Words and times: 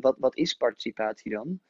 wat, 0.00 0.16
wat 0.18 0.36
is 0.36 0.54
participatie 0.54 1.32
dan? 1.32 1.60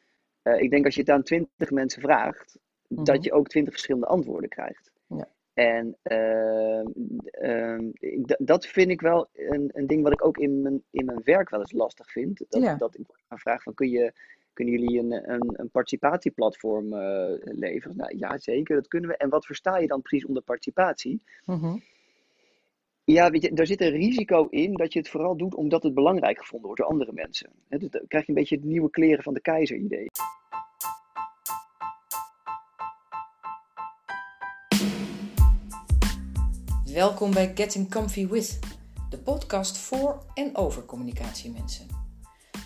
Eh, 0.42 0.60
ik 0.60 0.70
denk 0.70 0.84
als 0.84 0.94
je 0.94 1.00
het 1.00 1.10
aan 1.10 1.22
twintig 1.22 1.70
mensen 1.70 2.02
vraagt, 2.02 2.58
dat 2.88 3.16
Mhm. 3.16 3.24
je 3.24 3.32
ook 3.32 3.48
twintig 3.48 3.72
verschillende 3.72 4.06
antwoorden 4.06 4.48
krijgt. 4.48 4.90
Ja. 5.06 5.28
En 5.54 5.96
ehm, 6.02 6.86
ehm, 7.30 7.90
dat 8.38 8.66
vind 8.66 8.90
ik 8.90 9.00
wel 9.00 9.28
een, 9.32 9.70
een 9.72 9.86
ding 9.86 10.02
wat 10.02 10.12
ik 10.12 10.24
ook 10.24 10.38
in 10.38 10.62
mijn, 10.62 10.82
in 10.90 11.04
mijn 11.04 11.20
werk 11.24 11.50
wel 11.50 11.60
eens 11.60 11.72
lastig 11.72 12.10
vind. 12.10 12.44
Dat, 12.48 12.62
Ja. 12.62 12.76
dat 12.76 12.98
ik 12.98 13.04
ga 13.28 13.36
vragen 13.36 13.62
van, 13.62 13.74
kun 13.74 13.88
je, 13.88 14.12
kunnen 14.52 14.74
jullie 14.78 14.98
een, 14.98 15.30
een, 15.32 15.50
een 15.60 15.70
participatieplatform 15.70 16.92
eh, 16.92 17.32
leveren? 17.40 17.96
Nou 17.96 18.16
ja, 18.18 18.38
zeker, 18.38 18.74
dat 18.74 18.88
kunnen 18.88 19.10
we. 19.10 19.16
En 19.16 19.28
wat 19.28 19.46
versta 19.46 19.78
je 19.78 19.86
dan 19.86 20.02
precies 20.02 20.26
onder 20.26 20.42
participatie? 20.42 21.22
Mhm. 21.44 21.76
Ja, 23.10 23.30
daar 23.30 23.66
zit 23.66 23.80
een 23.80 23.90
risico 23.90 24.46
in 24.50 24.74
dat 24.74 24.92
je 24.92 24.98
het 24.98 25.08
vooral 25.08 25.36
doet 25.36 25.54
omdat 25.54 25.82
het 25.82 25.94
belangrijk 25.94 26.38
gevonden 26.38 26.66
wordt 26.66 26.82
door 26.82 26.90
andere 26.90 27.12
mensen. 27.12 27.50
Dus 27.68 27.90
dan 27.90 28.04
krijg 28.08 28.24
je 28.24 28.32
een 28.32 28.38
beetje 28.38 28.56
het 28.56 28.64
nieuwe 28.64 28.90
kleren 28.90 29.22
van 29.22 29.34
de 29.34 29.40
keizer 29.40 29.76
idee. 29.76 30.06
Welkom 36.92 37.30
bij 37.30 37.52
Getting 37.54 37.90
Comfy 37.90 38.28
With, 38.28 38.58
de 39.10 39.18
podcast 39.18 39.78
voor 39.78 40.24
en 40.34 40.56
over 40.56 40.84
communicatiemensen. 40.84 41.86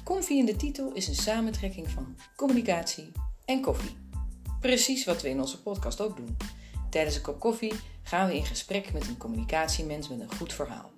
Comfy 0.05 0.33
in 0.33 0.47
de 0.47 0.57
titel 0.57 0.93
is 0.93 1.09
een 1.09 1.15
samentrekking 1.15 1.89
van 1.89 2.17
communicatie 2.37 3.13
en 3.45 3.61
koffie. 3.61 3.97
Precies 4.61 5.05
wat 5.05 5.23
we 5.23 5.29
in 5.29 5.41
onze 5.41 5.63
podcast 5.63 6.01
ook 6.01 6.17
doen. 6.17 6.37
Tijdens 6.91 7.17
een 7.17 7.23
kop 7.23 7.41
koffie 7.41 7.73
gaan 8.05 8.29
we 8.29 8.37
in 8.37 8.45
gesprek 8.45 8.93
met 8.93 9.09
een 9.09 9.17
communicatiemens 9.17 10.09
met 10.09 10.21
een 10.21 10.35
goed 10.35 10.53
verhaal. 10.53 10.91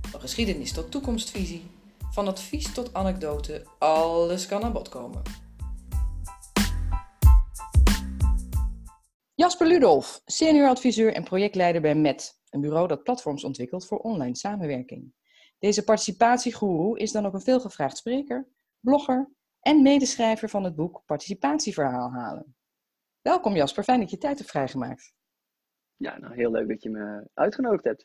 Van 0.00 0.20
geschiedenis 0.20 0.72
tot 0.72 0.90
toekomstvisie, 0.90 1.70
van 2.10 2.28
advies 2.28 2.72
tot 2.72 2.94
anekdote, 2.94 3.66
alles 3.78 4.46
kan 4.46 4.62
aan 4.62 4.72
bod 4.72 4.88
komen. 4.88 5.22
Jasper 9.34 9.66
Ludolf, 9.66 10.22
senior 10.24 10.68
adviseur 10.68 11.12
en 11.14 11.24
projectleider 11.24 11.80
bij 11.80 11.94
MET, 11.94 12.40
een 12.50 12.60
bureau 12.60 12.88
dat 12.88 13.02
platforms 13.02 13.44
ontwikkelt 13.44 13.86
voor 13.86 13.98
online 13.98 14.36
samenwerking. 14.36 15.14
Deze 15.58 15.84
participatiegoeroe 15.84 16.98
is 16.98 17.12
dan 17.12 17.26
ook 17.26 17.34
een 17.34 17.40
veelgevraagd 17.40 17.96
spreker, 17.96 18.48
blogger 18.80 19.30
en 19.60 19.82
medeschrijver 19.82 20.48
van 20.48 20.64
het 20.64 20.74
boek 20.74 21.02
Participatieverhaal 21.06 22.10
halen. 22.10 22.56
Welkom 23.20 23.56
Jasper, 23.56 23.84
fijn 23.84 24.00
dat 24.00 24.10
je 24.10 24.18
tijd 24.18 24.38
hebt 24.38 24.50
vrijgemaakt. 24.50 25.15
Ja, 25.96 26.18
nou 26.18 26.34
heel 26.34 26.50
leuk 26.50 26.68
dat 26.68 26.82
je 26.82 26.90
me 26.90 27.28
uitgenodigd 27.34 27.84
hebt. 27.84 28.04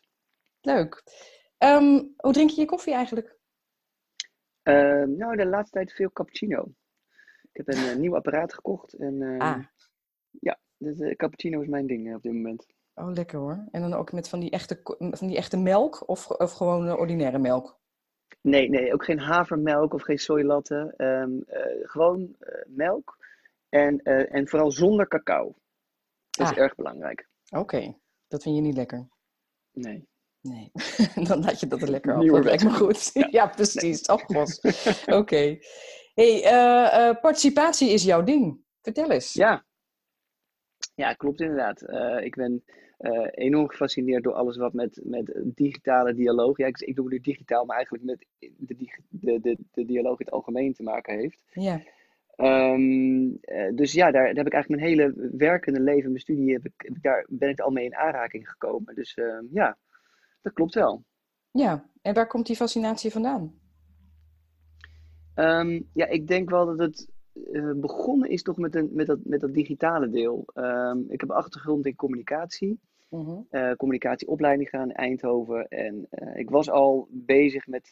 Leuk. 0.62 1.04
Ehm, 1.58 2.04
hoe 2.18 2.34
drink 2.34 2.50
je 2.50 2.62
je 2.62 2.68
koffie 2.68 2.94
eigenlijk? 2.94 3.38
Eh, 4.62 5.04
nou, 5.04 5.36
de 5.36 5.46
laatste 5.46 5.78
tijd 5.78 5.94
veel 5.94 6.12
cappuccino. 6.12 6.74
Ik 7.52 7.58
heb 7.66 7.68
een 7.68 7.90
eh, 7.90 7.96
nieuw 7.96 8.16
apparaat 8.16 8.54
gekocht 8.54 8.94
en 8.94 9.22
eh, 9.22 9.38
Ah, 9.40 9.64
dus, 10.78 11.00
eh, 11.00 11.16
cappuccino 11.16 11.62
is 11.62 11.68
mijn 11.68 11.88
ding 11.88 12.08
eh, 12.08 12.16
op 12.16 12.22
dit 12.22 12.34
moment. 12.34 12.66
oh 12.94 13.12
lekker 13.12 13.40
hoor. 13.40 13.68
En 13.72 13.82
dan 13.82 13.94
ook 13.94 14.12
met 14.12 14.30
van 14.30 14.40
die 14.40 14.50
echte, 14.50 14.80
van 15.12 15.28
die 15.28 15.38
echte 15.38 15.58
melk 15.58 16.08
of, 16.08 16.28
of 16.30 16.52
gewoon 16.52 16.92
ordinaire 16.98 17.40
melk? 17.40 17.80
Nee, 18.42 18.70
nee, 18.70 18.94
ook 18.94 19.06
geen 19.06 19.20
havermelk 19.20 19.94
of 19.94 20.02
geen. 20.02 20.94
Ehm, 20.98 21.42
eh, 21.48 21.78
gewoon 21.90 22.36
melk 22.68 23.18
en, 23.70 24.02
en 24.04 24.48
vooral 24.48 24.72
zonder 24.72 25.08
cacao. 25.08 25.56
Dat 26.30 26.48
is 26.52 26.54
Ah. 26.54 26.58
erg 26.64 26.76
belangrijk. 26.76 27.30
Oké, 27.52 27.98
dat 28.28 28.44
vind 28.44 28.56
je 28.56 28.62
niet 28.62 28.76
lekker. 28.76 29.10
Nee. 29.72 30.10
Nee, 30.42 30.72
dan 31.28 31.40
laat 31.40 31.60
je 31.60 31.68
dat 31.68 31.82
er 31.82 31.90
lekker 31.98 32.14
af. 32.14 32.26
Dat 32.26 32.44
lijkt 32.44 32.64
me 32.64 32.70
goed. 32.70 33.10
Ja, 33.14 33.28
Ja. 33.40 33.48
precies. 33.48 34.02
Oh, 34.06 34.18
god. 34.18 34.62
Oké. 35.06 35.58
Hey, 36.14 36.44
eh, 36.44 37.08
eh, 37.08 37.20
participatie 37.22 37.90
is 37.90 38.04
jouw 38.04 38.24
ding. 38.24 38.60
Vertel 38.82 39.12
eens. 39.12 39.34
Ja, 39.34 39.66
ja 40.96 41.14
klopt 41.14 41.40
inderdaad. 41.42 41.82
Eh, 41.82 42.26
ik 42.26 42.36
ben 42.36 42.64
enorm 43.32 43.68
gefascineerd 43.70 44.24
door 44.24 44.34
alles 44.34 44.58
wat 44.58 44.74
met, 44.74 45.02
met 45.04 45.42
digitale 45.44 46.14
dialoog, 46.14 46.58
ja, 46.58 46.66
ik, 46.68 46.80
ik 46.80 46.96
noem 46.96 47.06
het 47.06 47.14
nu 47.14 47.20
digitaal, 47.22 47.66
maar 47.66 47.76
eigenlijk 47.76 48.04
met 48.04 48.26
de, 48.40 48.76
de, 49.10 49.40
de, 49.40 49.58
de 49.72 49.86
dialoog 49.86 50.20
in 50.20 50.26
het 50.26 50.34
algemeen 50.34 50.74
te 50.74 50.84
maken 50.84 51.18
heeft. 51.18 51.44
Ja. 51.52 51.82
Ehm, 52.36 53.30
eh, 53.42 53.76
dus 53.76 53.94
ja, 53.94 54.12
daar, 54.12 54.24
daar 54.24 54.36
heb 54.36 54.46
ik 54.46 54.54
eigenlijk 54.54 54.84
mijn 54.84 54.94
hele 54.94 55.30
werkende 55.38 55.80
leven, 55.80 56.10
mijn 56.10 56.22
studie, 56.22 56.54
heb 56.54 56.66
ik, 56.66 57.02
daar 57.02 57.26
ben 57.30 57.50
ik 57.50 57.60
al 57.60 57.72
mee 57.72 57.86
in 57.86 57.96
aanraking 57.96 58.50
gekomen. 58.50 58.96
Dus 58.96 59.14
ehm, 59.14 59.46
ja, 59.52 59.78
dat 60.42 60.54
klopt 60.54 60.74
wel. 60.74 61.04
ja, 61.52 61.90
en 62.02 62.14
waar 62.14 62.28
komt 62.28 62.46
die 62.48 62.56
fascinatie 62.56 63.12
vandaan? 63.12 63.60
Ehm, 65.34 65.82
ja, 65.94 66.08
ik 66.08 66.28
denk 66.28 66.50
wel 66.50 66.66
dat 66.66 66.80
het 66.80 67.10
eh, 67.52 67.72
begonnen 67.76 68.30
is 68.30 68.42
toch 68.42 68.58
met, 68.58 68.76
een, 68.76 68.90
met, 68.94 69.08
dat, 69.08 69.20
met 69.24 69.40
dat 69.40 69.54
digitale 69.54 70.10
deel. 70.10 70.46
Ik 71.08 71.20
heb 71.22 71.30
een 71.30 71.36
achtergrond 71.36 71.86
in 71.86 71.96
communicatie. 71.96 72.80
Mhm. 73.10 73.40
eh, 73.50 73.72
communicatieopleiding 73.72 74.70
gedaan 74.70 74.90
in 74.90 74.96
Eindhoven. 74.96 75.68
En 75.68 76.08
ik 76.34 76.50
was 76.50 76.70
al 76.70 77.08
bezig 77.10 77.68
met 77.68 77.92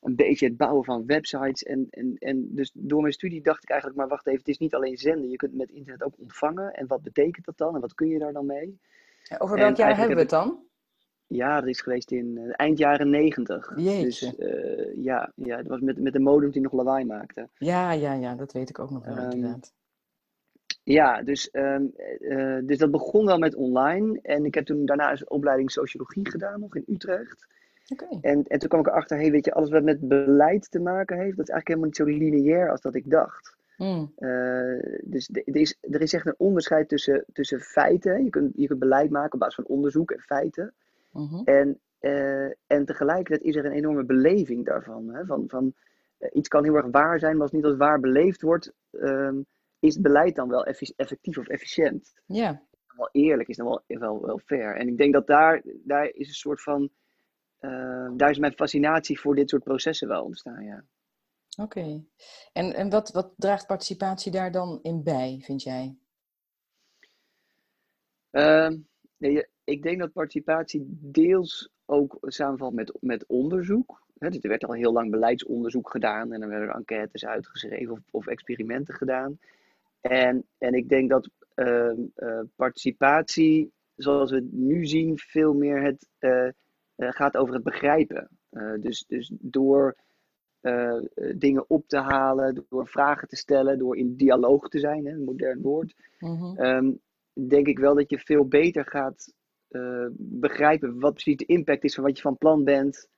een 0.00 0.16
beetje 0.16 0.46
het 0.46 0.56
bouwen 0.56 0.84
van 0.84 1.06
websites. 1.06 1.62
En, 1.62 1.86
en, 1.90 2.16
en 2.18 2.48
dus 2.54 2.70
door 2.74 3.00
mijn 3.00 3.12
studie 3.12 3.42
dacht 3.42 3.62
ik 3.62 3.68
eigenlijk, 3.68 4.00
maar 4.00 4.08
wacht 4.08 4.26
even, 4.26 4.38
het 4.38 4.48
is 4.48 4.58
niet 4.58 4.74
alleen 4.74 4.96
zenden. 4.96 5.30
Je 5.30 5.36
kunt 5.36 5.54
met 5.54 5.70
internet 5.70 6.02
ook 6.02 6.18
ontvangen. 6.18 6.72
En 6.72 6.86
wat 6.86 7.02
betekent 7.02 7.44
dat 7.44 7.58
dan? 7.58 7.74
En 7.74 7.80
wat 7.80 7.94
kun 7.94 8.08
je 8.08 8.18
daar 8.18 8.32
dan 8.32 8.46
mee? 8.46 8.78
Over 9.38 9.56
En 9.56 9.62
welk 9.62 9.76
jaar 9.76 9.96
hebben 9.96 10.16
we 10.16 10.22
het 10.22 10.30
dan? 10.30 10.68
Ja, 11.26 11.60
dat 11.60 11.68
is 11.68 11.80
geweest 11.80 12.10
in 12.10 12.38
eh, 12.38 12.52
eind 12.52 12.78
jaren 12.78 13.10
negentig. 13.10 13.74
Dus 13.74 14.36
eh, 14.36 14.94
ja, 14.96 15.32
ja, 15.34 15.56
dat 15.56 15.66
was 15.66 15.80
met, 15.80 15.98
met 15.98 16.12
de 16.12 16.18
modem 16.18 16.50
die 16.50 16.62
nog 16.62 16.72
lawaai 16.72 17.04
maakte. 17.04 17.48
Ja, 17.54 17.92
ja, 17.92 18.12
ja, 18.12 18.34
dat 18.34 18.52
weet 18.52 18.68
ik 18.68 18.78
ook 18.78 18.90
nog 18.90 19.04
wel 19.04 19.16
Ehm, 19.16 19.30
inderdaad. 19.30 19.72
Ja, 20.82 21.22
dus, 21.22 21.50
ehm, 21.50 21.84
eh, 22.18 22.58
dus 22.62 22.78
dat 22.78 22.90
begon 22.90 23.26
wel 23.26 23.38
met 23.38 23.54
online. 23.54 24.18
En 24.22 24.44
ik 24.44 24.54
heb 24.54 24.64
toen 24.64 24.86
daarna 24.86 25.10
een 25.10 25.30
opleiding 25.30 25.70
sociologie 25.70 26.30
gedaan, 26.30 26.60
nog 26.60 26.76
in 26.76 26.94
Utrecht. 26.94 27.46
En, 28.20 28.44
en 28.46 28.58
toen 28.58 28.68
kwam 28.68 28.80
ik 28.80 28.86
erachter, 28.86 29.16
hey, 29.18 29.30
weet 29.30 29.44
je, 29.44 29.52
alles 29.52 29.70
wat 29.70 29.82
met 29.82 30.08
beleid 30.08 30.70
te 30.70 30.78
maken 30.80 31.16
heeft, 31.18 31.36
dat 31.36 31.48
is 31.48 31.54
eigenlijk 31.54 31.68
helemaal 31.68 31.86
niet 31.86 31.96
zo 31.96 32.04
lineair 32.04 32.70
als 32.70 32.80
dat 32.80 32.94
ik 32.94 33.10
dacht. 33.10 33.56
Mm, 33.76 34.12
Eh, 34.16 34.98
dus 35.02 35.26
de- 35.26 35.42
er 35.44 35.56
is, 35.56 35.76
er 35.80 36.00
is 36.00 36.12
echt 36.12 36.26
een 36.26 36.34
onderscheid 36.38 36.88
tussen, 36.88 37.24
tussen 37.32 37.60
feiten. 37.60 38.24
Je 38.24 38.30
kunt, 38.30 38.52
je 38.56 38.66
kunt 38.66 38.78
beleid 38.78 39.10
maken 39.10 39.32
op 39.32 39.38
basis 39.38 39.54
van 39.54 39.64
onderzoek 39.76 40.10
en 40.10 40.20
feiten. 40.20 40.72
mhm. 41.12 41.40
En, 41.44 41.78
eh, 41.98 42.44
en 42.66 42.84
tegelijkertijd 42.84 43.42
is 43.42 43.56
er 43.56 43.64
een 43.64 43.72
enorme 43.72 44.04
beleving 44.04 44.64
daarvan. 44.66 45.08
Hè? 45.14 45.24
Van, 45.24 45.44
van, 45.48 45.72
eh, 46.18 46.28
iets 46.32 46.48
kan 46.48 46.64
heel 46.64 46.74
erg 46.76 46.86
waar 46.90 47.18
zijn, 47.18 47.32
maar 47.32 47.42
als 47.42 47.50
het 47.50 47.60
niet 47.60 47.70
als 47.70 47.78
waar 47.78 48.00
beleefd 48.00 48.42
wordt, 48.42 48.72
ehm, 48.90 49.36
is 49.78 49.94
het 49.94 50.02
beleid 50.02 50.34
dan 50.34 50.48
wel 50.48 50.64
effectief 50.96 51.38
of 51.38 51.48
efficiënt? 51.48 52.12
Ja, 52.26 52.62
Wel 52.96 53.08
eerlijk, 53.12 53.48
is 53.48 53.56
dan 53.56 53.66
wel, 53.66 53.82
wel, 53.86 54.26
wel 54.26 54.38
fair. 54.44 54.76
En 54.76 54.88
ik 54.88 54.96
denk 54.96 55.12
dat 55.12 55.26
daar, 55.26 55.62
daar 55.84 56.10
is 56.12 56.28
een 56.28 56.34
soort 56.34 56.62
van. 56.62 56.90
Eh, 57.60 58.08
daar 58.16 58.30
is 58.30 58.38
mijn 58.38 58.52
fascinatie 58.52 59.20
voor 59.20 59.34
dit 59.34 59.50
soort 59.50 59.64
processen 59.64 60.08
wel 60.08 60.24
ontstaan. 60.24 60.64
Ja. 60.64 60.84
oké. 61.62 62.04
En, 62.52 62.74
en 62.74 62.90
wat, 62.90 63.10
wat 63.10 63.32
draagt 63.36 63.66
participatie 63.66 64.32
daar 64.32 64.52
dan 64.52 64.78
in 64.82 65.02
bij, 65.02 65.40
vind 65.42 65.62
jij? 65.62 65.96
Ehm, 68.30 68.76
nee, 69.16 69.46
ik 69.64 69.82
denk 69.82 69.98
dat 69.98 70.12
participatie 70.12 70.84
deels 70.88 71.70
ook 71.84 72.18
samenvalt 72.20 72.74
met, 72.74 72.96
met 73.00 73.26
onderzoek. 73.26 74.02
Hè, 74.18 74.28
dus 74.28 74.42
er 74.42 74.48
werd 74.48 74.64
al 74.64 74.74
heel 74.74 74.92
lang 74.92 75.10
beleidsonderzoek 75.10 75.90
gedaan 75.90 76.32
en 76.32 76.42
er 76.42 76.48
werden 76.48 76.74
enquêtes 76.74 77.26
uitgeschreven 77.26 77.92
of, 77.92 78.00
of 78.10 78.26
experimenten 78.26 78.94
gedaan. 78.94 79.38
En, 80.00 80.46
en 80.58 80.74
ik 80.74 80.88
denk 80.88 81.10
dat 81.10 81.30
ehm, 81.54 81.96
eh, 82.14 82.40
participatie, 82.56 83.72
zoals 83.96 84.30
we 84.30 84.36
het 84.36 84.52
nu 84.52 84.86
zien, 84.86 85.18
veel 85.18 85.54
meer 85.54 85.82
het, 85.82 86.08
eh, 86.18 86.48
gaat 87.08 87.36
over 87.36 87.54
het 87.54 87.62
begrijpen. 87.62 88.28
Eh, 88.50 88.74
dus, 88.80 89.04
dus 89.06 89.32
door 89.40 89.96
eh, 90.60 90.96
eh, 90.96 91.04
dingen 91.36 91.64
op 91.68 91.88
te 91.88 91.98
halen, 91.98 92.66
door 92.68 92.86
vragen 92.86 93.28
te 93.28 93.36
stellen, 93.36 93.78
door 93.78 93.96
in 93.96 94.16
dialoog 94.16 94.68
te 94.68 94.78
zijn, 94.78 95.06
hè, 95.06 95.12
een 95.12 95.24
modern 95.24 95.60
woord 95.60 95.94
Mhm. 96.18 96.56
ehm, 96.56 96.92
denk 97.48 97.66
ik 97.66 97.78
wel 97.78 97.94
dat 97.94 98.10
je 98.10 98.18
veel 98.18 98.46
beter 98.48 98.86
gaat 98.86 99.32
eh, 99.68 100.06
begrijpen 100.18 101.00
wat 101.00 101.12
precies 101.12 101.36
de 101.36 101.44
impact 101.44 101.84
is 101.84 101.94
van 101.94 102.04
wat 102.04 102.16
je 102.16 102.22
van 102.22 102.36
plan 102.36 102.64
bent. 102.64 103.08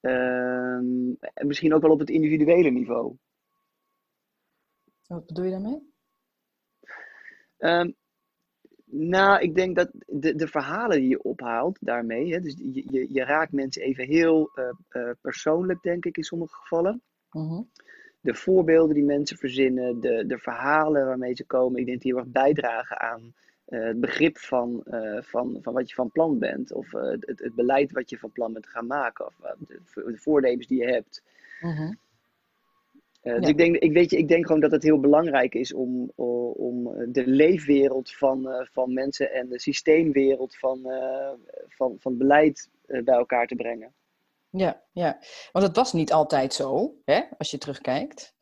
Ehm, 0.00 1.12
en 1.18 1.46
misschien 1.46 1.74
ook 1.74 1.82
wel 1.82 1.90
op 1.90 1.98
het 1.98 2.10
individuele 2.10 2.70
niveau. 2.70 3.16
Wat 5.06 5.26
bedoel 5.26 5.44
je 5.44 5.50
daarmee? 5.50 5.92
Ehm, 7.56 7.90
nou, 8.90 9.40
ik 9.40 9.54
denk 9.54 9.76
dat 9.76 9.90
de, 10.06 10.34
de 10.34 10.46
verhalen 10.46 11.00
die 11.00 11.08
je 11.08 11.22
ophaalt 11.22 11.78
daarmee, 11.80 12.32
hè, 12.32 12.40
dus 12.40 12.54
je, 12.58 12.84
je, 12.90 13.06
je 13.12 13.24
raakt 13.24 13.52
mensen 13.52 13.82
even 13.82 14.06
heel 14.06 14.50
eh, 14.54 14.68
eh, 14.88 15.10
persoonlijk, 15.20 15.82
denk 15.82 16.04
ik, 16.04 16.16
in 16.16 16.22
sommige 16.22 16.54
gevallen. 16.54 17.02
Mhm. 17.30 17.62
De 18.20 18.34
voorbeelden 18.34 18.94
die 18.94 19.04
mensen 19.04 19.36
verzinnen, 19.36 20.00
de, 20.00 20.26
de 20.26 20.38
verhalen 20.38 21.06
waarmee 21.06 21.34
ze 21.34 21.44
komen, 21.44 21.80
ik 21.80 21.86
denk 21.86 22.02
die 22.02 22.12
heel 22.12 22.20
erg 22.20 22.32
bijdragen 22.32 23.00
aan 23.00 23.34
eh, 23.64 23.84
het 23.84 24.00
begrip 24.00 24.38
van, 24.38 24.84
van, 25.20 25.58
van 25.62 25.72
wat 25.72 25.88
je 25.88 25.94
van 25.94 26.10
plan 26.10 26.38
bent. 26.38 26.72
Of 26.72 26.92
het, 26.92 27.40
het 27.42 27.54
beleid 27.54 27.92
wat 27.92 28.10
je 28.10 28.18
van 28.18 28.32
plan 28.32 28.52
bent 28.52 28.64
te 28.64 28.70
gaan 28.70 28.86
maken. 28.86 29.26
Of 29.26 29.34
de, 29.58 29.80
de 29.94 30.18
voornemens 30.18 30.66
die 30.66 30.78
je 30.78 30.92
hebt. 30.92 31.22
Mhm. 31.60 31.92
Uh, 33.26 33.40
Dus 33.40 33.48
ik 33.48 33.56
denk, 33.56 33.76
ik, 33.76 33.92
weet 33.92 34.10
je, 34.10 34.16
ik 34.16 34.28
denk 34.28 34.46
gewoon 34.46 34.60
dat 34.60 34.70
het 34.70 34.82
heel 34.82 35.00
belangrijk 35.00 35.54
is 35.54 35.74
om, 35.74 36.12
om 36.56 36.84
de 37.12 37.26
leefwereld 37.26 38.12
van, 38.12 38.68
van 38.72 38.92
mensen 38.92 39.32
en 39.32 39.48
de 39.48 39.60
systeemwereld 39.60 40.56
van, 40.56 40.88
van, 41.68 41.96
van 41.98 42.16
beleid 42.16 42.70
bij 42.86 43.14
elkaar 43.14 43.46
te 43.46 43.54
brengen. 43.54 43.94
Ja, 44.50 44.82
ja, 44.92 45.18
want 45.52 45.66
het 45.66 45.76
was 45.76 45.92
niet 45.92 46.12
altijd 46.12 46.54
zo, 46.54 46.94
hè, 47.04 47.22
als 47.38 47.50
je 47.50 47.58
terugkijkt. 47.58 48.34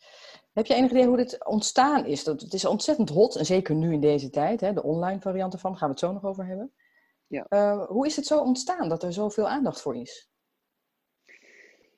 Heb 0.52 0.66
je 0.66 0.74
enig 0.74 0.90
idee 0.90 1.06
hoe 1.06 1.16
dit 1.16 1.46
ontstaan 1.46 2.06
is? 2.06 2.24
Dat, 2.24 2.40
het 2.40 2.52
is 2.52 2.64
ontzettend 2.64 3.08
hot, 3.08 3.36
en 3.36 3.46
zeker 3.46 3.74
nu 3.74 3.92
in 3.92 4.00
deze 4.00 4.30
tijd, 4.30 4.60
hè, 4.60 4.72
de 4.72 4.82
online 4.82 5.20
variant 5.20 5.52
ervan, 5.52 5.70
daar 5.70 5.80
gaan 5.80 5.88
we 5.88 5.94
het 5.94 6.04
zo 6.04 6.12
nog 6.12 6.24
over 6.24 6.46
hebben. 6.46 6.72
Ja. 7.26 7.46
Uh, 7.48 7.86
hoe 7.86 8.06
is 8.06 8.16
het 8.16 8.26
zo 8.26 8.40
ontstaan 8.40 8.88
dat 8.88 9.02
er 9.02 9.12
zoveel 9.12 9.48
aandacht 9.48 9.80
voor 9.80 9.96
is? 9.96 10.30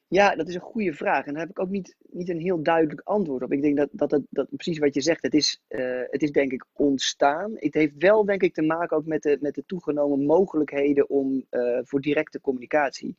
Ja, 0.08 0.34
dat 0.34 0.48
is 0.48 0.54
een 0.54 0.60
goede 0.60 0.92
vraag. 0.92 1.26
En 1.26 1.32
daar 1.32 1.42
heb 1.42 1.50
ik 1.50 1.58
ook 1.58 1.68
niet, 1.68 1.96
niet 2.10 2.28
een 2.28 2.40
heel 2.40 2.62
duidelijk 2.62 3.00
antwoord 3.04 3.42
op. 3.42 3.52
Ik 3.52 3.62
denk 3.62 3.76
dat, 3.76 3.88
dat, 3.92 4.10
het, 4.10 4.22
dat 4.30 4.48
precies 4.50 4.78
wat 4.78 4.94
je 4.94 5.00
zegt, 5.00 5.22
het 5.22 5.34
is, 5.34 5.60
uh, 5.68 6.00
het 6.10 6.22
is 6.22 6.32
denk 6.32 6.52
ik 6.52 6.64
ontstaan. 6.72 7.52
Het 7.54 7.74
heeft 7.74 7.94
wel 7.98 8.24
denk 8.24 8.42
ik 8.42 8.54
te 8.54 8.62
maken 8.62 8.96
ook 8.96 9.06
met 9.06 9.22
de, 9.22 9.38
met 9.40 9.54
de 9.54 9.64
toegenomen 9.66 10.26
mogelijkheden 10.26 11.08
om, 11.08 11.44
uh, 11.50 11.78
voor 11.82 12.00
directe 12.00 12.40
communicatie. 12.40 13.16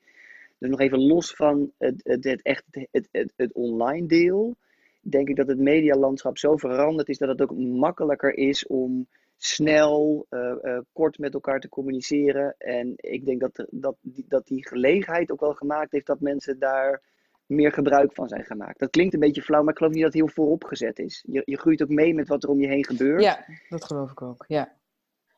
Dus 0.57 0.69
nog 0.69 0.79
even 0.79 0.99
los 0.99 1.33
van 1.33 1.71
het, 1.77 2.01
het, 2.03 2.23
het, 2.23 2.41
echt, 2.41 2.63
het, 2.71 3.09
het, 3.11 3.33
het 3.35 3.53
online 3.53 4.07
deel, 4.07 4.55
denk 5.01 5.29
ik 5.29 5.35
dat 5.35 5.47
het 5.47 5.59
medialandschap 5.59 6.37
zo 6.37 6.57
veranderd 6.57 7.09
is 7.09 7.17
dat 7.17 7.29
het 7.29 7.41
ook 7.41 7.57
makkelijker 7.57 8.37
is 8.37 8.67
om 8.67 9.07
snel, 9.37 10.25
uh, 10.29 10.55
uh, 10.61 10.79
kort 10.93 11.17
met 11.17 11.33
elkaar 11.33 11.59
te 11.59 11.69
communiceren. 11.69 12.55
En 12.57 12.93
ik 12.95 13.25
denk 13.25 13.39
dat, 13.39 13.67
dat, 13.69 13.95
die, 14.01 14.25
dat 14.27 14.47
die 14.47 14.67
gelegenheid 14.67 15.31
ook 15.31 15.39
wel 15.39 15.53
gemaakt 15.53 15.91
heeft 15.91 16.05
dat 16.05 16.19
mensen 16.19 16.59
daar 16.59 17.03
meer 17.45 17.71
gebruik 17.71 18.13
van 18.13 18.27
zijn 18.27 18.45
gemaakt. 18.45 18.79
Dat 18.79 18.89
klinkt 18.89 19.13
een 19.13 19.19
beetje 19.19 19.41
flauw, 19.41 19.61
maar 19.61 19.71
ik 19.71 19.77
geloof 19.77 19.93
niet 19.93 20.03
dat 20.03 20.13
het 20.13 20.21
heel 20.21 20.33
vooropgezet 20.33 20.99
is. 20.99 21.23
Je, 21.27 21.41
je 21.45 21.57
groeit 21.57 21.81
ook 21.81 21.89
mee 21.89 22.13
met 22.13 22.27
wat 22.27 22.43
er 22.43 22.49
om 22.49 22.59
je 22.59 22.67
heen 22.67 22.85
gebeurt. 22.85 23.21
Ja, 23.21 23.45
dat 23.69 23.83
geloof 23.83 24.11
ik 24.11 24.21
ook. 24.21 24.45
Ja, 24.47 24.73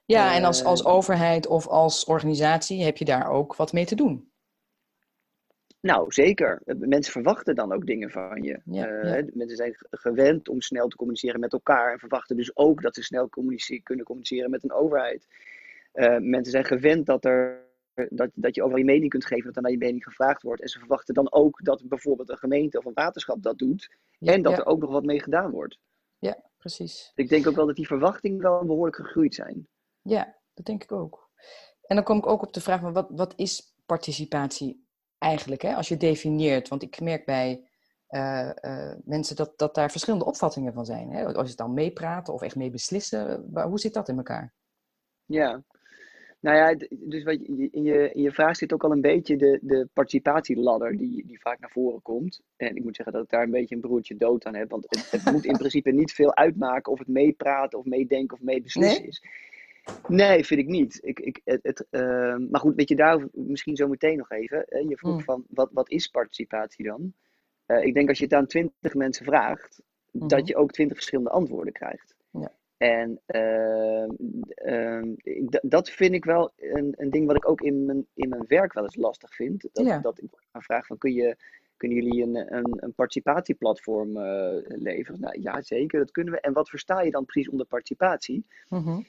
ja 0.06 0.36
en 0.36 0.44
als, 0.44 0.64
als 0.64 0.86
overheid 0.86 1.48
of 1.48 1.68
als 1.68 2.06
organisatie 2.06 2.84
heb 2.84 2.98
je 2.98 3.06
daar 3.06 3.30
ook 3.30 3.56
wat 3.56 3.74
mee 3.74 3.86
te 3.86 3.96
doen. 3.96 4.29
Nou, 5.82 6.12
zeker. 6.12 6.62
Mensen 6.66 7.12
verwachten 7.12 7.56
dan 7.56 7.74
ook 7.74 7.86
dingen 7.86 8.10
van 8.10 8.44
je. 8.44 8.54
Eh, 8.54 9.24
mensen 9.34 9.58
zijn 9.58 9.76
gewend 9.90 10.50
om 10.50 10.62
snel 10.62 10.88
te 10.88 10.96
communiceren 10.96 11.40
met 11.40 11.54
elkaar 11.54 11.92
en 11.92 12.00
verwachten 12.00 12.36
dus 12.36 12.56
ook 12.56 12.82
dat 12.82 12.96
ze 12.96 13.04
snel 13.04 13.30
kunnen 13.84 14.06
communiceren 14.06 14.50
met 14.50 14.64
een 14.64 14.72
overheid. 14.72 15.28
Uh, 15.94 16.18
mensen 16.18 16.52
zijn 16.52 16.66
gewend 16.66 17.06
dat, 17.06 17.26
er, 17.26 17.66
dat, 18.10 18.30
dat 18.34 18.56
je 18.56 18.62
overal 18.62 18.80
je 18.80 18.86
mening 18.86 19.10
kunt 19.10 19.26
geven, 19.26 19.46
dat 19.46 19.56
er 19.56 19.62
naar 19.62 19.72
je 19.72 19.78
mening 19.78 20.04
gevraagd 20.04 20.42
wordt. 20.42 20.62
En 20.62 20.68
ze 20.68 20.80
verwachten 20.80 21.14
dan 21.14 21.32
ook 21.32 21.64
dat 21.64 21.88
bijvoorbeeld 21.88 22.30
een 22.30 22.38
gemeente 22.38 22.78
of 22.78 22.86
een 22.86 22.94
waterschap 22.94 23.44
dat 23.44 23.58
doet 23.58 23.96
en 24.20 24.42
dat 24.42 24.58
er 24.58 24.66
ook 24.66 24.80
nog 24.80 24.92
wat 24.92 25.06
mee 25.06 25.22
gedaan 25.22 25.52
wordt. 25.52 25.80
Ja, 26.18 26.44
precies. 26.58 27.12
Ik 27.16 27.30
denk 27.30 27.48
ook 27.48 27.56
wel 27.56 27.66
dat 27.66 27.76
die 27.76 27.88
verwachtingen 27.88 28.42
wel 28.42 28.66
behoorlijk 28.66 28.96
gegroeid 28.96 29.36
zijn. 29.36 29.68
Ja, 30.02 30.36
dat 30.54 30.66
denk 30.66 30.84
ik 30.84 30.92
ook. 30.92 31.30
En 31.82 31.96
dan 31.96 32.06
kom 32.06 32.18
ik 32.18 32.28
ook 32.28 32.42
op 32.42 32.54
de 32.54 32.62
vraag: 32.62 32.82
wat, 32.82 33.10
wat 33.10 33.34
is 33.36 33.76
participatie 33.86 34.88
eigenlijk, 35.20 35.62
hè, 35.62 35.74
als 35.76 35.88
je 35.88 35.98
definieert. 35.98 36.68
Want 36.68 36.84
ik 36.84 37.02
merk 37.02 37.26
bij 37.26 37.68
uh, 38.10 38.50
uh, 38.62 38.94
mensen 39.04 39.36
dat, 39.36 39.54
dat 39.58 39.76
daar 39.76 39.92
verschillende 39.92 40.26
opvattingen 40.26 40.74
van 40.74 40.86
zijn. 40.86 41.10
Hè? 41.10 41.34
Als 41.34 41.50
je 41.50 41.56
dan 41.56 41.74
meepraten 41.74 42.34
of 42.34 42.42
echt 42.42 42.56
mee 42.56 42.70
beslissen, 42.70 43.50
hoe 43.54 43.80
zit 43.80 43.94
dat 43.94 44.10
in 44.10 44.18
elkaar? 44.18 44.54
Ja, 45.26 45.64
nou 46.42 46.58
ja, 46.58 46.88
dus 46.90 47.24
wat 47.24 47.40
je, 47.42 47.70
in, 47.72 47.84
je, 47.84 48.12
in 48.14 48.22
je 48.22 48.32
vraag 48.32 48.56
zit 48.56 48.74
ook 48.74 48.84
al 48.84 48.92
een 48.92 49.02
beetje 49.02 49.38
de, 49.38 49.60
de 49.62 49.88
participatieladder 49.94 50.98
die, 50.98 51.26
die 51.26 51.42
vaak 51.42 51.60
naar 51.60 51.72
voren 51.72 52.02
komt. 52.02 52.42
En 52.56 52.76
ik 52.76 52.84
moet 52.84 52.96
zeggen 52.96 53.14
dat 53.14 53.24
ik 53.24 53.30
daar 53.30 53.44
een 53.44 53.52
beetje 53.52 53.76
een 53.76 53.82
broertje 53.82 54.16
dood 54.16 54.46
aan 54.46 54.56
heb. 54.56 54.70
Want 54.70 54.86
het, 54.88 55.12
het 55.12 55.34
moet 55.34 55.46
in 55.46 55.58
principe 55.64 55.92
niet 55.92 56.12
veel 56.12 56.36
uitmaken 56.36 56.92
of 56.92 57.00
het 57.00 57.08
meepraten 57.08 57.80
of 57.80 57.86
meedenken 57.86 58.38
of 58.38 58.44
meebeslissen 58.44 59.02
nee? 59.02 59.10
is. 59.10 59.24
Nee, 60.08 60.46
vind 60.46 60.60
ik 60.60 60.68
niet. 60.68 61.00
Ik, 61.04 61.20
ik, 61.20 61.42
het, 61.44 61.60
het 61.64 61.86
uh, 61.92 62.02
maar 62.50 62.62
goed, 62.62 62.76
weet 62.76 62.90
je, 62.90 62.96
daar 62.96 63.28
misschien 63.32 63.76
zo 63.76 63.88
meteen 63.88 64.18
nog 64.18 64.32
even. 64.32 64.64
Hè? 64.68 64.78
Je 64.78 64.98
vroeg 64.98 65.14
mm. 65.14 65.22
van, 65.22 65.46
wat, 65.50 65.70
wat 65.74 65.90
is 65.90 66.08
participatie 66.08 66.86
dan? 66.86 67.14
Uh, 67.68 67.84
ik 67.84 67.94
denk 67.94 68.10
als 68.10 68.18
je 68.18 68.24
het 68.24 68.34
aan 68.34 68.48
twintig 68.48 68.94
mensen 68.94 69.26
vraagt, 69.26 69.82
mm 70.12 70.20
-hmm. 70.20 70.30
dat 70.30 70.48
je 70.48 70.56
ook 70.56 70.72
twintig 70.72 70.98
verschillende 70.98 71.30
antwoorden 71.30 71.74
krijgt. 71.74 72.16
Ja. 72.32 72.52
En 72.78 73.22
uh, 73.28 74.06
dat 75.62 75.90
vind 75.90 76.14
ik 76.14 76.26
wel 76.26 76.52
een, 76.56 76.94
een 76.98 77.10
ding 77.10 77.28
wat 77.28 77.36
ik 77.36 77.50
ook 77.50 77.62
in 77.62 77.86
mijn, 77.86 78.08
in 78.14 78.30
mijn 78.30 78.46
werk 78.48 78.74
wel 78.74 78.84
eens 78.84 78.96
lastig 78.96 79.36
vind. 79.36 79.70
Dat, 79.72 79.86
ja. 79.86 80.00
dat 80.00 80.22
ik 80.22 80.30
vraag 80.52 80.86
van, 80.86 80.98
kun 80.98 81.14
je, 81.14 81.36
kunnen 81.78 81.98
jullie 81.98 82.24
een, 82.24 82.56
een, 82.56 82.78
een 82.84 82.94
participatieplatform 82.94 84.18
uh, 84.18 84.58
leveren? 84.64 85.20
Nou 85.20 85.42
ja, 85.42 85.62
zeker, 85.62 86.00
dat 86.00 86.12
kunnen 86.12 86.34
we. 86.34 86.40
En 86.40 86.54
wat 86.54 86.70
versta 86.70 87.02
je 87.02 87.12
dan 87.12 87.26
precies 87.26 87.50
onder 87.50 87.66
participatie? 87.66 88.46
Mm 88.68 88.84
-hmm. 88.84 89.06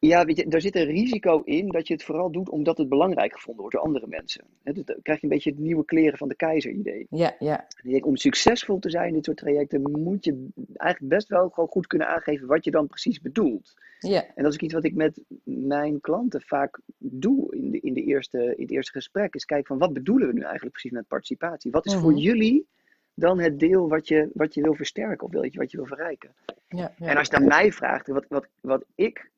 Ja, 0.00 0.24
weet 0.24 0.36
je, 0.36 0.48
daar 0.48 0.60
zit 0.60 0.76
een 0.76 0.84
risico 0.84 1.42
in 1.44 1.68
dat 1.68 1.86
je 1.86 1.94
het 1.94 2.02
vooral 2.02 2.30
doet 2.30 2.48
omdat 2.48 2.78
het 2.78 2.88
belangrijk 2.88 3.32
gevonden 3.32 3.60
wordt 3.60 3.76
door 3.76 3.84
andere 3.84 4.06
mensen. 4.06 4.44
dus 4.62 4.84
dan 4.84 4.96
krijg 5.02 5.20
je 5.20 5.26
een 5.26 5.32
beetje 5.32 5.50
het 5.50 5.58
nieuwe 5.58 5.84
kleren 5.84 6.18
van 6.18 6.28
de 6.28 6.34
keizer 6.34 6.70
idee. 6.70 7.06
Ja, 7.10 7.36
ja. 7.38 7.66
denk, 7.82 8.06
om 8.06 8.16
succesvol 8.16 8.78
te 8.78 8.90
zijn 8.90 9.08
in 9.08 9.14
dit 9.14 9.24
soort 9.24 9.36
trajecten 9.36 9.90
moet 9.90 10.24
je 10.24 10.48
eigenlijk 10.76 11.14
best 11.14 11.28
wel 11.28 11.48
gewoon 11.48 11.68
goed 11.68 11.86
kunnen 11.86 12.08
aangeven 12.08 12.46
wat 12.46 12.64
je 12.64 12.70
dan 12.70 12.86
precies 12.86 13.20
bedoelt. 13.20 13.74
Ja. 13.98 14.26
En 14.34 14.42
dat 14.42 14.52
is 14.52 14.58
iets 14.58 14.74
wat 14.74 14.84
ik 14.84 14.94
met 14.94 15.22
mijn 15.44 16.00
klanten 16.00 16.42
vaak 16.42 16.80
doe 16.98 17.56
in, 17.56 17.70
de, 17.70 17.80
in, 17.80 17.94
de 17.94 18.02
eerste, 18.02 18.38
in 18.38 18.62
het 18.62 18.70
eerste 18.70 18.92
gesprek. 18.92 19.34
Is 19.34 19.44
kijken 19.44 19.66
van 19.66 19.78
wat 19.78 19.92
bedoelen 19.92 20.26
we 20.26 20.34
nu 20.34 20.42
eigenlijk 20.42 20.72
precies 20.72 20.90
met 20.92 21.08
participatie? 21.08 21.70
Wat 21.70 21.86
is 21.86 21.94
voor 21.94 22.10
mhm. 22.10 22.20
jullie 22.20 22.66
dan 23.14 23.38
het 23.38 23.58
deel 23.58 23.88
wat 23.88 24.08
je, 24.08 24.30
wat 24.34 24.54
je 24.54 24.62
wil 24.62 24.74
versterken 24.74 25.26
of 25.26 25.32
wat 25.32 25.70
je 25.70 25.76
wil 25.76 25.86
verrijken? 25.86 26.34
Ja, 26.68 26.94
ja. 26.96 27.06
En 27.06 27.16
als 27.16 27.28
je 27.28 27.38
dan 27.38 27.48
mij 27.48 27.72
vraagt, 27.72 28.08
wat, 28.08 28.24
wat, 28.28 28.48
wat 28.60 28.84
ik 28.94 29.30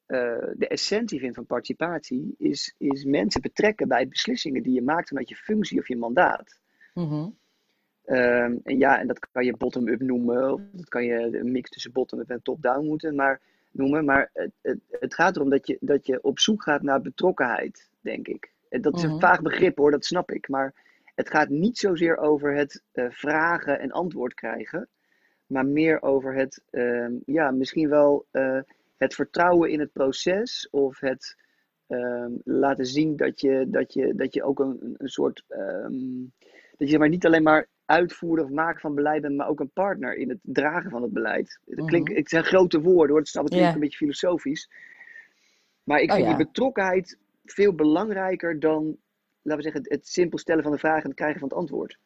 de 0.55 0.67
essentie 0.69 1.21
vind 1.21 1.35
van 1.35 1.47
participatie, 1.47 2.35
is, 2.39 2.75
is 2.79 3.05
mensen 3.05 3.41
betrekken 3.41 3.89
bij 3.89 4.09
beslissingen 4.09 4.63
die 4.63 4.75
je 4.75 4.83
maakt 4.83 5.09
vanuit 5.09 5.29
je 5.29 5.37
functie 5.37 5.79
of 5.79 5.89
je 5.89 5.97
mandaat. 5.97 6.59
Mm 6.95 7.41
en 8.05 8.61
ja, 8.65 9.01
en 9.01 9.07
dat 9.07 9.29
kan 9.33 9.45
je 9.45 9.57
bottom-up 9.57 10.01
noemen, 10.01 10.53
of 10.53 10.61
dat 10.73 10.89
kan 10.89 11.05
je 11.05 11.39
een 11.39 11.53
mix 11.53 11.71
tussen 11.71 11.93
bottom-up 11.93 12.31
en 12.31 12.43
top-down 12.43 12.87
moeten, 12.87 13.15
maar, 13.15 13.41
noemen. 13.71 14.05
Maar 14.05 14.31
het, 14.33 14.51
het, 14.63 14.79
het, 14.91 15.15
gaat 15.15 15.37
erom 15.37 15.51
dat 15.51 15.67
je, 15.67 15.77
dat 15.81 16.07
je 16.07 16.23
op 16.23 16.39
zoek 16.39 16.63
gaat 16.63 16.83
naar 16.83 17.01
betrokkenheid, 17.01 17.91
denk 18.01 18.29
ik. 18.29 18.53
Dat 18.69 18.97
is 18.97 19.03
een 19.03 19.11
mhm. 19.11 19.21
vaag 19.21 19.43
begrip 19.43 19.77
hoor, 19.77 19.91
dat 19.91 20.05
snap 20.05 20.31
ik. 20.31 20.49
Maar 20.49 20.75
het 21.15 21.31
gaat 21.31 21.49
niet 21.49 21.79
zozeer 21.79 22.17
over 22.17 22.55
het 22.55 22.83
uh, 22.93 23.07
vragen 23.11 23.81
en 23.81 23.91
antwoord 23.91 24.35
krijgen, 24.35 24.89
maar 25.47 25.67
meer 25.67 26.03
over 26.03 26.35
het, 26.35 26.63
uh, 26.71 27.09
ja, 27.27 27.51
misschien 27.51 27.89
wel 27.89 28.27
uh, 28.33 28.61
het 29.03 29.15
vertrouwen 29.15 29.71
in 29.71 29.81
het 29.81 29.93
proces 29.93 30.69
of 30.71 31.01
het 31.01 31.37
um, 31.89 32.41
laten 32.45 32.87
zien 32.87 33.17
dat 33.17 33.41
je, 33.41 33.65
dat 33.69 33.93
je, 33.93 34.15
dat 34.15 34.35
je 34.35 34.43
ook 34.43 34.59
een, 34.59 34.95
een 34.97 35.09
soort. 35.09 35.45
Um, 35.49 36.33
dat 36.77 36.91
je 36.91 36.99
maar 36.99 37.09
niet 37.09 37.27
alleen 37.27 37.43
maar 37.43 37.69
uitvoerder 37.85 38.45
of 38.45 38.51
maker 38.51 38.81
van 38.81 38.95
beleid 38.95 39.23
bent, 39.23 39.37
maar 39.37 39.49
ook 39.49 39.61
een 39.61 39.71
partner 39.73 40.15
in 40.15 40.29
het 40.29 40.39
dragen 40.43 40.91
van 40.91 41.03
het 41.03 41.13
beleid. 41.13 41.61
Het, 41.67 41.85
klinkt, 41.85 42.09
mhm. 42.09 42.19
het 42.19 42.29
zijn 42.29 42.45
grote 42.45 42.81
woorden 42.81 43.11
hoor, 43.11 43.19
het 43.19 43.29
snap 43.29 43.47
ik 43.47 43.53
yeah. 43.53 43.75
een 43.75 43.81
beetje 43.81 43.97
filosofisch. 43.97 44.71
Maar 45.85 46.01
ik 46.01 46.09
oh, 46.09 46.15
vind 46.15 46.29
ja. 46.29 46.37
die 46.37 46.47
betrokkenheid 46.47 47.19
veel 47.45 47.75
belangrijker 47.75 48.61
dan, 48.61 48.97
laten 49.43 49.57
we 49.57 49.63
zeggen, 49.63 49.83
het, 49.83 49.91
het 49.93 50.09
simpel 50.09 50.39
stellen 50.39 50.63
van 50.63 50.73
de 50.73 50.79
vraag 50.79 51.03
en 51.03 51.09
het 51.09 51.19
krijgen 51.19 51.41
van 51.41 51.49
het 51.49 51.59
antwoord. 51.59 51.99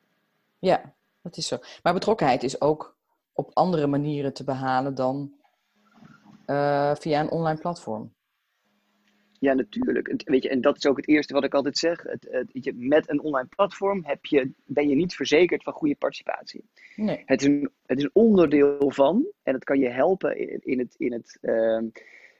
Ja, 0.59 0.95
dat 1.23 1.37
is 1.37 1.47
zo. 1.47 1.59
Maar 1.83 1.93
betrokkenheid 1.93 2.43
is 2.43 2.61
ook 2.61 2.97
op 3.33 3.51
andere 3.53 3.87
manieren 3.87 4.33
te 4.33 4.45
behalen 4.45 4.95
dan 4.95 5.33
uh, 6.47 6.95
via 6.95 7.21
een 7.21 7.31
online 7.31 7.61
platform. 7.61 8.15
Ja, 9.39 9.55
natuurlijk. 9.55 10.23
Weet 10.25 10.43
je, 10.43 10.49
en 10.49 10.61
dat 10.61 10.77
is 10.77 10.87
ook 10.87 10.97
het 10.97 11.09
eerste 11.09 11.35
wat 11.35 11.45
ik 11.45 11.55
altijd 11.55 11.79
zeg. 11.79 12.03
Het, 12.03 12.29
het, 12.31 12.73
met 12.77 13.11
een 13.11 13.21
online 13.21 13.49
platform 13.49 14.05
heb 14.05 14.25
je, 14.25 14.51
ben 14.65 14.89
je 14.89 14.95
niet 14.95 15.15
verzekerd 15.15 15.63
van 15.63 15.73
goede 15.73 15.97
participatie. 15.97 16.65
Nee. 16.97 17.23
Het, 17.25 17.41
is 17.41 17.47
een, 17.47 17.71
het 17.87 17.99
is 17.99 18.05
een 18.05 18.11
onderdeel 18.13 18.91
van 18.91 19.27
en 19.43 19.55
het 19.55 19.65
kan 19.65 19.79
je 19.79 19.89
helpen 19.89 20.39
in, 20.39 20.61
in 20.63 20.79
het, 20.79 20.95
in 20.97 21.13
het 21.13 21.39
uh, 21.43 21.79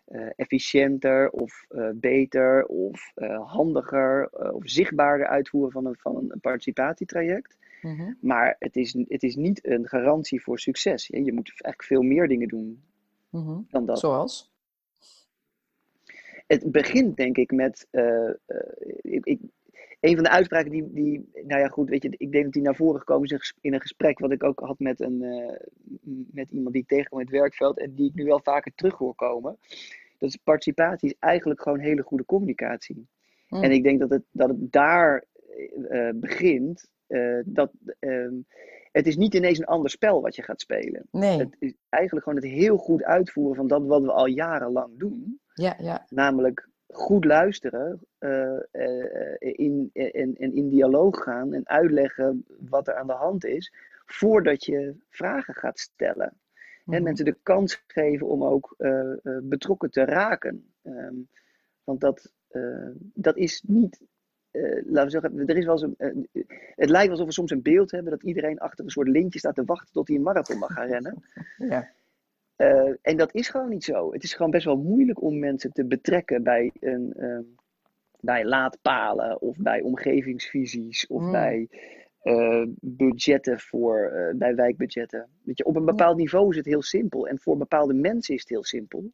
uh, 0.09 0.29
efficiënter 0.37 1.31
of 1.31 1.65
uh, 1.69 1.89
beter 1.95 2.67
of 2.67 3.13
handiger 3.47 4.29
of 4.31 4.63
zichtbaarder 4.69 5.27
uitvoeren 5.27 5.73
van 5.73 5.87
een, 5.87 5.97
van 5.99 6.17
een 6.17 6.41
participatietraject. 6.41 7.57
Mm 7.83 7.97
-hmm. 7.97 8.17
Maar 8.21 8.57
het 8.59 8.77
is, 8.77 8.93
het 9.09 9.23
is 9.23 9.37
niet 9.37 9.67
een 9.67 9.89
garantie 9.89 10.43
voor 10.43 10.59
succes. 10.59 11.07
Je 11.07 11.33
moet 11.33 11.49
eigenlijk 11.49 11.83
veel 11.83 12.03
meer 12.03 12.29
dingen 12.29 12.49
doen 12.49 12.83
Mm 13.31 13.67
dan 13.71 13.87
dat. 13.87 13.99
Zoals? 13.99 14.55
Het 16.47 16.71
begint 16.71 17.17
denk 17.17 17.37
ik 17.37 17.53
met. 17.53 17.87
Uh, 17.91 18.31
ik, 19.01 19.39
een 20.01 20.15
van 20.15 20.25
de 20.25 20.31
uitspraken 20.31 20.71
die, 20.71 20.93
die. 20.93 21.31
Nou 21.47 21.61
ja, 21.61 21.69
goed, 21.69 21.89
weet 21.89 22.03
je, 22.03 22.15
ik 22.17 22.33
denk 22.33 22.45
dat 22.45 22.53
die 22.53 22.63
naar 22.63 22.77
voren 22.77 22.99
gekomen 22.99 23.29
is 23.29 23.55
in 23.61 23.75
een 23.75 23.81
gesprek. 23.81 24.19
wat 24.19 24.33
ik 24.33 24.45
ook 24.45 24.61
had 24.61 24.79
met, 24.79 25.01
een, 25.01 25.23
uh, 25.23 25.57
met 26.31 26.51
iemand 26.51 26.73
die 26.73 26.83
ik 26.83 26.89
tegenkom 26.89 27.19
in 27.19 27.27
het 27.27 27.35
werkveld. 27.35 27.79
en 27.79 27.95
die 27.95 28.09
ik 28.09 28.15
nu 28.15 28.25
wel 28.25 28.41
vaker 28.43 28.73
terug 28.75 28.95
hoor 28.95 29.15
komen. 29.15 29.59
Dat 30.19 30.29
is 30.29 30.37
participatie 30.37 31.09
is 31.09 31.17
eigenlijk 31.19 31.63
gewoon 31.63 31.79
hele 31.79 32.03
goede 32.03 32.25
communicatie. 32.25 33.07
Mm. 33.49 33.63
En 33.63 33.71
ik 33.71 33.83
denk 33.83 34.01
dat 34.01 34.11
het, 34.11 34.25
dat 34.31 34.49
het 34.49 34.73
daar 34.73 35.25
begint. 36.15 36.91
dat. 37.45 37.73
Ehm, 37.99 38.35
het 38.97 39.07
is 39.07 39.17
niet 39.17 39.35
ineens 39.35 39.59
een 39.59 39.65
ander 39.65 39.91
spel 39.91 40.23
wat 40.23 40.37
je 40.37 40.43
gaat 40.43 40.61
spelen. 40.61 41.07
Nee. 41.11 41.39
Het 41.39 41.57
is 41.59 41.75
eigenlijk 41.89 42.25
gewoon 42.27 42.43
het 42.43 42.51
heel 42.53 42.77
goed 42.77 43.03
uitvoeren 43.03 43.57
van 43.57 43.67
dat 43.67 43.87
wat 43.87 44.03
we 44.03 44.13
al 44.13 44.27
jarenlang 44.27 44.99
doen. 44.99 45.41
Ja, 45.55 45.77
ja. 45.79 46.07
Namelijk 46.09 46.69
goed 46.87 47.25
luisteren, 47.25 48.01
uh, 48.19 48.59
uh, 48.73 49.37
in, 49.39 49.91
in, 49.93 50.35
in, 50.35 50.55
in 50.55 50.69
dialoog 50.69 51.23
gaan 51.23 51.53
en 51.53 51.69
uitleggen 51.69 52.45
wat 52.69 52.89
er 52.89 52.95
aan 52.95 53.07
de 53.07 53.13
hand 53.13 53.45
is, 53.45 53.73
voordat 54.07 54.65
je 54.65 54.95
vragen 55.09 55.55
gaat 55.55 55.79
stellen. 55.79 56.33
En 56.87 56.95
Mhm. 56.95 57.03
mensen 57.03 57.25
de 57.25 57.39
kans 57.43 57.85
geven 57.87 58.27
om 58.27 58.45
ook 58.45 58.75
uh, 58.79 59.13
betrokken 59.43 59.91
te 59.91 60.05
raken. 60.05 60.73
Um, 60.83 61.29
want 61.85 62.01
dat, 62.01 62.33
dat 63.15 63.37
is 63.37 63.63
niet 63.67 64.01
uh, 64.57 64.83
laten 64.87 65.05
we 65.05 65.11
zeggen, 65.11 65.49
er 65.49 65.57
is 65.57 65.65
wel 65.65 65.83
eens 65.83 65.95
een, 65.99 66.29
uh, 66.33 66.45
het 66.75 66.91
lijkt 66.91 67.11
alsof 67.11 67.27
we 67.27 67.33
soms 67.33 67.51
een 67.51 67.63
beeld 67.63 67.91
hebben 67.91 68.11
dat 68.11 68.23
iedereen 68.23 68.59
achter 68.59 68.85
een 68.85 68.91
soort 68.91 69.09
lintje 69.09 69.39
staat 69.39 69.55
te 69.55 69.65
wachten 69.65 69.93
tot 69.93 70.09
hij 70.09 70.17
een 70.17 70.23
marathon 70.23 70.59
mag 70.59 70.73
gaan 70.73 70.89
rennen. 70.89 71.23
Ja. 71.57 71.89
Uh, 72.57 72.95
en 73.03 73.17
dat 73.17 73.35
is 73.35 73.49
gewoon 73.49 73.69
niet 73.69 73.85
zo. 73.85 74.13
Het 74.13 74.23
is 74.23 74.35
gewoon 74.35 74.51
best 74.51 74.65
wel 74.65 74.77
moeilijk 74.77 75.23
om 75.23 75.39
mensen 75.39 75.73
te 75.73 75.85
betrekken 75.85 76.43
bij, 76.43 76.71
een, 76.81 77.15
bij 78.21 78.45
laadpalen 78.45 79.41
of 79.41 79.57
bij 79.57 79.81
omgevingsvisies 79.81 81.07
of 81.07 81.23
Mm. 81.23 81.33
bij 81.33 81.69
budgetten 82.81 83.61
voor, 83.61 84.13
bij 84.37 84.55
wijkbudgetten. 84.55 85.29
Weet 85.43 85.59
je, 85.59 85.65
op 85.65 85.77
een 85.77 85.85
bepaald 85.85 86.17
niveau 86.17 86.51
is 86.51 86.57
het 86.57 86.67
heel 86.67 86.83
simpel 86.83 87.29
en 87.29 87.39
voor 87.39 87.57
bepaalde 87.57 87.95
mensen 87.95 88.35
is 88.35 88.41
het 88.41 88.51
heel 88.51 88.65
simpel. 88.65 89.13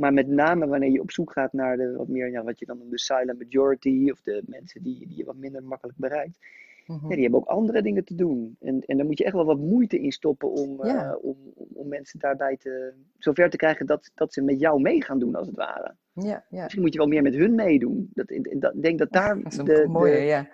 Maar 0.00 0.12
met 0.12 0.28
name 0.28 0.66
wanneer 0.66 0.90
je 0.90 1.00
op 1.00 1.10
zoek 1.10 1.32
gaat 1.32 1.52
naar 1.52 1.76
de 1.76 1.96
wat 1.96 2.08
meer, 2.08 2.30
ja, 2.30 2.42
wat 2.44 2.58
je 2.58 2.66
dan 2.66 2.78
noemt 2.78 2.90
de 2.90 2.98
silent 2.98 3.38
majority, 3.38 4.08
of 4.10 4.20
de 4.20 4.42
mensen 4.46 4.82
die, 4.82 5.06
die 5.08 5.16
je 5.16 5.24
wat 5.24 5.36
minder 5.36 5.62
makkelijk 5.62 5.98
bereikt, 5.98 6.38
Mhm. 6.86 7.02
ja, 7.08 7.14
die 7.14 7.22
hebben 7.22 7.40
ook 7.40 7.46
andere 7.48 7.82
dingen 7.82 8.04
te 8.04 8.14
doen. 8.14 8.56
En, 8.60 8.80
en 8.80 8.96
daar 8.96 9.06
moet 9.06 9.18
je 9.18 9.24
echt 9.24 9.34
wel 9.34 9.44
wat 9.44 9.58
moeite 9.58 9.98
in 10.00 10.12
stoppen 10.12 10.50
om, 10.52 10.84
Ja. 10.86 11.06
uh, 11.10 11.24
om, 11.24 11.36
om 11.74 11.88
mensen 11.88 12.18
daarbij 12.18 12.56
te, 12.56 12.92
zover 13.18 13.50
te 13.50 13.56
krijgen 13.56 13.86
dat, 13.86 14.10
dat 14.14 14.32
ze 14.32 14.42
met 14.42 14.60
jou 14.60 14.80
mee 14.80 15.02
gaan 15.04 15.18
doen, 15.18 15.34
als 15.34 15.46
het 15.46 15.56
ware. 15.56 15.94
Ja, 16.12 16.44
ja. 16.48 16.62
Misschien 16.62 16.82
moet 16.82 16.92
je 16.92 16.98
wel 16.98 17.08
meer 17.08 17.22
met 17.22 17.34
hun 17.34 17.54
meedoen. 17.54 18.10
Dat, 18.12 18.28
dat, 18.28 18.74
ik 18.74 18.82
denk 18.82 18.98
dat 18.98 19.12
daar 19.12 19.42
Dat 19.56 19.66
de, 19.66 19.84
mooie, 19.88 20.12
de, 20.14 20.20
ja. 20.20 20.48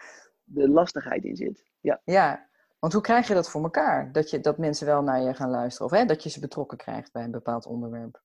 de 0.45 0.69
lastigheid 0.69 1.25
in 1.25 1.37
zit. 1.37 1.65
Ja. 1.81 2.00
Ja, 2.05 2.49
want 2.79 2.93
hoe 2.93 3.03
krijg 3.03 3.29
je 3.29 3.35
dat 3.35 3.50
voor 3.50 3.62
elkaar? 3.62 4.12
Dat, 4.12 4.31
je, 4.31 4.41
dat 4.41 4.59
mensen 4.59 4.87
wel 4.87 5.03
naar 5.03 5.23
je 5.23 5.35
gaan 5.35 5.50
luisteren, 5.50 5.93
of 5.93 5.99
hè, 5.99 6.05
dat 6.05 6.23
je 6.23 6.31
ze 6.31 6.41
betrokken 6.41 6.79
krijgt 6.79 7.12
bij 7.12 7.25
een 7.25 7.31
bepaald 7.31 7.67
onderwerp. 7.67 8.23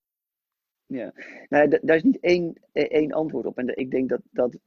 Ja, 0.92 1.14
nou, 1.50 1.80
daar 1.82 1.96
is 1.96 2.04
niet 2.04 2.20
één, 2.20 2.56
eh, 2.72 2.86
één 2.90 3.12
antwoord 3.12 3.46
op. 3.46 3.58
En 3.58 3.78
ik 3.78 3.92
denk 3.92 4.10
dat, 4.10 4.22
dat, 4.32 4.58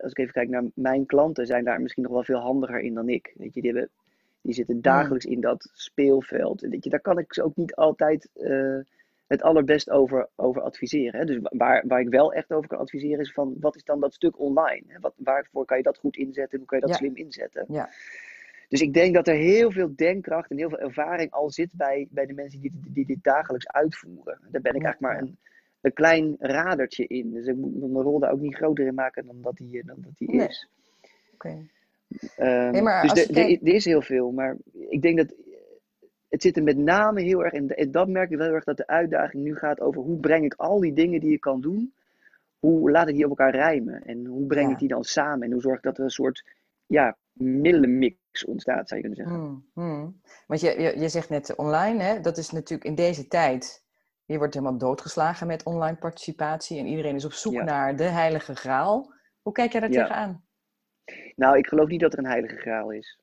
als 0.00 0.10
ik 0.10 0.18
even 0.18 0.32
kijk 0.32 0.48
naar 0.48 0.64
mijn 0.74 1.06
klanten, 1.06 1.46
zijn 1.46 1.64
daar 1.64 1.80
misschien 1.80 2.02
nog 2.02 2.12
wel 2.12 2.24
veel 2.24 2.38
handiger 2.38 2.80
in 2.80 2.94
dan 2.94 3.08
ik. 3.08 3.32
Weet 3.36 3.54
je, 3.54 3.60
die, 3.60 3.70
hebben, 3.70 3.90
die 4.42 4.54
zitten 4.54 4.80
dagelijks 4.80 5.24
in 5.24 5.40
dat 5.40 5.70
speelveld. 5.72 6.62
En 6.62 6.70
weet 6.70 6.84
je, 6.84 6.90
daar 6.90 7.00
kan 7.00 7.18
ik 7.18 7.34
ze 7.34 7.42
ook 7.42 7.56
niet 7.56 7.74
altijd 7.74 8.28
eh, 8.34 8.78
het 9.26 9.42
allerbest 9.42 9.90
over, 9.90 10.28
over 10.36 10.62
adviseren. 10.62 11.20
Hè? 11.20 11.26
Dus 11.26 11.38
waar, 11.42 11.84
waar 11.86 12.00
ik 12.00 12.08
wel 12.08 12.32
echt 12.32 12.52
over 12.52 12.68
kan 12.68 12.78
adviseren 12.78 13.18
is 13.20 13.32
van, 13.32 13.56
wat 13.60 13.76
is 13.76 13.84
dan 13.84 14.00
dat 14.00 14.14
stuk 14.14 14.38
online? 14.40 14.82
Hè? 14.86 14.98
Wat, 15.00 15.14
waarvoor 15.16 15.64
kan 15.64 15.76
je 15.76 15.82
dat 15.82 15.98
goed 15.98 16.16
inzetten? 16.16 16.58
Hoe 16.58 16.66
kan 16.66 16.78
je 16.78 16.86
dat 16.86 16.92
Ja. 16.92 17.00
slim 17.00 17.16
inzetten? 17.16 17.64
Ja. 17.68 17.88
Dus 18.68 18.80
ik 18.80 18.92
denk 18.94 19.14
dat 19.14 19.28
er 19.28 19.34
heel 19.34 19.70
veel 19.70 19.92
denkkracht 19.96 20.50
en 20.50 20.56
heel 20.56 20.68
veel 20.68 20.78
ervaring 20.78 21.30
al 21.30 21.50
zit 21.50 21.70
bij, 21.76 22.08
bij 22.10 22.26
de 22.26 22.32
mensen 22.32 22.60
die, 22.60 22.70
dit- 22.70 22.94
die 22.94 23.06
dit 23.06 23.22
dagelijks 23.24 23.68
uitvoeren. 23.68 24.38
Daar 24.50 24.60
ben 24.60 24.74
ik 24.74 24.82
eigenlijk 24.84 25.00
maar 25.00 25.18
een, 25.18 25.38
een 25.80 25.92
klein 25.92 26.36
radertje 26.38 27.06
in. 27.06 27.30
Dus 27.32 27.46
ik 27.46 27.56
moet 27.56 27.92
mijn 27.92 28.04
rol 28.04 28.18
daar 28.18 28.32
ook 28.32 28.40
niet 28.40 28.54
groter 28.56 28.86
in 28.86 28.94
maken 28.94 29.26
dan 29.26 29.36
dat 29.42 29.56
die, 29.56 29.84
dan 29.84 29.96
dat 30.00 30.12
die 30.16 30.30
Nee. 30.34 30.48
is. 30.48 30.68
Oké. 31.34 31.66
Ehm, 32.36 32.70
Nee, 32.70 32.82
maar 32.82 33.02
dus 33.02 33.26
er- 33.26 33.32
kijkt- 33.32 33.62
is 33.62 33.84
heel 33.84 34.02
veel, 34.02 34.30
maar 34.30 34.56
ik 34.88 35.02
denk 35.02 35.16
dat 35.16 35.34
het 36.28 36.42
zit 36.42 36.56
er 36.56 36.62
met 36.62 36.76
name 36.76 37.20
heel 37.22 37.44
erg 37.44 37.52
in. 37.52 37.68
En 37.74 37.90
dat 37.90 38.08
merk 38.08 38.30
ik 38.30 38.36
wel 38.36 38.46
heel 38.46 38.54
erg 38.54 38.64
dat 38.64 38.76
de 38.76 38.86
uitdaging 38.86 39.42
nu 39.42 39.56
gaat 39.56 39.80
over 39.80 40.02
hoe 40.02 40.18
breng 40.18 40.44
ik 40.44 40.54
al 40.54 40.80
die 40.80 40.92
dingen 40.92 41.20
die 41.20 41.32
ik 41.32 41.40
kan 41.40 41.60
doen, 41.60 41.94
hoe 42.58 42.90
laat 42.90 43.08
ik 43.08 43.14
die 43.14 43.24
op 43.24 43.30
elkaar 43.30 43.54
rijmen? 43.54 44.04
En 44.04 44.26
hoe 44.26 44.46
breng 44.46 44.66
Ja. 44.66 44.72
ik 44.72 44.78
die 44.78 44.88
dan 44.88 45.04
samen? 45.04 45.42
En 45.46 45.52
hoe 45.52 45.60
zorg 45.60 45.76
ik 45.76 45.82
dat 45.82 45.98
er 45.98 46.04
een 46.04 46.10
soort 46.10 46.44
ja, 46.86 47.16
middelenmix 47.32 48.44
ontstaat, 48.44 48.88
zou 48.88 49.00
je 49.00 49.06
kunnen 49.06 49.26
zeggen. 49.26 49.44
Hmm, 49.44 49.64
hmm. 49.72 50.20
Want 50.46 50.60
je, 50.60 50.80
je, 50.80 50.98
je 51.00 51.08
zegt 51.08 51.28
net 51.28 51.54
online, 51.56 52.02
hè, 52.02 52.20
dat 52.20 52.36
is 52.38 52.50
natuurlijk 52.50 52.88
in 52.88 52.94
deze 52.94 53.26
tijd. 53.28 53.84
Je 54.32 54.38
wordt 54.38 54.54
helemaal 54.54 54.78
doodgeslagen 54.78 55.46
met 55.46 55.62
online 55.64 55.96
participatie 55.96 56.78
en 56.78 56.86
iedereen 56.86 57.14
is 57.14 57.24
op 57.24 57.32
zoek 57.32 57.52
Ja. 57.52 57.64
naar 57.64 57.96
de 57.96 58.04
heilige 58.04 58.54
graal. 58.56 59.12
Hoe 59.42 59.52
kijk 59.52 59.72
jij 59.72 59.80
daar 59.80 59.90
Ja. 59.90 60.02
tegenaan? 60.06 60.44
Nou, 61.36 61.58
ik 61.58 61.66
geloof 61.66 61.88
niet 61.88 62.00
dat 62.00 62.12
er 62.12 62.18
een 62.18 62.26
heilige 62.26 62.56
graal 62.56 62.90
is. 62.92 63.18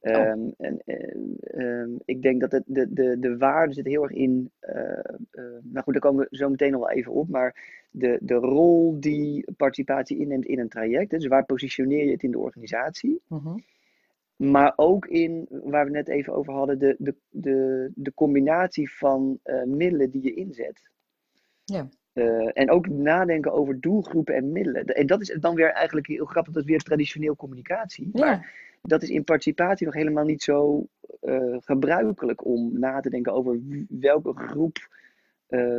Oh. 0.00 0.12
Ehm, 0.12 0.38
en, 0.58 0.82
eh, 0.84 1.80
ehm, 1.80 1.90
ik 2.04 2.22
denk 2.22 2.40
dat 2.40 2.52
het, 2.52 2.62
de, 2.66 2.92
de, 2.92 3.18
de 3.18 3.36
waarde 3.36 3.72
zit 3.72 3.86
heel 3.86 4.02
erg 4.02 4.12
in. 4.12 4.50
eh, 4.60 4.98
eh, 4.98 5.44
nou 5.62 5.82
goed, 5.84 5.92
daar 5.92 6.02
komen 6.02 6.26
we 6.30 6.36
zo 6.36 6.48
meteen 6.48 6.70
nog 6.70 6.80
wel 6.80 6.90
even 6.90 7.12
op. 7.12 7.28
Maar 7.28 7.56
de, 7.90 8.18
de 8.20 8.34
rol 8.34 8.96
die 9.00 9.52
participatie 9.56 10.18
inneemt 10.18 10.46
in 10.46 10.58
een 10.58 10.68
traject. 10.68 11.10
Dus 11.10 11.26
waar 11.26 11.44
positioneer 11.44 12.04
je 12.04 12.10
het 12.12 12.22
in 12.22 12.30
de 12.30 12.38
organisatie? 12.38 13.20
Mhm. 13.28 13.58
Maar 14.38 14.72
ook 14.76 15.06
in, 15.06 15.46
waar 15.48 15.84
we 15.84 15.90
net 15.90 16.08
even 16.08 16.34
over 16.34 16.52
hadden, 16.52 16.78
de, 16.78 16.96
de, 16.98 17.14
de, 17.28 17.90
de 17.94 18.14
combinatie 18.14 18.92
van 18.92 19.38
eh, 19.42 19.62
middelen 19.62 20.10
die 20.10 20.22
je 20.22 20.34
inzet. 20.34 20.90
Ja. 21.64 21.88
Eh, 22.12 22.50
en 22.52 22.70
ook 22.70 22.88
nadenken 22.88 23.52
over 23.52 23.80
doelgroepen 23.80 24.34
en 24.34 24.52
middelen. 24.52 24.84
En 24.84 25.06
dat 25.06 25.20
is 25.20 25.36
dan 25.40 25.54
weer 25.54 25.70
eigenlijk 25.70 26.06
heel 26.06 26.24
grappig, 26.24 26.52
dat 26.52 26.62
is 26.62 26.68
weer 26.68 26.82
traditioneel 26.82 27.36
communicatie. 27.36 28.10
Maar 28.12 28.52
dat 28.82 29.02
is 29.02 29.08
in 29.08 29.24
participatie 29.24 29.86
nog 29.86 29.94
helemaal 29.94 30.24
niet 30.24 30.42
zo 30.42 30.86
eh, 31.20 31.56
gebruikelijk 31.58 32.44
om 32.44 32.78
na 32.78 33.00
te 33.00 33.10
denken 33.10 33.32
over 33.32 33.60
welke 33.88 34.32
groep 34.34 34.96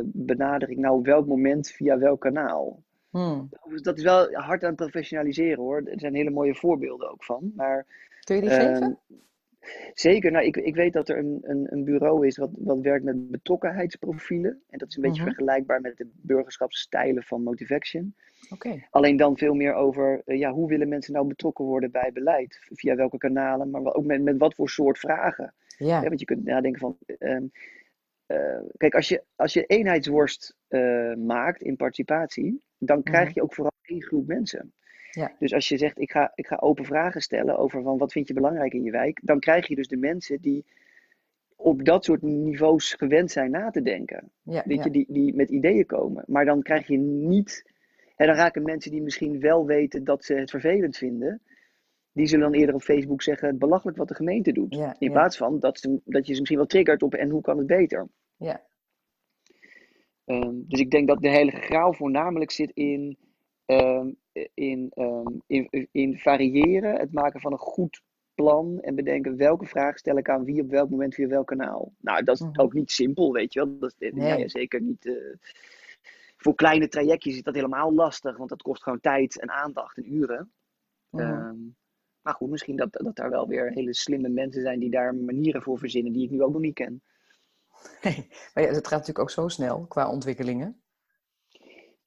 benader 0.02 0.70
ik 0.70 0.78
nou 0.78 0.98
op 0.98 1.06
welk 1.06 1.26
moment 1.26 1.70
via 1.70 1.98
welk 1.98 2.20
kanaal. 2.20 2.82
Hmm. 3.10 3.48
Dat 3.82 3.96
is 3.96 4.02
wel 4.02 4.32
hard 4.32 4.62
aan 4.62 4.68
het 4.68 4.78
professionaliseren 4.78 5.58
hoor. 5.58 5.82
Er 5.84 6.00
zijn 6.00 6.14
hele 6.14 6.30
mooie 6.30 6.54
voorbeelden 6.54 7.10
ook 7.10 7.24
van. 7.24 7.52
Maar 7.56 7.86
Kun 8.30 8.38
je 8.42 8.48
die 8.48 8.58
Ehm, 8.58 8.72
geven? 8.74 8.98
Zeker, 9.94 10.30
nou, 10.30 10.44
ik, 10.44 10.56
ik 10.56 10.74
weet 10.74 10.92
dat 10.92 11.08
er 11.08 11.18
een, 11.18 11.38
een, 11.42 11.66
een 11.72 11.84
bureau 11.84 12.26
is 12.26 12.36
wat, 12.36 12.50
wat 12.58 12.80
werkt 12.80 13.04
met 13.04 13.30
betrokkenheidsprofielen. 13.30 14.62
En 14.68 14.78
dat 14.78 14.88
is 14.88 14.96
een 14.96 15.02
beetje 15.02 15.22
Mhm. 15.22 15.30
vergelijkbaar 15.30 15.80
met 15.80 15.96
de 15.96 16.10
burgerschapsstijlen 16.14 17.22
van 17.22 17.42
Motivaction. 17.42 18.14
Oké. 18.50 18.86
Alleen 18.90 19.16
dan 19.16 19.36
veel 19.36 19.54
meer 19.54 19.74
over 19.74 20.22
eh, 20.24 20.38
ja, 20.38 20.50
hoe 20.52 20.68
willen 20.68 20.88
mensen 20.88 21.12
nou 21.12 21.26
betrokken 21.26 21.64
worden 21.64 21.90
bij 21.90 22.10
beleid? 22.12 22.58
Via 22.72 22.94
welke 22.94 23.18
kanalen, 23.18 23.70
maar 23.70 23.94
ook 23.94 24.04
met, 24.04 24.22
met 24.22 24.38
wat 24.38 24.54
voor 24.54 24.68
soort 24.68 24.98
vragen. 24.98 25.54
Ja. 25.76 26.02
Want 26.02 26.20
je 26.20 26.26
kunt 26.26 26.44
nadenken 26.44 26.80
van. 26.80 26.96
ehm, 27.18 27.44
eh, 28.26 28.60
kijk, 28.76 28.94
als 28.94 29.08
je, 29.08 29.24
als 29.36 29.52
je 29.52 29.64
eenheidsworst 29.66 30.56
eh, 30.68 31.14
maakt 31.14 31.62
in 31.62 31.76
participatie, 31.76 32.62
dan 32.78 33.02
krijg 33.02 33.24
Mhm. 33.28 33.34
je 33.34 33.42
ook 33.42 33.54
vooral 33.54 33.72
één 33.82 34.02
groep 34.02 34.26
mensen. 34.26 34.72
Ja. 35.10 35.32
Dus 35.38 35.54
als 35.54 35.68
je 35.68 35.76
zegt, 35.78 35.98
ik 35.98 36.10
ga, 36.10 36.32
ik 36.34 36.46
ga 36.46 36.56
open 36.60 36.84
vragen 36.84 37.20
stellen 37.20 37.58
over 37.58 37.82
van 37.82 37.98
wat 37.98 38.12
vind 38.12 38.28
je 38.28 38.34
belangrijk 38.34 38.72
in 38.72 38.82
je 38.82 38.90
wijk, 38.90 39.20
dan 39.22 39.38
krijg 39.40 39.66
je 39.66 39.74
dus 39.74 39.88
de 39.88 39.96
mensen 39.96 40.40
die 40.40 40.64
op 41.56 41.84
dat 41.84 42.04
soort 42.04 42.22
niveaus 42.22 42.94
gewend 42.94 43.30
zijn 43.30 43.50
na 43.50 43.70
te 43.70 43.82
denken. 43.82 44.30
Ja, 44.42 44.62
Weet 44.66 44.76
ja. 44.76 44.84
je, 44.84 44.90
die, 44.90 45.06
die 45.08 45.34
met 45.34 45.50
ideeën 45.50 45.86
komen. 45.86 46.24
Maar 46.26 46.44
dan 46.44 46.62
krijg 46.62 46.86
je 46.86 46.98
niet. 46.98 47.64
En 48.16 48.26
dan 48.26 48.36
raken 48.36 48.62
mensen 48.62 48.90
die 48.90 49.02
misschien 49.02 49.40
wel 49.40 49.66
weten 49.66 50.04
dat 50.04 50.24
ze 50.24 50.34
het 50.34 50.50
vervelend 50.50 50.96
vinden. 50.96 51.42
Die 52.12 52.26
zullen 52.26 52.50
dan 52.50 52.60
eerder 52.60 52.74
op 52.74 52.82
Facebook 52.82 53.22
zeggen: 53.22 53.58
belachelijk 53.58 53.96
wat 53.96 54.08
de 54.08 54.14
gemeente 54.14 54.52
doet. 54.52 54.74
Ja, 54.74 54.96
In 54.98 55.12
plaats 55.12 55.36
van 55.36 55.58
dat, 55.58 55.78
ze, 55.78 56.00
dat 56.04 56.26
je 56.26 56.32
ze 56.32 56.38
misschien 56.38 56.58
wel 56.58 56.66
triggert 56.68 57.02
op 57.02 57.14
en 57.14 57.30
hoe 57.30 57.42
kan 57.42 57.58
het 57.58 57.66
beter. 57.66 58.08
Ja. 58.36 58.62
Ehm, 60.24 60.54
dus 60.54 60.80
ik 60.80 60.90
denk 60.90 61.08
dat 61.08 61.20
de 61.22 61.28
heilige 61.30 61.60
graal 61.60 61.92
voornamelijk 61.92 62.50
zit 62.50 62.70
in, 62.74 63.18
ehm, 63.66 64.10
in, 64.54 64.90
ehm, 64.94 65.26
in, 65.46 65.88
in 65.92 66.18
variëren, 66.18 66.98
het 66.98 67.12
maken 67.12 67.40
van 67.40 67.52
een 67.52 67.58
goed 67.58 68.02
plan 68.34 68.80
en 68.80 68.94
bedenken 68.94 69.36
welke 69.36 69.66
vraag 69.66 69.98
stel 69.98 70.16
ik 70.16 70.28
aan 70.28 70.44
wie 70.44 70.62
op 70.62 70.70
welk 70.70 70.90
moment 70.90 71.14
via 71.14 71.26
welk 71.26 71.46
kanaal. 71.46 71.92
Nou, 71.98 72.22
dat 72.24 72.34
is 72.34 72.40
Mhm. 72.46 72.60
ook 72.60 72.72
niet 72.72 72.90
simpel, 72.90 73.32
weet 73.32 73.52
je 73.52 73.60
wel. 73.64 73.78
Dat 73.78 73.94
is, 73.98 74.12
Nee. 74.12 74.38
ja, 74.38 74.48
zeker 74.48 74.80
niet. 74.80 75.06
eh, 75.06 75.14
voor 76.36 76.54
kleine 76.54 76.88
trajectjes 76.88 77.34
is 77.36 77.42
dat 77.42 77.54
helemaal 77.54 77.94
lastig, 77.94 78.36
want 78.36 78.48
dat 78.48 78.62
kost 78.62 78.82
gewoon 78.82 79.00
tijd 79.00 79.40
en 79.40 79.50
aandacht 79.50 79.96
en 79.96 80.12
uren. 80.14 80.52
Mhm. 81.10 81.22
Ehm, 81.22 81.56
maar 82.22 82.34
goed, 82.34 82.50
misschien 82.50 82.76
dat, 82.76 82.92
dat 82.92 83.16
daar 83.16 83.30
wel 83.30 83.46
weer 83.48 83.70
hele 83.72 83.94
slimme 83.94 84.28
mensen 84.28 84.62
zijn 84.62 84.78
die 84.78 84.90
daar 84.90 85.14
manieren 85.14 85.62
voor 85.62 85.78
verzinnen 85.78 86.12
die 86.12 86.24
ik 86.24 86.30
nu 86.30 86.42
ook 86.42 86.52
nog 86.52 86.60
niet 86.62 86.74
ken. 86.74 87.02
Nee, 88.02 88.28
maar 88.54 88.64
ja, 88.64 88.70
het 88.70 88.86
gaat 88.86 88.90
natuurlijk 88.98 89.18
ook 89.18 89.30
zo 89.30 89.48
snel 89.48 89.86
qua 89.86 90.10
ontwikkelingen. 90.10 90.80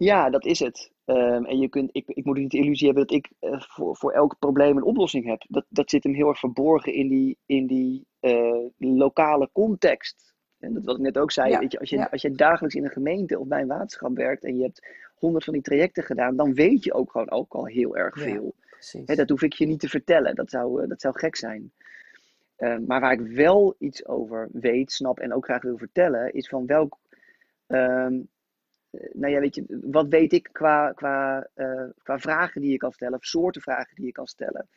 Ja, 0.04 0.30
dat 0.30 0.46
is 0.46 0.60
het. 0.60 0.92
Ehm, 1.06 1.44
en 1.44 1.60
je 1.60 1.70
kunt, 1.70 1.90
ik, 1.92 2.08
ik 2.08 2.26
moet 2.26 2.38
niet 2.38 2.52
de 2.52 2.58
illusie 2.58 2.86
hebben 2.88 3.08
dat 3.08 3.16
ik 3.16 3.30
eh, 3.40 3.62
voor, 3.62 3.96
voor 3.96 4.12
elk 4.12 4.36
probleem 4.40 4.78
een 4.78 4.84
oplossing 4.84 5.26
heb. 5.26 5.46
Dat, 5.48 5.66
dat 5.70 5.90
zit 5.90 6.04
hem 6.04 6.14
heel 6.14 6.28
erg 6.28 6.40
verborgen 6.40 6.94
in 6.94 7.08
die, 7.08 7.38
in 7.46 7.68
die 7.68 8.06
eh, 8.20 8.66
lokale 8.78 9.50
context. 9.52 10.34
En 10.60 10.74
dat 10.74 10.84
wat 10.86 10.96
ik 10.96 11.02
net 11.02 11.18
ook 11.18 11.32
zei, 11.32 11.50
Ja, 11.50 11.60
weet 11.60 11.72
je, 11.72 11.80
als, 11.80 11.90
je, 11.90 11.98
ja. 11.98 12.08
als 12.12 12.22
je 12.22 12.32
dagelijks 12.32 12.76
in 12.76 12.84
een 12.84 12.90
gemeente 12.90 13.40
of 13.40 13.48
bij 13.48 13.62
een 13.62 13.68
waterschap 13.68 14.16
werkt 14.16 14.44
en 14.44 14.58
je 14.58 14.64
hebt 14.64 14.88
honderd 15.16 15.44
van 15.44 15.54
die 15.54 15.62
trajecten 15.62 16.04
gedaan, 16.04 16.36
dan 16.36 16.54
weet 16.54 16.84
je 16.84 16.94
ook 16.94 17.12
gewoon 17.12 17.32
ook 17.32 17.54
al 17.54 17.66
heel 17.66 17.98
erg 17.98 18.18
veel. 18.18 18.54
Dat 19.06 19.30
hoef 19.30 19.42
ik 19.42 19.54
je 19.54 19.66
niet 19.66 19.80
te 19.80 19.90
vertellen, 19.90 20.36
dat 20.36 20.50
zou, 20.50 20.82
eh, 20.82 20.90
dat 20.90 21.02
zou 21.02 21.18
gek 21.18 21.36
zijn. 21.36 21.72
Eh, 22.56 22.78
maar 22.88 23.00
waar 23.00 23.14
ik 23.14 23.20
wel 23.28 23.76
iets 23.80 24.06
over 24.06 24.50
weet, 24.52 24.92
snap 24.92 25.20
en 25.20 25.34
ook 25.34 25.46
graag 25.46 25.62
wil 25.62 25.78
vertellen, 25.78 26.34
is 26.34 26.48
van 26.48 26.66
welk. 26.66 26.98
ehm, 27.68 28.14
eh, 28.14 28.20
nou 29.14 29.34
ja, 29.34 29.40
weet 29.40 29.56
je, 29.56 29.80
wat 29.84 30.08
weet 30.08 30.34
ik 30.34 30.50
qua, 30.52 30.92
qua, 30.92 31.48
eh, 31.54 31.84
qua 32.04 32.20
vragen 32.20 32.62
die 32.62 32.72
je 32.72 32.78
kan 32.78 32.92
stellen, 32.92 33.18
of 33.18 33.26
soorten 33.26 33.62
vragen 33.62 33.96
die 33.96 34.06
je 34.06 34.12
kan 34.12 34.28
stellen. 34.28 34.68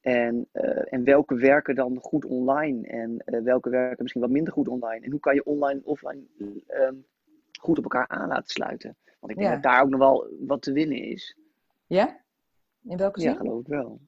En, 0.00 0.48
eh, 0.52 0.92
en 0.92 1.04
welke 1.04 1.34
werken 1.34 1.74
dan 1.74 1.98
goed 2.00 2.24
online 2.24 2.86
en 2.86 3.18
eh, 3.24 3.40
welke 3.40 3.70
werken 3.70 4.02
misschien 4.02 4.22
wat 4.22 4.30
minder 4.30 4.52
goed 4.52 4.68
online. 4.68 5.04
En 5.04 5.10
hoe 5.10 5.20
kan 5.20 5.34
je 5.34 5.44
online 5.44 5.78
en 5.78 5.84
offline 5.86 6.22
ehm, 6.66 6.94
goed 7.60 7.78
op 7.78 7.84
elkaar 7.84 8.08
aan 8.08 8.28
laten 8.28 8.48
sluiten. 8.48 8.96
Want 9.20 9.32
ik 9.32 9.38
denk 9.38 9.48
Ja. 9.48 9.54
dat 9.54 9.62
daar 9.62 9.82
ook 9.82 9.90
nog 9.90 10.00
wel 10.00 10.26
wat 10.38 10.62
te 10.62 10.72
winnen 10.72 10.98
is. 10.98 11.36
Ja? 11.86 12.20
In 12.82 12.96
welke 12.96 13.20
zin? 13.20 13.30
Ja, 13.30 13.36
geloof 13.36 13.60
ik 13.60 13.66
wel. 13.66 14.00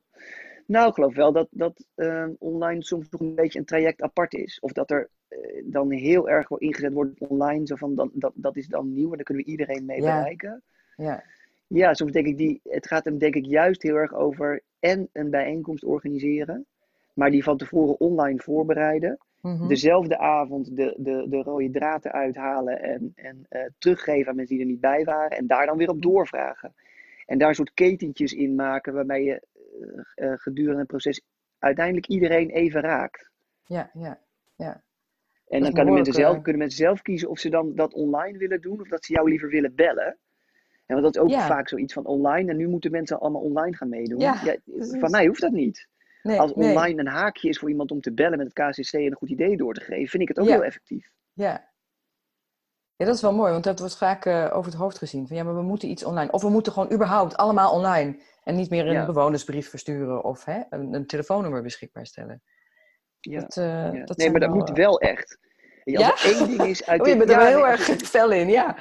Nou, 0.66 0.88
ik 0.88 0.94
geloof 0.94 1.14
wel 1.14 1.32
dat, 1.32 1.48
dat 1.50 1.86
ehm, 1.94 2.32
online 2.38 2.82
soms 2.84 3.08
nog 3.10 3.20
een 3.20 3.34
beetje 3.34 3.58
een 3.58 3.64
traject 3.64 4.02
apart 4.02 4.34
is. 4.34 4.60
Of 4.60 4.72
dat 4.72 4.90
er 4.90 5.08
eh, 5.28 5.38
dan 5.64 5.90
heel 5.90 6.28
erg 6.28 6.48
wel 6.48 6.58
ingezet 6.58 6.92
wordt 6.92 7.18
online. 7.18 7.66
Zo 7.66 7.74
van, 7.76 7.94
dat, 7.94 8.10
dat, 8.12 8.32
dat 8.34 8.56
is 8.56 8.66
dan 8.66 8.92
nieuw 8.92 9.10
en 9.10 9.16
daar 9.16 9.24
kunnen 9.24 9.44
we 9.44 9.50
iedereen 9.50 9.84
mee 9.84 10.02
Ja. 10.02 10.16
bereiken. 10.16 10.62
Ja. 10.96 11.24
Ja, 11.66 11.94
soms 11.94 12.12
denk 12.12 12.26
ik, 12.26 12.36
die, 12.36 12.60
het 12.64 12.86
gaat 12.86 13.04
hem 13.04 13.18
denk 13.18 13.34
ik 13.34 13.46
juist 13.46 13.82
heel 13.82 13.94
erg 13.94 14.14
over 14.14 14.62
en 14.80 15.08
een 15.12 15.30
bijeenkomst 15.30 15.84
organiseren. 15.84 16.66
Maar 17.14 17.30
die 17.30 17.42
van 17.42 17.56
tevoren 17.56 18.00
online 18.00 18.38
voorbereiden. 18.38 19.18
Mhm. 19.40 19.68
Dezelfde 19.68 20.18
avond 20.18 20.76
de, 20.76 20.94
de, 20.98 21.26
de 21.28 21.42
rode 21.42 21.70
draad 21.70 22.04
eruit 22.04 22.36
halen 22.36 22.82
en, 22.82 23.12
en 23.14 23.46
eh, 23.48 23.60
teruggeven 23.78 24.28
aan 24.30 24.36
mensen 24.36 24.56
die 24.56 24.64
er 24.64 24.70
niet 24.70 24.80
bij 24.80 25.04
waren. 25.04 25.38
En 25.38 25.46
daar 25.46 25.66
dan 25.66 25.76
weer 25.76 25.88
op 25.88 26.02
doorvragen. 26.02 26.74
En 27.26 27.38
daar 27.38 27.48
een 27.48 27.54
soort 27.54 27.74
ketentjes 27.74 28.32
in 28.32 28.54
maken 28.54 28.94
waarbij 28.94 29.22
je 29.22 29.42
gedurende 30.36 30.78
het 30.78 30.86
proces 30.86 31.20
uiteindelijk 31.58 32.06
iedereen 32.06 32.50
even 32.50 32.80
raakt. 32.80 33.30
Ja, 33.64 33.90
ja, 33.92 34.20
ja. 34.56 34.82
En 35.48 35.62
dan 35.62 35.72
kunnen 35.72 35.94
mensen, 35.94 36.14
zelf, 36.14 36.36
eh, 36.36 36.42
kunnen 36.42 36.60
mensen 36.60 36.78
zelf 36.78 37.02
kiezen 37.02 37.28
of 37.28 37.38
ze 37.38 37.48
dan 37.48 37.74
dat 37.74 37.94
online 37.94 38.38
willen 38.38 38.60
doen 38.60 38.80
of 38.80 38.88
dat 38.88 39.04
ze 39.04 39.12
jou 39.12 39.28
liever 39.28 39.48
willen 39.48 39.74
bellen. 39.74 40.18
En 40.86 40.94
want 41.00 41.02
dat 41.02 41.14
is 41.14 41.20
ook 41.20 41.28
Ja. 41.40 41.46
vaak 41.46 41.68
zoiets 41.68 41.92
van 41.92 42.06
online. 42.06 42.50
En 42.50 42.56
nu 42.56 42.68
moeten 42.68 42.90
mensen 42.90 43.20
allemaal 43.20 43.42
online 43.42 43.76
gaan 43.76 43.88
meedoen. 43.88 44.18
Ja, 44.18 44.56
van 44.76 45.10
mij 45.10 45.26
hoeft 45.26 45.40
dat 45.40 45.52
niet. 45.52 45.88
Nee, 46.22 46.38
Als 46.38 46.54
nee. 46.54 46.68
online 46.68 47.00
een 47.00 47.06
haakje 47.06 47.48
is 47.48 47.58
voor 47.58 47.68
iemand 47.68 47.90
om 47.90 48.00
te 48.00 48.12
bellen 48.12 48.38
met 48.38 48.52
het 48.54 48.70
KCC 48.70 48.92
en 48.92 49.04
een 49.04 49.14
goed 49.14 49.30
idee 49.30 49.56
door 49.56 49.74
te 49.74 49.80
geven, 49.80 50.08
vind 50.08 50.22
ik 50.22 50.28
het 50.28 50.38
ook 50.38 50.48
heel 50.48 50.64
effectief. 50.64 51.12
Ja. 51.32 51.72
Ja, 52.96 53.04
dat 53.06 53.14
is 53.14 53.20
wel 53.20 53.32
mooi, 53.34 53.52
want 53.52 53.64
dat 53.64 53.78
wordt 53.78 53.96
vaak 53.96 54.24
eh, 54.24 54.50
over 54.52 54.70
het 54.70 54.80
hoofd 54.80 54.98
gezien. 54.98 55.26
Van 55.26 55.36
ja, 55.36 55.42
maar 55.44 55.54
we 55.54 55.62
moeten 55.62 55.88
iets 55.88 56.04
online. 56.04 56.30
Of 56.30 56.42
we 56.42 56.48
moeten 56.48 56.72
gewoon 56.72 56.92
überhaupt 56.92 57.36
allemaal 57.36 57.72
online. 57.72 58.18
En 58.44 58.54
niet 58.54 58.70
meer 58.70 58.86
een 58.86 58.92
Ja. 58.92 59.06
bewonersbrief 59.06 59.70
versturen 59.70 60.24
of 60.24 60.44
hè, 60.44 60.60
een, 60.70 60.94
een 60.94 61.06
telefoonnummer 61.06 61.62
beschikbaar 61.62 62.06
stellen. 62.06 62.42
Ja. 63.20 63.40
Dat, 63.40 63.56
eh, 63.56 63.92
ja. 63.94 64.04
dat 64.04 64.16
nee, 64.16 64.30
maar 64.30 64.40
dat 64.40 64.48
wel, 64.48 64.58
moet 64.58 64.68
eh, 64.68 64.74
wel 64.76 65.00
echt. 65.00 65.38
Als 65.84 65.96
Ja? 65.98 66.10
er 66.12 66.24
één 66.24 66.48
ding 66.48 66.62
is 66.62 66.86
uit 66.86 67.00
Oh, 67.00 67.06
je 67.06 67.16
bent 67.16 67.30
er 67.30 67.36
wel 67.36 67.46
heel 67.46 67.66
erg 67.66 67.80
fel 67.82 68.30
in, 68.30 68.48
ja. 68.48 68.76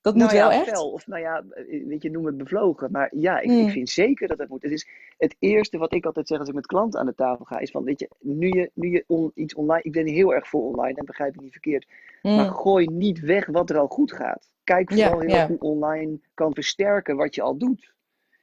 Dat 0.00 0.14
moet 0.14 0.22
nou 0.22 0.36
wel 0.36 0.50
ja, 0.50 0.56
echt. 0.60 0.68
fel, 0.68 0.90
of 0.90 1.06
nou 1.06 1.20
ja, 1.22 1.44
eh, 1.50 1.86
weet 1.86 2.02
je, 2.02 2.10
noem 2.10 2.26
het 2.26 2.36
bevlogen. 2.36 2.90
Maar 2.90 3.10
ja, 3.16 3.40
ik, 3.40 3.50
Mm. 3.50 3.58
ik 3.66 3.70
vind 3.70 3.88
zeker 3.88 4.28
dat 4.28 4.38
het 4.38 4.48
moet. 4.48 4.62
Het 4.62 4.72
is 4.72 4.88
het 5.18 5.36
eerste 5.38 5.78
wat 5.78 5.94
ik 5.94 6.06
altijd 6.06 6.28
zeg 6.28 6.38
als 6.38 6.48
ik 6.48 6.54
met 6.54 6.66
klanten 6.66 7.00
aan 7.00 7.06
de 7.06 7.14
tafel 7.14 7.44
ga, 7.44 7.58
is 7.58 7.70
van, 7.70 7.84
weet 7.84 8.00
je, 8.00 8.08
nu 8.20 8.46
je, 8.48 8.70
nu 8.74 8.88
je 8.90 9.04
on- 9.06 9.30
iets 9.34 9.54
online, 9.54 9.82
ik 9.82 9.92
ben 9.92 10.06
heel 10.06 10.34
erg 10.34 10.48
voor 10.48 10.62
online 10.62 10.98
en 10.98 11.04
begrijp 11.04 11.34
ik 11.34 11.40
niet 11.40 11.52
verkeerd, 11.52 11.86
Mm. 12.22 12.36
maar 12.36 12.50
gooi 12.50 12.86
niet 12.86 13.20
weg 13.20 13.46
wat 13.46 13.70
er 13.70 13.78
al 13.78 13.86
goed 13.86 14.12
gaat. 14.12 14.50
Kijk 14.64 14.90
Ja, 14.90 15.04
vooral 15.08 15.20
heel 15.26 15.36
ja. 15.36 15.46
hoe 15.46 15.58
online 15.58 16.20
kan 16.34 16.54
versterken 16.54 17.16
wat 17.16 17.34
je 17.34 17.42
al 17.42 17.56
doet. 17.56 17.94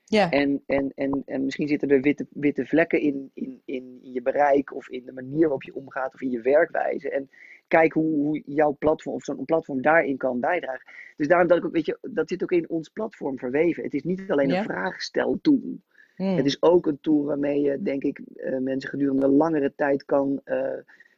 Ja, 0.09 0.31
En, 0.31 0.63
en, 0.65 0.91
en, 0.95 1.23
en 1.25 1.45
misschien 1.45 1.67
zitten 1.67 1.89
er 1.89 2.01
witte, 2.01 2.27
witte 2.29 2.65
vlekken 2.65 3.01
in, 3.01 3.31
in, 3.33 3.61
in 3.65 3.99
je 4.01 4.21
bereik 4.21 4.75
of 4.75 4.89
in 4.89 5.05
de 5.05 5.11
manier 5.13 5.41
waarop 5.41 5.63
je 5.63 5.75
omgaat 5.75 6.13
of 6.13 6.21
in 6.21 6.29
je 6.29 6.41
werkwijze. 6.41 7.09
En 7.09 7.29
kijk 7.67 7.93
hoe, 7.93 8.15
hoe 8.15 8.41
jouw 8.45 8.75
platform 8.79 9.15
of 9.15 9.23
zo'n 9.23 9.45
platform 9.45 9.81
daarin 9.81 10.17
kan 10.17 10.39
bijdragen. 10.39 10.91
Dus 11.15 11.27
daarom 11.27 11.47
dat 11.47 11.57
ik 11.57 11.65
ook, 11.65 11.71
weet 11.71 11.85
je, 11.85 11.97
dat 12.01 12.29
zit 12.29 12.43
ook 12.43 12.51
in 12.51 12.69
ons 12.69 12.89
platform 12.89 13.37
verweven. 13.37 13.83
Het 13.83 13.93
is 13.93 14.03
niet 14.03 14.31
alleen 14.31 14.51
een 14.51 14.63
vraagsteltool. 14.63 15.79
Mm. 16.17 16.35
Het 16.35 16.45
is 16.45 16.61
ook 16.61 16.85
een 16.85 16.99
tool 16.99 17.23
waarmee 17.23 17.61
je, 17.61 17.81
denk 17.81 18.03
ik, 18.03 18.19
eh, 18.19 18.57
mensen 18.57 18.89
gedurende 18.89 19.27
langere 19.27 19.73
tijd 19.75 20.05
kan, 20.05 20.41
eh, 20.43 20.77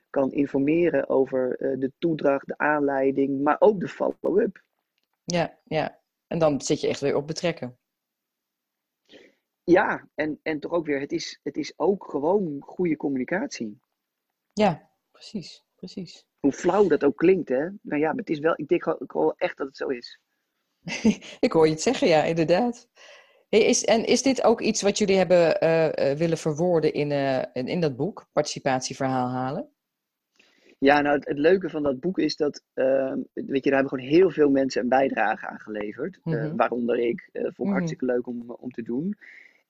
kan 0.10 0.32
informeren 0.32 1.10
over 1.10 1.56
eh, 1.56 1.80
de 1.80 1.92
toedracht, 1.98 2.48
de 2.48 2.58
aanleiding, 2.58 3.42
maar 3.42 3.56
ook 3.60 3.80
de 3.80 3.88
follow-up. 3.88 4.64
ja, 5.24 5.58
ja. 5.64 5.98
En 6.28 6.40
dan 6.40 6.62
zit 6.62 6.82
je 6.82 6.88
echt 6.88 7.00
weer 7.00 7.16
op 7.16 7.28
betrekken. 7.28 7.78
Ja, 9.64 10.08
en, 10.16 10.40
en 10.44 10.60
toch 10.60 10.72
ook 10.72 10.86
weer, 10.86 11.00
het 11.00 11.12
is, 11.12 11.40
het 11.44 11.58
is 11.58 11.74
ook 11.76 12.06
gewoon 12.10 12.58
goede 12.62 12.96
communicatie. 12.96 13.80
Ja, 14.54 14.90
precies, 15.12 15.66
precies. 15.80 16.26
Hoe 16.40 16.52
flauw 16.52 16.88
dat 16.88 17.04
ook 17.04 17.18
klinkt, 17.18 17.50
hè? 17.50 17.70
Nou 17.82 18.02
ja, 18.02 18.08
maar 18.08 18.16
het 18.20 18.30
is 18.30 18.40
wel, 18.40 18.54
ik 18.56 18.68
denk 18.68 18.84
gewoon 19.08 19.34
echt 19.38 19.58
dat 19.58 19.68
het 19.68 19.78
zo 19.78 19.88
is. 19.88 20.20
Ik 21.40 21.52
hoor 21.52 21.66
je 21.66 21.72
het 21.72 21.82
zeggen, 21.82 22.08
ja, 22.08 22.24
inderdaad. 22.24 22.88
Hey, 23.50 23.60
is, 23.64 23.86
en 23.86 24.06
is 24.06 24.22
dit 24.22 24.44
ook 24.44 24.62
iets 24.62 24.82
wat 24.82 24.98
jullie 24.98 25.18
hebben 25.18 25.60
eh, 25.60 26.12
eh, 26.12 26.18
willen 26.18 26.38
verwoorden 26.38 26.94
in, 26.94 27.12
eh, 27.12 27.44
in, 27.54 27.68
in 27.68 27.80
dat 27.80 27.96
boek, 27.96 28.28
Participatieverhaal 28.32 29.28
halen? 29.30 29.70
Ja, 30.80 31.02
nou, 31.02 31.16
het, 31.16 31.28
het 31.28 31.38
leuke 31.38 31.70
van 31.70 31.84
dat 31.84 32.00
boek 32.00 32.20
is 32.20 32.36
dat, 32.36 32.64
ehm, 32.74 33.18
weet 33.34 33.64
je, 33.64 33.70
daar 33.70 33.80
hebben 33.80 34.00
gewoon 34.00 34.20
heel 34.20 34.30
veel 34.32 34.50
mensen 34.50 34.82
een 34.82 34.90
bijdrage 34.90 35.48
aan 35.48 35.60
geleverd. 35.60 36.20
Mhm. 36.24 36.56
waaronder 36.56 37.00
ik. 37.00 37.30
vond 37.32 37.46
ik 37.58 37.58
Mhm. 37.58 37.72
hartstikke 37.72 38.06
leuk 38.06 38.28
om, 38.28 38.52
om 38.52 38.72
te 38.72 38.82
doen. 38.82 39.18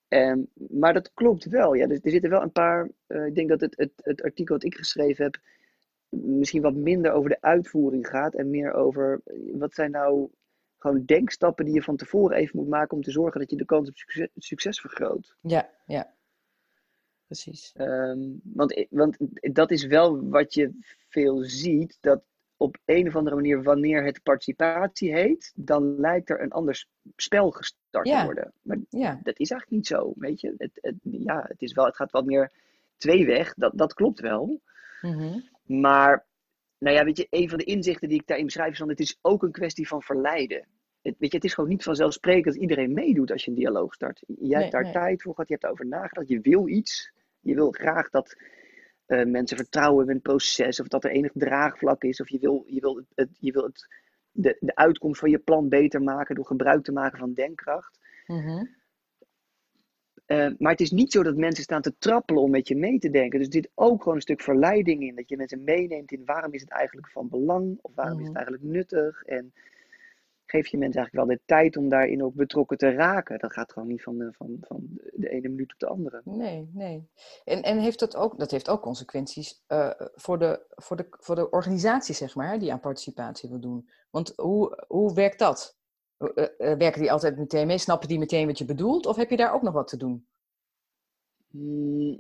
En, 0.08 0.50
maar 0.56 0.94
dat 0.94 1.12
klopt 1.14 1.46
wel, 1.46 1.74
ja. 1.74 1.88
Er 1.88 2.00
zitten 2.04 2.30
wel 2.30 2.42
een 2.42 2.52
paar, 2.52 2.90
ik 3.08 3.36
denk 3.36 3.50
dat 3.50 3.62
het, 3.62 3.74
het, 3.78 3.92
het 3.96 4.22
artikel 4.22 4.56
dat 4.56 4.64
ik 4.64 4.76
geschreven 4.76 5.24
heb, 5.24 5.38
misschien 6.10 6.62
wat 6.62 6.74
minder 6.76 7.12
over 7.12 7.30
de 7.30 7.42
uitvoering 7.42 8.08
gaat 8.08 8.34
en 8.36 8.50
meer 8.50 8.74
over, 8.74 9.22
eh, 9.26 9.36
wat 9.54 9.74
zijn 9.74 9.92
nou 9.92 10.30
gewoon 10.78 11.06
denkstappen 11.06 11.66
die 11.66 11.74
je 11.74 11.84
van 11.84 11.96
tevoren 11.96 12.38
even 12.38 12.60
moet 12.60 12.68
maken 12.70 12.98
om 12.98 13.04
te 13.04 13.12
zorgen 13.12 13.40
dat 13.40 13.50
je 13.50 13.56
de 13.56 13.66
kans 13.66 13.90
op 13.90 13.96
succes, 13.98 14.28
succes 14.36 14.80
vergroot. 14.82 15.36
Ja, 15.42 15.70
ja. 15.86 16.14
Precies. 17.26 17.74
Ehm, 17.76 18.20
want, 18.44 18.86
want 18.90 19.18
dat 19.42 19.72
is 19.72 19.86
wel 19.86 20.30
wat 20.30 20.54
je 20.54 20.72
veel 21.10 21.44
ziet, 21.44 21.98
dat 22.02 22.22
op 22.58 22.78
een 22.86 23.08
of 23.08 23.16
andere 23.16 23.36
manier, 23.36 23.64
wanneer 23.64 24.04
het 24.04 24.24
participatie 24.24 25.14
heet, 25.14 25.52
dan 25.56 26.00
lijkt 26.00 26.30
er 26.30 26.42
een 26.42 26.52
ander 26.52 26.86
spel 27.16 27.52
gestart 27.52 28.08
Ja. 28.08 28.20
te 28.20 28.26
worden. 28.26 28.54
Maar 28.62 28.78
Ja, 28.90 29.20
dat 29.24 29.40
is 29.40 29.52
eigenlijk 29.52 29.72
niet 29.72 29.88
zo, 29.88 30.14
weet 30.16 30.42
je. 30.42 30.54
Het, 30.58 30.72
het, 30.82 30.96
ja, 31.02 31.46
het, 31.48 31.62
is 31.62 31.74
wel, 31.74 31.86
het 31.86 31.96
gaat 31.96 32.12
wat 32.12 32.26
meer 32.26 32.52
tweeweg, 32.98 33.54
dat, 33.54 33.72
dat 33.76 33.94
klopt 33.94 34.20
wel. 34.20 34.62
mhm. 35.02 35.40
Maar, 35.70 36.26
nou 36.78 36.96
ja, 36.96 37.04
weet 37.04 37.18
je, 37.18 37.28
een 37.30 37.50
van 37.50 37.58
de 37.58 37.64
inzichten 37.64 38.10
die 38.10 38.20
ik 38.20 38.28
daarin 38.28 38.46
beschrijf 38.46 38.72
is 38.72 38.78
van, 38.78 38.90
het 38.90 39.00
is 39.00 39.18
ook 39.22 39.44
een 39.44 39.52
kwestie 39.52 39.88
van 39.88 40.02
verleiden. 40.02 40.68
Het, 41.02 41.16
weet 41.18 41.30
je, 41.32 41.36
het 41.36 41.46
is 41.46 41.54
gewoon 41.54 41.70
niet 41.70 41.84
vanzelfsprekend 41.84 42.46
dat 42.46 42.56
iedereen 42.56 42.94
meedoet 42.94 43.32
als 43.32 43.44
je 43.44 43.50
een 43.50 43.58
dialoog 43.58 43.94
start. 43.94 44.24
Jij 44.28 44.36
Nee, 44.38 44.60
hebt 44.60 44.72
daar 44.72 44.84
nee. 44.84 44.92
tijd 44.92 45.22
voor 45.22 45.34
gehad, 45.34 45.48
je 45.48 45.54
hebt 45.54 45.62
daarover 45.66 45.88
nagedacht, 45.88 46.28
je 46.28 46.40
wil 46.40 46.68
iets. 46.68 47.12
Je 47.40 47.56
wil 47.56 47.72
graag 47.72 48.10
dat 48.10 48.36
eh, 49.06 49.26
mensen 49.26 49.58
vertrouwen 49.58 50.08
in 50.08 50.14
het 50.14 50.22
proces, 50.24 50.80
of 50.80 50.88
dat 50.88 51.04
er 51.04 51.12
enig 51.12 51.32
draagvlak 51.34 52.04
is, 52.04 52.22
of 52.22 52.30
je 52.30 52.40
wil, 52.40 52.64
je 52.68 52.80
wil, 52.80 53.04
het, 53.16 53.30
je 53.40 53.52
wil 53.52 53.64
het, 53.64 53.88
de, 54.32 54.58
de 54.60 54.76
uitkomst 54.76 55.20
van 55.20 55.30
je 55.30 55.40
plan 55.40 55.70
beter 55.70 56.02
maken 56.02 56.36
door 56.36 56.46
gebruik 56.46 56.84
te 56.84 56.92
maken 56.92 57.20
van 57.20 57.34
denkkracht. 57.34 58.00
Mhm. 58.26 58.66
Eh, 60.30 60.48
maar 60.58 60.72
het 60.72 60.82
is 60.82 60.92
niet 60.92 61.12
zo 61.12 61.24
dat 61.24 61.36
mensen 61.36 61.64
staan 61.64 61.82
te 61.82 61.98
trappelen 61.98 62.44
om 62.44 62.50
met 62.52 62.68
je 62.68 62.76
mee 62.76 63.00
te 63.00 63.10
denken. 63.10 63.40
Dus 63.40 63.48
zit 63.50 63.70
ook 63.76 64.00
gewoon 64.02 64.16
een 64.16 64.22
stuk 64.22 64.42
verleiding 64.42 65.04
in. 65.04 65.16
Dat 65.16 65.30
je 65.30 65.38
mensen 65.38 65.64
meeneemt 65.64 66.12
in 66.12 66.26
waarom 66.26 66.54
is 66.54 66.62
het 66.62 66.70
eigenlijk 66.72 67.10
van 67.10 67.30
belang 67.30 67.80
of 67.82 67.92
waarom 67.96 68.20
is 68.20 68.26
het 68.28 68.34
Mhm. 68.36 68.44
eigenlijk 68.46 68.74
nuttig. 68.74 69.24
En 69.24 69.54
geef 70.46 70.68
je 70.68 70.78
mensen 70.78 71.00
eigenlijk 71.00 71.28
wel 71.28 71.38
de 71.38 71.42
tijd 71.46 71.78
om 71.78 71.90
daarin 71.90 72.24
ook 72.24 72.34
betrokken 72.34 72.78
te 72.78 72.92
raken. 72.92 73.40
Dat 73.40 73.54
gaat 73.54 73.74
gewoon 73.74 73.88
niet 73.88 74.04
van, 74.04 74.18
de- 74.18 74.34
van, 74.34 74.58
van 74.62 74.88
de 75.14 75.30
ene 75.30 75.50
minuut 75.50 75.74
op 75.74 75.80
de 75.80 75.88
andere. 75.88 76.22
Nee, 76.24 76.70
nee. 76.74 77.08
En, 77.46 77.62
en 77.64 77.80
heeft 77.80 78.00
dat 78.00 78.16
ook, 78.16 78.40
dat 78.40 78.52
heeft 78.52 78.70
ook 78.70 78.82
consequenties 78.82 79.64
eh, 79.68 79.90
voor, 80.16 80.40
de, 80.40 80.66
voor, 80.70 80.98
de, 80.98 81.06
voor 81.10 81.36
de 81.36 81.50
organisatie, 81.50 82.16
zeg 82.16 82.36
maar, 82.36 82.60
die 82.60 82.72
aan 82.72 82.80
participatie 82.80 83.50
wil 83.50 83.60
doen. 83.60 83.90
Want 84.10 84.34
hoe, 84.36 84.84
hoe 84.88 85.14
werkt 85.14 85.40
dat? 85.40 85.79
Eh, 86.20 86.44
eh, 86.72 86.78
werken 86.78 87.02
die 87.02 87.12
altijd 87.12 87.38
meteen 87.38 87.68
mee? 87.68 87.78
Snappen 87.78 88.08
die 88.08 88.20
meteen 88.20 88.48
wat 88.48 88.58
je 88.58 88.66
bedoelt? 88.66 89.06
Of 89.06 89.16
heb 89.16 89.30
je 89.30 89.38
daar 89.38 89.54
ook 89.54 89.62
nog 89.62 89.74
wat 89.74 89.88
te 89.88 89.98
doen? 89.98 90.28
Mm, 91.50 92.18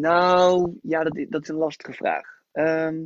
Nou, 0.00 0.78
ja, 0.82 1.02
dat, 1.04 1.42
is 1.42 1.48
een 1.48 1.56
lastige 1.56 1.92
vraag. 1.92 2.26
Ehm, 2.52 3.04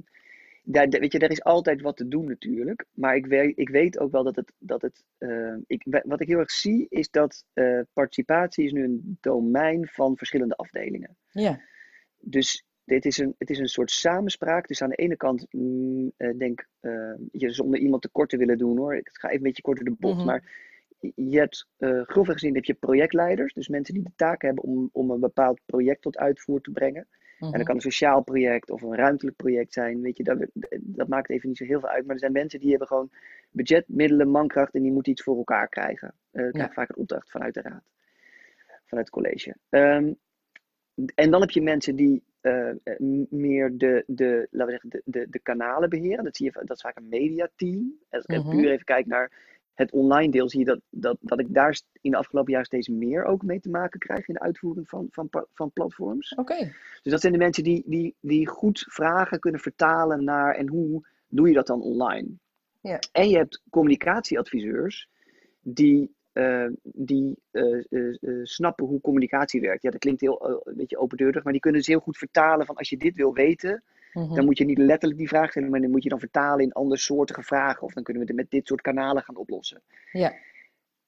daar, 0.62 0.88
weet 0.88 1.12
je, 1.12 1.18
er 1.18 1.30
is 1.30 1.44
altijd 1.44 1.80
wat 1.80 1.96
te 1.96 2.08
doen 2.08 2.24
natuurlijk. 2.26 2.84
Maar 2.92 3.16
ik 3.16 3.26
weet, 3.26 3.58
ik 3.58 3.68
weet 3.68 3.98
ook 3.98 4.10
wel 4.10 4.24
dat 4.24 4.36
het. 4.36 4.52
Dat 4.58 4.82
het 4.82 5.04
eh, 5.18 5.54
ik, 5.66 5.82
wa- 5.84 6.02
wat 6.06 6.20
ik 6.20 6.28
heel 6.28 6.38
erg 6.38 6.50
zie 6.50 6.86
is 6.88 7.10
dat 7.10 7.44
eh, 7.52 7.80
participatie 7.92 8.64
is 8.64 8.72
nu 8.72 8.84
een 8.84 9.18
domein 9.20 9.86
van 9.86 10.16
verschillende 10.16 10.56
afdelingen. 10.56 11.16
Ja, 11.30 11.60
Dus 12.18 12.64
dit 12.90 13.04
is 13.04 13.18
een, 13.18 13.34
het 13.38 13.50
is 13.50 13.58
een 13.58 13.68
soort 13.68 13.90
samenspraak. 13.90 14.68
Dus 14.68 14.82
aan 14.82 14.88
de 14.88 14.96
ene 14.96 15.16
kant, 15.16 15.46
mm, 15.50 16.12
eh, 16.16 16.38
denk 16.38 16.66
eh, 16.80 17.14
je, 17.32 17.50
zonder 17.50 17.80
iemand 17.80 18.02
tekort 18.02 18.28
te 18.30 18.36
willen 18.36 18.58
doen 18.58 18.76
hoor. 18.78 18.94
Ik 18.96 19.08
ga 19.12 19.26
even 19.28 19.38
een 19.38 19.46
beetje 19.46 19.62
kort 19.62 19.76
door 19.76 19.88
de 19.88 19.96
bocht. 19.98 20.16
Mhm. 20.16 20.26
Maar 20.26 20.68
je 21.14 21.38
hebt, 21.38 21.66
eh 21.78 22.00
grofweg 22.02 22.34
gezien, 22.38 22.54
heb 22.54 22.64
je 22.64 22.74
projectleiders. 22.74 23.52
Dus 23.54 23.68
mensen 23.68 23.94
die 23.94 24.02
de 24.02 24.12
taak 24.16 24.42
hebben 24.42 24.64
om, 24.64 24.88
om 24.92 25.10
een 25.10 25.20
bepaald 25.20 25.60
project 25.66 26.02
tot 26.02 26.16
uitvoer 26.18 26.60
te 26.60 26.70
brengen. 26.70 27.06
En 27.38 27.46
Mhm. 27.46 27.56
dat 27.56 27.66
kan 27.66 27.74
een 27.74 27.80
sociaal 27.80 28.22
project 28.22 28.70
of 28.70 28.82
een 28.82 28.94
ruimtelijk 28.94 29.36
project 29.36 29.72
zijn. 29.72 30.00
Weet 30.00 30.16
je, 30.16 30.22
dat, 30.24 30.46
dat 30.80 31.08
maakt 31.08 31.30
even 31.30 31.48
niet 31.48 31.58
zo 31.58 31.64
heel 31.64 31.80
veel 31.80 31.88
uit. 31.88 32.04
Maar 32.04 32.14
er 32.14 32.20
zijn 32.20 32.32
mensen 32.32 32.60
die 32.60 32.70
hebben 32.70 32.88
gewoon 32.88 33.10
budget, 33.50 33.84
middelen, 33.88 34.28
mankracht 34.28 34.74
en 34.74 34.82
die 34.82 34.92
moeten 34.92 35.12
iets 35.12 35.22
voor 35.22 35.36
elkaar 35.36 35.68
krijgen. 35.68 36.08
Eh 36.08 36.32
krijgen 36.32 36.60
Ja. 36.60 36.72
vaak 36.72 36.88
een 36.88 36.96
opdracht 36.96 37.30
vanuit 37.30 37.54
de 37.54 37.60
raad, 37.60 37.84
vanuit 38.84 39.06
het 39.06 39.10
college. 39.10 39.56
Ehm, 39.68 40.12
en 41.14 41.30
dan 41.30 41.40
heb 41.40 41.50
je 41.50 41.62
mensen 41.62 41.96
die 41.96 42.22
eh, 42.40 42.68
eh, 42.68 42.74
meer 43.30 43.78
de, 43.78 44.04
de, 44.06 44.48
laten 44.50 44.66
we 44.66 44.80
zeggen, 44.80 44.90
de, 44.90 45.02
de, 45.04 45.26
de 45.30 45.38
kanalen 45.38 45.90
beheren. 45.90 46.24
Dat, 46.24 46.36
zie 46.36 46.46
je, 46.46 46.52
dat 46.52 46.76
is 46.76 46.82
vaak 46.82 46.96
een 46.96 47.08
mediateam. 47.08 47.94
Als 48.10 48.24
ik 48.24 48.36
Mhm. 48.36 48.50
puur 48.50 48.70
even 48.70 48.84
kijk 48.84 49.06
naar 49.06 49.32
het 49.74 49.92
online 49.92 50.30
deel, 50.32 50.48
zie 50.48 50.58
je 50.58 50.64
dat, 50.64 50.80
dat, 50.90 51.16
dat 51.20 51.40
ik 51.40 51.54
daar 51.54 51.80
in 52.00 52.10
de 52.10 52.16
afgelopen 52.16 52.50
jaren 52.50 52.66
steeds 52.66 52.88
meer 52.88 53.24
ook 53.24 53.42
mee 53.42 53.60
te 53.60 53.70
maken 53.70 53.98
krijg 53.98 54.28
in 54.28 54.34
de 54.34 54.40
uitvoering 54.40 54.88
van, 54.88 55.06
van, 55.10 55.28
van 55.54 55.72
platforms. 55.72 56.34
Oké. 56.34 56.72
Dus 57.02 57.12
dat 57.12 57.20
zijn 57.20 57.32
de 57.32 57.38
mensen 57.38 57.64
die, 57.64 57.82
die, 57.86 58.14
die 58.20 58.46
goed 58.48 58.84
vragen 58.88 59.40
kunnen 59.40 59.60
vertalen 59.60 60.24
naar 60.24 60.54
en 60.54 60.68
hoe 60.68 61.06
doe 61.28 61.48
je 61.48 61.54
dat 61.54 61.66
dan 61.66 61.82
online. 61.82 62.28
Ja. 62.80 62.98
En 63.12 63.28
je 63.28 63.36
hebt 63.36 63.62
communicatieadviseurs 63.70 65.08
die, 65.60 66.14
eh, 66.32 66.66
die 66.82 67.36
eh, 67.50 67.84
eh, 67.90 68.18
snappen 68.42 68.86
hoe 68.86 69.00
communicatie 69.00 69.60
werkt. 69.60 69.82
Ja, 69.82 69.90
dat 69.90 70.00
klinkt 70.00 70.20
heel 70.20 70.60
een 70.64 70.76
beetje 70.76 70.98
opendeurig, 70.98 71.42
maar 71.44 71.52
die 71.52 71.62
kunnen 71.62 71.82
ze 71.82 71.90
heel 71.90 72.00
goed 72.00 72.18
vertalen 72.18 72.66
van 72.66 72.76
als 72.76 72.88
je 72.88 72.96
dit 72.96 73.14
wil 73.16 73.34
weten, 73.34 73.82
Mhm. 74.12 74.34
dan 74.34 74.44
moet 74.44 74.58
je 74.58 74.64
niet 74.64 74.78
letterlijk 74.78 75.18
die 75.20 75.28
vraag 75.28 75.50
stellen, 75.50 75.70
maar 75.70 75.80
dan 75.80 75.90
moet 75.90 76.02
je 76.02 76.08
dan 76.08 76.18
vertalen 76.18 76.64
in 76.64 76.72
andersoortige 76.72 77.42
vragen. 77.42 77.82
Of 77.82 77.92
dan 77.92 78.02
kunnen 78.02 78.22
we 78.22 78.28
het 78.28 78.36
met 78.36 78.50
dit 78.50 78.66
soort 78.66 78.80
kanalen 78.80 79.22
gaan 79.22 79.36
oplossen. 79.36 79.82
Ja. 80.12 80.34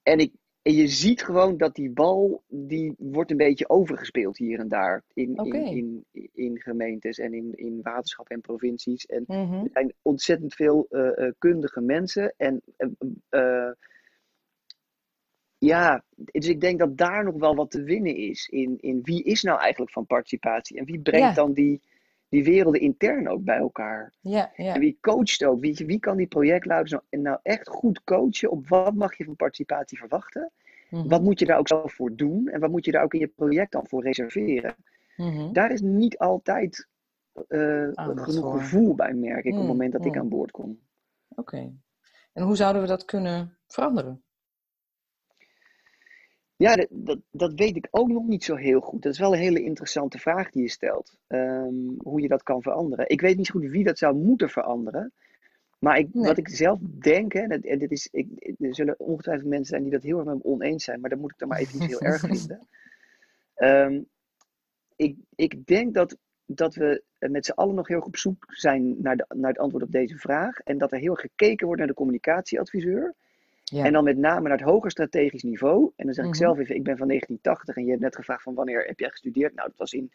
En, 0.02 0.18
ik, 0.18 0.32
en 0.62 0.74
je 0.74 0.86
ziet 0.86 1.22
gewoon 1.22 1.56
dat 1.56 1.74
die 1.74 1.90
bal, 1.90 2.42
die 2.48 2.94
wordt 2.98 3.30
een 3.30 3.36
beetje 3.36 3.68
overgespeeld 3.68 4.36
hier 4.38 4.58
en 4.58 4.68
daar. 4.68 5.02
In, 5.14 5.36
in, 5.36 6.04
in, 6.12 6.28
in 6.32 6.60
gemeentes 6.60 7.18
en 7.18 7.34
in, 7.34 7.52
in 7.54 7.80
waterschappen 7.82 8.34
en 8.34 8.40
provincies. 8.40 9.06
En 9.06 9.24
Mhm. 9.26 9.54
er 9.54 9.70
zijn 9.72 9.92
ontzettend 10.02 10.54
veel 10.54 10.88
kundige 11.38 11.80
mensen. 11.80 12.34
En 12.36 12.62
eh, 13.28 13.70
ja, 15.66 16.04
dus 16.14 16.48
ik 16.48 16.60
denk 16.60 16.78
dat 16.78 16.96
daar 16.96 17.24
nog 17.24 17.34
wel 17.34 17.54
wat 17.54 17.70
te 17.70 17.82
winnen 17.82 18.16
is. 18.16 18.48
In, 18.48 18.78
in 18.80 19.00
wie 19.02 19.22
is 19.22 19.42
nou 19.42 19.60
eigenlijk 19.60 19.92
van 19.92 20.06
participatie? 20.06 20.78
En 20.78 20.84
wie 20.84 21.00
brengt 21.00 21.28
Ja. 21.28 21.34
dan 21.34 21.52
die, 21.52 21.80
die 22.28 22.44
werelden 22.44 22.80
intern 22.80 23.28
ook 23.28 23.44
bij 23.44 23.56
elkaar? 23.56 24.12
Ja, 24.20 24.52
ja. 24.56 24.74
En 24.74 24.80
wie 24.80 24.98
coacht 25.00 25.44
ook? 25.44 25.60
Wie, 25.60 25.82
wie 25.86 25.98
kan 25.98 26.16
die 26.16 26.26
projectleiders 26.26 26.90
nou, 26.90 27.22
nou 27.22 27.38
echt 27.42 27.68
goed 27.68 28.04
coachen 28.04 28.50
op 28.50 28.68
wat 28.68 28.94
mag 28.94 29.16
je 29.16 29.24
van 29.24 29.36
participatie 29.36 29.98
verwachten? 29.98 30.50
Mhm. 30.90 31.08
Wat 31.08 31.22
moet 31.22 31.38
je 31.38 31.46
daar 31.46 31.58
ook 31.58 31.68
zelf 31.68 31.92
voor 31.92 32.16
doen? 32.16 32.48
En 32.48 32.60
wat 32.60 32.70
moet 32.70 32.84
je 32.84 32.92
daar 32.92 33.04
ook 33.04 33.14
in 33.14 33.20
je 33.20 33.26
project 33.28 33.72
dan 33.72 33.86
voor 33.86 34.02
reserveren? 34.02 34.74
Mhm. 35.16 35.52
Daar 35.52 35.70
is 35.72 35.80
niet 35.80 36.18
altijd 36.18 36.88
Aandacht 37.94 38.22
genoeg 38.22 38.52
gevoel 38.52 38.94
bij, 38.94 39.14
merk 39.14 39.44
ik, 39.44 39.52
op 39.52 39.52
Mm, 39.52 39.58
het 39.58 39.66
moment 39.68 39.92
dat 39.92 40.04
ik 40.04 40.14
mm. 40.14 40.20
aan 40.20 40.28
boord 40.28 40.50
kom. 40.50 40.78
Oké. 41.28 41.72
En 42.32 42.42
hoe 42.42 42.56
zouden 42.56 42.82
we 42.82 42.88
dat 42.88 43.04
kunnen 43.04 43.58
veranderen? 43.66 44.22
Ja, 46.62 46.76
dat, 46.76 46.86
dat, 46.90 47.18
dat 47.30 47.52
weet 47.54 47.76
ik 47.76 47.88
ook 47.90 48.08
nog 48.08 48.26
niet 48.26 48.44
zo 48.44 48.54
heel 48.54 48.80
goed. 48.80 49.02
Dat 49.02 49.12
is 49.12 49.18
wel 49.18 49.32
een 49.32 49.38
hele 49.40 49.62
interessante 49.62 50.18
vraag 50.18 50.50
die 50.50 50.62
je 50.62 50.68
stelt. 50.70 51.16
Ehm, 51.26 51.74
hoe 51.98 52.20
je 52.20 52.28
dat 52.28 52.42
kan 52.42 52.62
veranderen. 52.62 53.08
Ik 53.08 53.20
weet 53.20 53.36
niet 53.36 53.50
goed 53.50 53.64
wie 53.64 53.84
dat 53.84 53.98
zou 53.98 54.14
moeten 54.16 54.48
veranderen. 54.48 55.12
Maar 55.78 55.98
ik, 55.98 56.14
Nee. 56.14 56.24
wat 56.24 56.38
ik 56.38 56.48
zelf 56.48 56.78
denk, 56.82 57.32
hè, 57.32 57.40
en 57.40 57.48
dit- 57.48 57.66
en 57.66 57.78
dit 57.78 57.90
is, 57.90 58.08
ik, 58.12 58.56
er 58.58 58.74
zullen 58.74 58.94
ongetwijfeld 58.98 59.48
mensen 59.48 59.66
zijn 59.68 59.82
die 59.82 59.92
dat 59.92 60.02
heel 60.02 60.16
erg 60.18 60.26
met 60.26 60.34
me 60.34 60.44
oneens 60.44 60.84
zijn, 60.84 61.00
maar 61.00 61.10
dat 61.10 61.18
moet 61.18 61.30
ik 61.32 61.38
dan 61.38 61.48
maar 61.48 61.58
even 61.58 61.78
niet 61.78 61.88
heel 61.88 62.00
erg 62.00 62.20
vinden. 62.36 62.66
Ehm, 63.54 64.00
ik, 64.96 65.16
ik 65.34 65.66
denk 65.66 65.94
dat, 65.94 66.16
dat 66.46 66.74
we 66.74 67.02
met 67.18 67.46
z'n 67.46 67.52
allen 67.52 67.74
nog 67.74 67.88
heel 67.88 67.96
erg 67.96 68.06
op 68.06 68.16
zoek 68.16 68.44
zijn 68.48 69.02
naar, 69.02 69.16
de, 69.16 69.24
naar 69.34 69.50
het 69.50 69.58
antwoord 69.58 69.84
op 69.84 69.92
deze 69.92 70.16
vraag. 70.18 70.58
En 70.58 70.78
dat 70.78 70.92
er 70.92 70.98
heel 70.98 71.10
erg 71.10 71.20
gekeken 71.20 71.64
wordt 71.66 71.80
naar 71.80 71.90
de 71.90 71.96
communicatieadviseur. 71.96 73.14
Ja. 73.72 73.84
En 73.84 73.92
dan 73.92 74.04
met 74.04 74.16
name 74.16 74.48
naar 74.48 74.58
het 74.58 74.66
hoger 74.68 74.90
strategisch 74.90 75.42
niveau. 75.42 75.92
En 75.96 76.04
dan 76.04 76.14
zeg 76.14 76.24
ik 76.24 76.30
Mhm. 76.30 76.40
zelf 76.40 76.58
even, 76.58 76.74
ik 76.74 76.82
ben 76.82 76.96
van 76.96 77.06
1980 77.06 77.76
en 77.76 77.84
je 77.84 77.90
hebt 77.90 78.02
net 78.02 78.16
gevraagd 78.16 78.42
van 78.42 78.54
wanneer 78.54 78.84
heb 78.84 78.98
jij 78.98 79.10
gestudeerd? 79.10 79.54
Nou, 79.54 79.68
dat 79.68 79.76
was 79.78 79.92
in, 79.92 80.12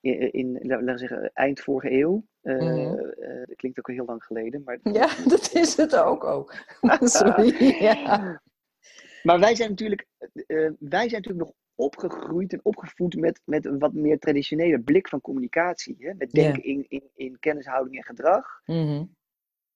in, 0.00 0.32
in 0.32 0.58
laten 0.62 0.84
we 0.86 0.98
zeggen, 0.98 1.30
eind 1.34 1.60
vorige 1.60 1.90
eeuw. 1.92 2.24
Eh, 2.40 2.54
Mhm. 2.56 2.98
eh, 2.98 3.46
dat 3.46 3.56
klinkt 3.56 3.78
ook 3.78 3.88
al 3.88 3.94
heel 3.94 4.04
lang 4.04 4.24
geleden. 4.24 4.62
Maar, 4.64 4.78
Ja, 4.82 5.08
dat 5.28 5.50
is 5.62 5.76
het 5.76 5.96
ook. 5.96 6.24
ook. 6.24 6.54
Sorry. 7.00 7.54
Ja. 7.88 8.40
maar 9.22 9.40
wij 9.40 9.54
zijn 9.54 9.68
natuurlijk, 9.70 10.06
eh, 10.46 10.56
wij 10.78 11.08
zijn 11.08 11.22
natuurlijk 11.22 11.38
nog 11.46 11.52
opgegroeid 11.74 12.52
en 12.52 12.60
opgevoed 12.62 13.16
met, 13.16 13.40
met 13.44 13.64
een 13.66 13.78
wat 13.78 13.92
meer 13.92 14.18
traditionele 14.18 14.80
blik 14.80 15.08
van 15.08 15.20
communicatie. 15.20 15.96
Hè? 15.98 16.12
Met 16.14 16.30
denken 16.30 16.64
in, 16.64 16.84
in, 16.88 17.02
in 17.14 17.38
kennishouding 17.38 17.96
en 17.96 18.04
gedrag. 18.04 18.60
Mhm. 18.64 19.04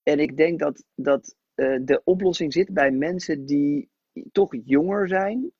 En 0.03 0.19
ik 0.21 0.37
denk 0.37 0.59
dat, 0.59 0.85
dat 0.95 1.35
eh, 1.55 1.77
de 1.81 2.01
oplossing 2.05 2.53
zit 2.53 2.73
bij 2.73 2.90
mensen 2.90 3.47
die 3.47 3.88
toch 4.33 4.55
jonger 4.64 5.09
zijn 5.09 5.51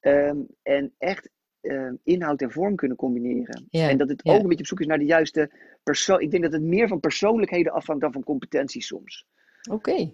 ehm, 0.00 0.38
en 0.62 0.94
echt 0.98 1.30
ehm, 1.60 1.94
inhoud 2.04 2.42
en 2.42 2.50
vorm 2.50 2.76
kunnen 2.76 2.96
combineren. 2.96 3.66
Ja, 3.68 3.88
En 3.88 3.98
dat 3.98 4.08
het 4.08 4.20
ja. 4.24 4.32
ook 4.32 4.40
een 4.40 4.46
beetje 4.48 4.62
op 4.62 4.66
zoek 4.66 4.80
is 4.80 4.86
naar 4.86 4.98
de 4.98 5.04
juiste 5.04 5.50
persoon. 5.82 6.20
Ik 6.20 6.30
denk 6.30 6.42
dat 6.42 6.52
het 6.52 6.62
meer 6.62 6.88
van 6.88 7.00
persoonlijkheden 7.00 7.72
afhangt 7.72 8.02
dan 8.02 8.12
van 8.12 8.24
competenties 8.24 8.86
soms. 8.86 9.26
Oké. 9.70 10.12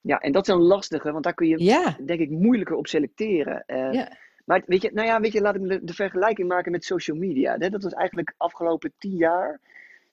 Ja, 0.00 0.18
en 0.18 0.32
dat 0.32 0.48
is 0.48 0.54
een 0.54 0.60
lastige, 0.60 1.12
want 1.12 1.24
daar 1.24 1.34
kun 1.34 1.48
je 1.48 1.64
Ja. 1.64 1.96
denk 2.04 2.20
ik 2.20 2.30
moeilijker 2.30 2.76
op 2.76 2.86
selecteren. 2.86 3.62
Ja. 3.66 4.16
Maar 4.48 4.62
weet 4.66 4.82
je, 4.82 4.90
nou 4.92 5.06
ja, 5.06 5.20
weet 5.20 5.32
je, 5.32 5.40
laat 5.40 5.54
ik 5.54 5.68
de, 5.68 5.84
de 5.84 5.94
vergelijking 5.94 6.48
maken 6.48 6.72
met 6.72 6.84
social 6.84 7.16
media. 7.16 7.56
Hè? 7.58 7.68
Dat 7.70 7.82
was 7.82 7.92
eigenlijk 7.92 8.34
afgelopen 8.36 8.92
tien 8.98 9.16
jaar. 9.16 9.60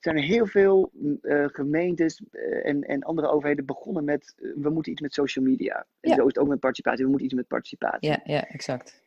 Zijn 0.06 0.18
er 0.18 0.24
heel 0.24 0.46
veel 0.46 0.90
eh, 1.22 1.44
gemeentes 1.46 2.22
eh, 2.30 2.66
en, 2.66 2.82
en 2.82 3.02
andere 3.02 3.28
overheden 3.28 3.64
begonnen 3.64 4.04
met 4.04 4.34
eh, 4.36 4.50
we 4.54 4.70
moeten 4.70 4.92
iets 4.92 5.00
met 5.00 5.14
social 5.14 5.44
media. 5.44 5.86
En 6.00 6.10
Ja. 6.10 6.14
zo 6.16 6.20
is 6.20 6.26
het 6.26 6.38
ook 6.38 6.48
met 6.48 6.60
participatie. 6.60 7.04
We 7.04 7.10
moeten 7.10 7.26
iets 7.26 7.36
met 7.36 7.46
participatie. 7.46 8.08
Ja, 8.08 8.20
ja, 8.24 8.48
exact. 8.48 9.02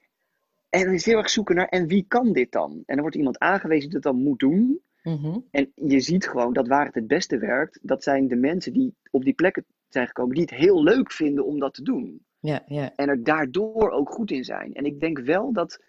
En 0.70 0.84
dan 0.84 0.94
is 0.94 1.06
heel 1.06 1.18
erg 1.18 1.30
zoeken 1.30 1.56
naar 1.56 1.68
en 1.68 1.88
wie 1.88 2.06
kan 2.08 2.34
dit 2.34 2.52
dan? 2.52 2.72
En 2.72 2.84
dan 2.86 3.02
wordt 3.02 3.16
iemand 3.16 3.40
aangewezen 3.40 3.90
die 3.90 4.00
dat 4.00 4.14
dan 4.14 4.24
moet 4.24 4.40
doen. 4.40 4.82
Mhm. 5.04 5.38
En 5.52 5.72
je 5.76 6.00
ziet 6.00 6.28
gewoon 6.28 6.54
dat 6.54 6.68
waar 6.68 6.86
het 6.86 6.96
het 6.96 7.08
beste 7.08 7.38
werkt, 7.38 7.80
dat 7.82 8.04
zijn 8.04 8.28
de 8.28 8.36
mensen 8.36 8.74
die 8.74 8.96
op 9.12 9.24
die 9.24 9.34
plekken 9.34 9.66
zijn 9.88 10.08
gekomen, 10.08 10.34
die 10.34 10.44
het 10.44 10.54
heel 10.54 10.84
leuk 10.84 11.12
vinden 11.12 11.46
om 11.46 11.60
dat 11.60 11.74
te 11.74 11.84
doen. 11.84 12.26
Ja, 12.40 12.64
ja. 12.66 12.96
En 12.96 13.10
er 13.10 13.24
daardoor 13.24 13.90
ook 13.90 14.10
goed 14.10 14.32
in 14.32 14.44
zijn. 14.44 14.74
En 14.74 14.86
ik 14.86 15.00
denk 15.00 15.20
wel 15.20 15.54
dat 15.54 15.82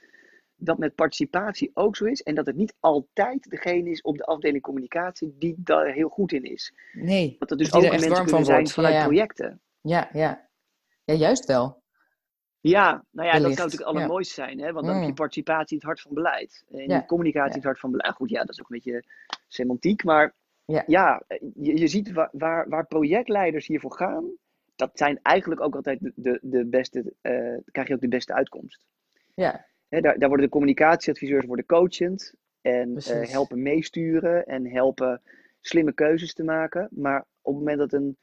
dat 0.61 0.79
met 0.79 0.95
participatie 0.95 1.71
ook 1.75 1.97
zo 1.97 2.05
is. 2.05 2.23
En 2.23 2.35
dat 2.35 2.47
het 2.47 2.57
niet 2.57 2.75
altijd 2.81 3.51
degene 3.51 3.91
is 3.91 4.03
op 4.03 4.17
de 4.17 4.25
afdeling 4.25 4.63
communicatie 4.63 5.35
die 5.39 5.55
daar 5.59 5.87
heel 5.87 6.09
goed 6.09 6.33
in 6.33 6.45
is. 6.45 6.73
Nee. 6.93 7.37
Dat 7.39 7.51
er 7.51 7.57
dus 7.57 7.73
ook 7.73 7.83
er 7.83 7.91
mensen 7.91 8.09
kunnen 8.13 8.29
van 8.31 8.45
zijn 8.45 8.59
wordt. 8.59 8.73
vanuit 8.73 8.95
Ja, 8.95 9.03
projecten. 9.03 9.61
Ja, 9.81 10.09
ja. 10.13 10.49
Ja, 11.05 11.15
juist 11.15 11.45
wel. 11.45 11.83
Ja, 12.61 13.05
nou 13.11 13.29
ja, 13.29 13.33
dat 13.33 13.43
zou 13.43 13.55
natuurlijk 13.55 13.83
ja. 13.83 13.87
allermooiste 13.87 14.35
zijn. 14.35 14.61
Hè? 14.61 14.73
Want 14.73 14.85
dan 14.87 14.95
heb 14.95 15.03
je 15.05 15.09
Mm. 15.09 15.15
participatie 15.15 15.77
het 15.77 15.87
hart 15.87 16.01
van 16.01 16.15
beleid. 16.15 16.65
En 16.71 16.89
Ja, 16.89 17.05
communicatie 17.05 17.55
het 17.55 17.65
hart 17.65 17.79
van 17.81 17.91
beleid. 17.91 18.15
Goed, 18.15 18.31
ja, 18.31 18.41
dat 18.41 18.49
is 18.49 18.61
ook 18.61 18.71
een 18.71 18.77
beetje 18.77 19.05
semantiek. 19.49 20.05
Maar 20.05 20.35
Ja. 20.65 20.83
ja, 20.87 21.23
je, 21.55 21.77
je 21.79 21.87
ziet 21.89 22.13
waar, 22.13 22.29
waar, 22.33 22.69
waar 22.69 22.87
projectleiders 22.87 23.67
hiervoor 23.67 23.93
gaan. 23.93 24.31
Dat 24.77 24.91
zijn 24.95 25.19
eigenlijk 25.23 25.61
ook 25.61 25.75
altijd 25.75 25.99
de, 26.01 26.13
de, 26.15 26.39
de 26.43 26.67
beste, 26.67 27.15
eh, 27.21 27.57
krijg 27.71 27.89
je 27.89 27.95
ook 27.95 28.01
de 28.01 28.09
beste 28.09 28.33
uitkomst. 28.35 28.85
Ja, 29.35 29.67
Daar, 29.91 30.19
daar 30.19 30.29
worden 30.29 30.47
de 30.47 30.53
communicatieadviseurs 30.53 31.47
worden 31.47 31.67
coachend 31.67 32.35
en 32.61 32.97
eh, 32.97 33.29
helpen 33.31 33.63
meesturen 33.63 34.47
en 34.47 34.67
helpen 34.67 35.23
slimme 35.61 35.93
keuzes 35.93 36.35
te 36.35 36.45
maken. 36.45 36.89
Maar 36.91 37.21
op 37.41 37.55
het 37.55 37.63
moment 37.65 37.79
dat 37.79 37.93
een 37.93 38.17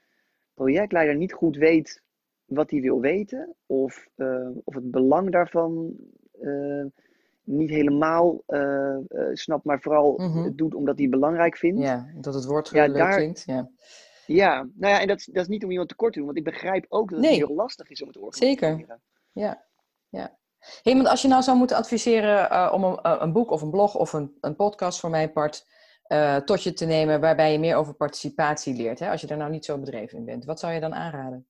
projectleider 0.53 1.15
niet 1.15 1.34
goed 1.34 1.56
weet 1.58 2.01
wat 2.45 2.71
hij 2.71 2.82
wil 2.82 2.99
weten, 2.99 3.56
of, 3.65 4.08
eh, 4.15 4.49
of 4.63 4.75
het 4.75 4.91
belang 4.91 5.32
daarvan 5.32 5.93
eh, 6.41 6.86
niet 7.43 7.69
helemaal 7.69 8.43
snapt, 9.34 9.63
maar 9.65 9.82
vooral 9.82 10.17
Mhm. 10.17 10.51
doet 10.56 10.75
omdat 10.75 10.95
hij 10.95 11.03
het 11.06 11.13
belangrijk 11.13 11.58
vindt. 11.58 11.82
ja. 11.82 12.08
Dat 12.15 12.34
het 12.34 12.45
woord 12.45 12.69
Ja, 12.69 12.86
leuk 12.86 12.95
daar- 12.97 13.15
klinkt. 13.15 13.43
Ja. 13.45 13.69
Ja, 14.25 14.56
nou 14.75 14.93
ja, 14.93 15.01
en 15.01 15.08
dat, 15.08 15.17
is- 15.19 15.25
dat 15.25 15.41
is 15.41 15.47
niet 15.47 15.63
om 15.63 15.71
iemand 15.71 15.89
tekort 15.89 16.12
te 16.13 16.17
doen, 16.17 16.27
want 16.27 16.38
ik 16.39 16.43
begrijp 16.43 16.86
ook 16.89 17.10
dat 17.10 17.19
het 17.19 17.27
Nee. 17.30 17.38
heel 17.38 17.56
lastig 17.56 17.89
is 17.89 18.01
om 18.01 18.08
het 18.08 18.17
organiseren. 18.17 18.77
Zeker. 18.77 18.97
Ja, 19.32 19.63
ja. 20.10 20.37
Hey, 20.84 20.93
want 20.93 21.08
als 21.08 21.21
je 21.21 21.27
nou 21.27 21.41
zou 21.41 21.58
moeten 21.58 21.77
adviseren 21.77 22.49
eh, 22.49 22.71
om 22.73 22.84
een, 22.84 22.97
eh, 22.97 23.15
een 23.19 23.32
boek 23.32 23.51
of 23.51 23.62
een 23.62 23.69
blog 23.69 23.95
of 23.95 24.13
een, 24.13 24.38
een 24.41 24.56
podcast 24.56 24.99
voor 24.99 25.10
mijn 25.10 25.32
part 25.32 25.67
eh, 26.03 26.36
tot 26.36 26.63
je 26.63 26.73
te 26.73 26.86
nemen 26.86 27.19
waarbij 27.19 27.51
je 27.51 27.60
meer 27.60 27.75
over 27.75 27.93
participatie 27.93 28.75
leert, 28.75 28.99
hè, 28.99 29.10
als 29.10 29.21
je 29.21 29.27
daar 29.27 29.38
nou 29.38 29.51
niet 29.51 29.65
zo 29.65 29.77
bedreven 29.77 30.17
in 30.17 30.25
bent, 30.25 30.45
wat 30.45 30.60
zou 30.60 30.73
je 30.73 30.80
dan 30.80 30.93
aanraden? 30.93 31.45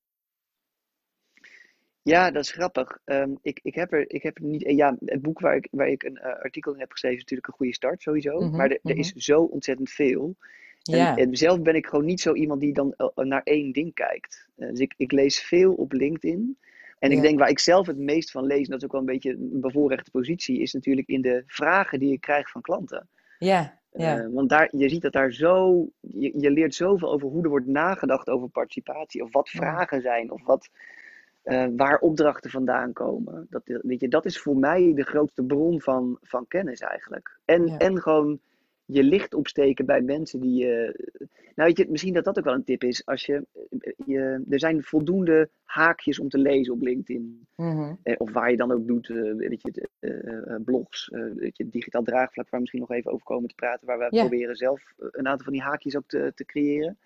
Ja, 2.02 2.32
dat 2.32 2.44
is 2.44 2.52
grappig. 2.52 3.00
Ehm, 3.06 3.36
ik, 3.42 3.60
ik, 3.64 3.76
heb 3.76 3.94
er, 3.94 4.12
ik 4.12 4.24
heb 4.24 4.38
er 4.38 4.44
niet. 4.44 4.62
Ja, 4.62 4.96
het 5.06 5.22
boek 5.22 5.40
waar 5.40 5.56
ik, 5.56 5.68
waar 5.72 5.88
ik 5.88 6.04
een 6.04 6.20
artikel 6.22 6.74
in 6.74 6.80
heb 6.80 6.92
geschreven 6.92 7.18
is 7.18 7.24
natuurlijk 7.24 7.48
een 7.48 7.54
goede 7.54 7.74
start, 7.74 8.02
sowieso. 8.02 8.40
Mhm, 8.40 8.56
maar 8.56 8.70
er, 8.70 8.80
mhm. 8.82 8.98
is 8.98 9.12
zo 9.12 9.42
ontzettend 9.42 9.90
veel. 9.90 10.36
En, 10.84 10.98
Ja, 10.98 11.16
en 11.16 11.36
zelf 11.36 11.62
ben 11.62 11.76
ik 11.76 11.86
gewoon 11.86 12.06
niet 12.06 12.22
zo 12.22 12.34
iemand 12.34 12.62
die 12.62 12.74
dan 12.74 12.96
naar 13.16 13.42
één 13.44 13.72
ding 13.72 13.94
kijkt. 13.94 14.48
Dus 14.56 14.80
ik, 14.80 14.94
ik 14.98 15.12
lees 15.12 15.40
veel 15.40 15.74
op 15.74 15.92
LinkedIn. 15.92 16.58
En 17.00 17.12
ik 17.12 17.22
denk 17.22 17.40
waar 17.40 17.50
ik 17.50 17.60
zelf 17.60 17.88
het 17.88 17.98
meest 17.98 18.32
van 18.32 18.46
lees, 18.46 18.64
en 18.64 18.70
dat 18.70 18.78
is 18.78 18.86
ook 18.86 18.92
wel 18.92 19.02
een 19.02 19.08
beetje 19.08 19.32
een 19.32 19.62
bevoorrechte 19.62 20.12
positie, 20.12 20.62
is 20.62 20.74
natuurlijk 20.74 21.08
in 21.08 21.22
de 21.22 21.44
vragen 21.46 22.00
die 22.00 22.12
ik 22.12 22.22
krijg 22.22 22.50
van 22.50 22.62
klanten. 22.62 23.08
Ja, 23.40 23.80
ja. 23.92 24.20
Uh, 24.20 24.34
want 24.34 24.50
daar, 24.50 24.70
je 24.72 24.90
ziet 24.90 25.02
dat 25.02 25.14
daar 25.14 25.32
zo, 25.32 25.88
je, 26.00 26.40
je 26.40 26.52
leert 26.52 26.76
zoveel 26.76 27.12
over 27.12 27.28
hoe 27.28 27.44
er 27.44 27.50
wordt 27.50 27.68
nagedacht 27.68 28.30
over 28.30 28.50
participatie, 28.50 29.24
of 29.24 29.32
wat 29.32 29.50
vragen 29.50 30.02
zijn, 30.02 30.32
of 30.32 30.46
wat, 30.46 30.70
uh, 31.44 31.68
waar 31.76 32.00
opdrachten 32.00 32.52
vandaan 32.52 32.94
komen. 32.94 33.48
Dat, 33.50 33.62
weet 33.66 34.00
je, 34.00 34.08
dat 34.08 34.26
is 34.26 34.40
voor 34.40 34.58
mij 34.58 34.94
de 34.96 35.04
grootste 35.04 35.44
bron 35.44 35.82
van, 35.82 36.18
van 36.22 36.48
kennis 36.48 36.80
eigenlijk. 36.80 37.40
En, 37.46 37.68
Ja. 37.68 37.78
en 37.78 38.02
gewoon 38.02 38.40
je 38.88 39.04
licht 39.04 39.34
opsteken 39.34 39.86
bij 39.86 40.02
mensen 40.02 40.40
die 40.40 40.54
je. 40.54 41.06
Nou, 41.56 41.70
weet 41.70 41.78
je, 41.78 41.86
misschien 41.90 42.14
dat 42.14 42.24
dat 42.24 42.38
ook 42.38 42.44
wel 42.44 42.54
een 42.54 42.64
tip 42.64 42.84
is. 42.84 43.06
Als 43.06 43.26
je, 43.26 43.46
je, 44.06 44.44
er 44.50 44.60
zijn 44.60 44.84
voldoende 44.84 45.50
haakjes 45.64 46.20
om 46.20 46.30
te 46.30 46.38
lezen 46.38 46.74
op 46.74 46.82
LinkedIn. 46.82 47.48
Mhm. 47.56 47.94
Eh, 48.04 48.16
of 48.18 48.32
waar 48.32 48.52
je 48.52 48.58
dan 48.58 48.72
ook 48.72 48.88
doet, 48.88 49.10
eh, 49.10 49.34
weet 49.34 49.62
je, 49.62 49.90
eh, 50.00 50.54
eh, 50.54 50.62
blogs, 50.66 51.10
eh, 51.10 51.22
weet 51.36 51.58
je, 51.58 51.70
digitaal 51.70 52.04
draagvlak, 52.04 52.46
waar 52.46 52.46
we 52.52 52.60
misschien 52.60 52.82
nog 52.82 52.92
even 52.92 53.12
over 53.12 53.26
komen 53.26 53.50
te 53.50 53.56
praten. 53.56 53.88
Waar 53.88 54.00
we 54.00 54.18
proberen 54.18 54.56
zelf 54.56 54.94
eh, 54.98 55.08
een 55.12 55.28
aantal 55.28 55.44
van 55.44 55.54
die 55.54 55.62
haakjes 55.62 55.98
ook 55.98 56.08
te, 56.08 56.32
te 56.36 56.46
creëren. 56.46 56.98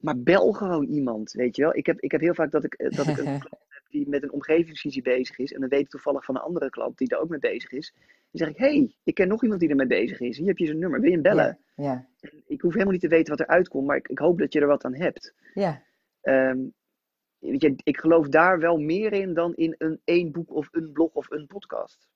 Maar 0.00 0.18
bel 0.18 0.52
gewoon 0.52 0.84
iemand, 0.84 1.32
weet 1.32 1.56
je 1.56 1.62
wel. 1.62 1.76
Ik 1.76 1.86
heb, 1.86 2.00
ik 2.00 2.10
heb 2.10 2.20
heel 2.20 2.34
vaak 2.34 2.50
dat 2.50 2.64
ik, 2.64 2.74
eh, 2.74 2.90
dat 2.90 3.06
ik 3.06 3.18
een 3.18 3.40
die 3.90 4.08
met 4.08 4.22
een 4.22 4.32
omgevingsvisie 4.32 5.02
bezig 5.02 5.38
is. 5.38 5.52
En 5.52 5.60
dan 5.60 5.68
weet 5.68 5.80
ik 5.80 5.88
toevallig 5.88 6.24
van 6.24 6.34
een 6.34 6.40
andere 6.42 6.70
klant 6.70 6.98
die 6.98 7.08
daar 7.08 7.20
ook 7.20 7.28
mee 7.28 7.38
bezig 7.38 7.70
is. 7.72 7.92
Dan 8.30 8.46
zeg 8.46 8.48
ik, 8.48 8.56
hey, 8.56 8.94
ik 9.04 9.14
ken 9.14 9.28
nog 9.28 9.42
iemand 9.42 9.60
die 9.60 9.68
ermee 9.68 9.86
bezig 9.86 10.20
is. 10.20 10.36
Hier 10.36 10.46
heb 10.46 10.58
je 10.58 10.66
zijn 10.66 10.78
nummer, 10.78 11.00
wil 11.00 11.08
je 11.08 11.14
hem 11.14 11.22
bellen? 11.22 11.58
Ja, 11.74 12.08
Ik 12.46 12.60
hoef 12.60 12.72
helemaal 12.72 12.92
niet 12.92 13.02
te 13.02 13.08
weten 13.08 13.36
wat 13.36 13.46
eruit 13.46 13.68
komt, 13.68 13.86
maar 13.86 13.96
ik, 13.96 14.08
ik 14.08 14.18
hoop 14.18 14.38
dat 14.38 14.52
je 14.52 14.60
er 14.60 14.66
wat 14.66 14.84
aan 14.84 14.94
hebt. 14.94 15.34
ja. 15.54 15.82
Ehm, 16.20 16.58
weet 17.38 17.60
je, 17.62 17.74
ik 17.82 17.98
geloof 17.98 18.28
daar 18.28 18.58
wel 18.58 18.76
meer 18.78 19.12
in 19.12 19.34
dan 19.34 19.54
in 19.54 19.74
een 19.78 20.00
één 20.04 20.32
boek 20.32 20.54
of 20.54 20.68
een 20.70 20.92
blog 20.92 21.12
of 21.12 21.30
een 21.30 21.46
podcast. 21.46 22.08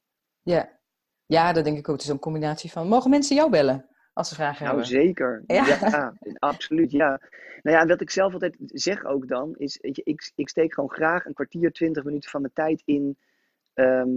Ja, 0.42 0.78
ja, 1.26 1.52
dat 1.52 1.64
denk 1.64 1.78
ik 1.78 1.88
ook. 1.88 1.94
Het 1.94 2.04
is 2.04 2.10
een 2.10 2.18
combinatie 2.18 2.70
van. 2.70 2.88
Mogen 2.88 3.10
mensen 3.10 3.36
jou 3.36 3.50
bellen 3.50 3.88
als 4.14 4.28
ze 4.28 4.34
vragen 4.34 4.64
Nou, 4.64 4.68
hebben? 4.80 4.86
zeker. 4.86 5.42
Ja. 5.46 5.66
Ja, 5.66 6.14
absoluut. 6.38 6.90
Ja. 6.90 7.20
Nou 7.62 7.76
ja, 7.76 7.82
en 7.82 7.88
wat 7.88 8.00
ik 8.00 8.10
zelf 8.10 8.32
altijd 8.32 8.56
zeg 8.66 9.04
ook 9.04 9.28
dan, 9.28 9.54
is, 9.56 9.78
weet 9.80 9.96
je, 9.96 10.02
ik, 10.04 10.32
ik 10.34 10.48
steek 10.48 10.74
gewoon 10.74 10.90
graag 10.90 11.24
een 11.24 11.34
kwartier, 11.34 11.72
twintig 11.72 12.04
minuten 12.04 12.30
van 12.30 12.40
mijn 12.40 12.52
tijd 12.52 12.82
in, 12.84 13.16
ehm, 13.74 14.10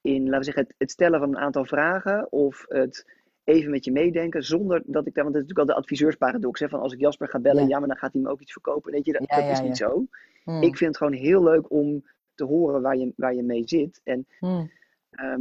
in 0.00 0.22
laten 0.22 0.38
we 0.38 0.44
zeggen, 0.44 0.62
het, 0.62 0.74
het 0.78 0.90
stellen 0.90 1.18
van 1.20 1.28
een 1.28 1.38
aantal 1.38 1.64
vragen 1.64 2.32
of 2.32 2.64
het 2.68 3.06
even 3.44 3.70
met 3.70 3.84
je 3.84 3.92
meedenken, 3.92 4.42
zonder 4.44 4.82
dat 4.86 5.06
ik 5.06 5.14
daar, 5.14 5.24
want 5.24 5.34
dat 5.36 5.42
is 5.42 5.48
natuurlijk 5.48 5.58
al 5.58 5.74
de 5.74 5.80
adviseursparadox, 5.80 6.60
hè, 6.60 6.68
van 6.68 6.80
als 6.80 6.92
ik 6.92 7.00
Jasper 7.00 7.28
ga 7.28 7.38
bellen, 7.38 7.62
Ja. 7.62 7.68
ja, 7.68 7.78
maar 7.78 7.88
dan 7.88 7.96
gaat 7.96 8.12
hij 8.12 8.22
me 8.22 8.28
ook 8.30 8.40
iets 8.40 8.52
verkopen. 8.52 8.92
Weet 8.92 9.04
je, 9.04 9.12
dat, 9.12 9.24
Ja, 9.26 9.36
dat 9.36 9.44
ja, 9.44 9.50
is 9.50 9.60
niet 9.60 9.76
zo. 9.76 10.06
Hmm, 10.44 10.62
Ik 10.62 10.76
vind 10.76 10.90
het 10.90 10.96
gewoon 10.96 11.12
heel 11.12 11.42
leuk 11.42 11.70
om 11.70 12.04
te 12.34 12.44
horen 12.44 12.82
waar 12.82 12.96
je, 12.96 13.12
waar 13.16 13.34
je 13.34 13.42
mee 13.42 13.62
zit. 13.64 14.00
En 14.04 14.26
hmm, 14.38 14.70
Ehm, 15.12 15.40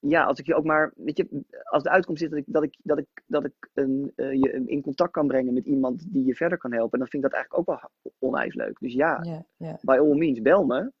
ja, 0.00 0.24
als 0.24 0.38
ik 0.38 0.46
je 0.46 0.54
ook 0.54 0.64
maar, 0.64 0.92
weet 0.96 1.16
je, 1.16 1.44
als 1.62 1.82
de 1.82 1.90
uitkomst 1.90 2.20
zit 2.22 2.30
dat 2.30 2.38
ik, 2.38 2.44
dat 2.46 2.62
ik, 2.62 2.76
dat 2.82 2.98
ik, 2.98 3.06
dat 3.26 3.44
ik 3.44 3.68
een, 3.74 4.12
eh, 4.16 4.32
je 4.32 4.62
in 4.66 4.82
contact 4.82 5.12
kan 5.12 5.26
brengen 5.26 5.54
met 5.54 5.66
iemand 5.66 6.12
die 6.12 6.24
je 6.24 6.34
verder 6.34 6.58
kan 6.58 6.72
helpen, 6.72 6.98
dan 6.98 7.08
vind 7.08 7.24
ik 7.24 7.30
dat 7.30 7.38
eigenlijk 7.40 7.68
ook 7.70 7.80
wel 7.80 7.90
onwijs 8.18 8.54
leuk. 8.54 8.78
Dus 8.80 8.92
ja, 8.92 9.18
ja, 9.22 9.44
ja. 9.56 9.78
by 9.82 9.96
all 9.98 10.16
means, 10.16 10.40
bel 10.40 10.64
me. 10.64 10.92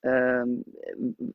Ehm, 0.00 0.48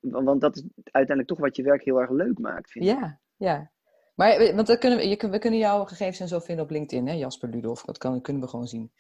want 0.02 0.42
dat 0.42 0.56
is 0.56 0.64
uiteindelijk 0.76 1.28
toch 1.28 1.40
wat 1.40 1.56
je 1.56 1.64
werk 1.64 1.84
heel 1.84 2.02
erg 2.02 2.10
leuk 2.10 2.40
maakt, 2.40 2.72
vind 2.72 2.86
ik. 2.86 2.92
Ja, 2.92 3.20
ja. 3.38 3.72
Maar 4.16 4.32
eh, 4.32 4.56
want 4.56 4.68
dan 4.68 4.78
kunnen 4.78 5.00
we, 5.00 5.08
je, 5.08 5.30
we 5.30 5.40
kunnen 5.40 5.60
jouw 5.60 5.84
gegevens 5.84 6.20
en 6.20 6.28
zo 6.28 6.40
vinden 6.40 6.66
op 6.66 6.72
LinkedIn, 6.72 7.08
hè, 7.08 7.14
Jasper 7.14 7.50
Ludolf. 7.50 7.82
Dat 7.82 7.98
kan, 7.98 8.22
kunnen 8.22 8.42
we 8.42 8.48
gewoon 8.48 8.68
zien. 8.68 8.92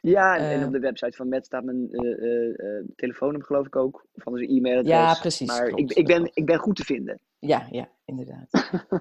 Ja, 0.00 0.36
en, 0.36 0.60
Eh. 0.60 0.66
op 0.66 0.72
de 0.72 0.78
website 0.78 1.16
van 1.16 1.28
Met 1.28 1.46
staat 1.46 1.64
mijn 1.64 1.90
eh, 1.90 2.84
telefoonnummer 2.96 3.46
geloof 3.46 3.66
ik 3.66 3.76
ook, 3.76 4.06
of 4.12 4.24
anders 4.26 4.44
een 4.44 4.56
e-mailadres. 4.56 4.92
Ja, 4.92 5.14
precies, 5.20 5.48
Maar 5.48 5.66
klopt, 5.66 5.90
ik, 5.90 5.96
ik, 5.96 6.06
ben, 6.06 6.30
ik 6.34 6.46
ben 6.46 6.58
goed 6.58 6.76
te 6.76 6.84
vinden. 6.84 7.20
Ja, 7.38 7.66
ja, 7.70 7.88
inderdaad. 8.04 8.48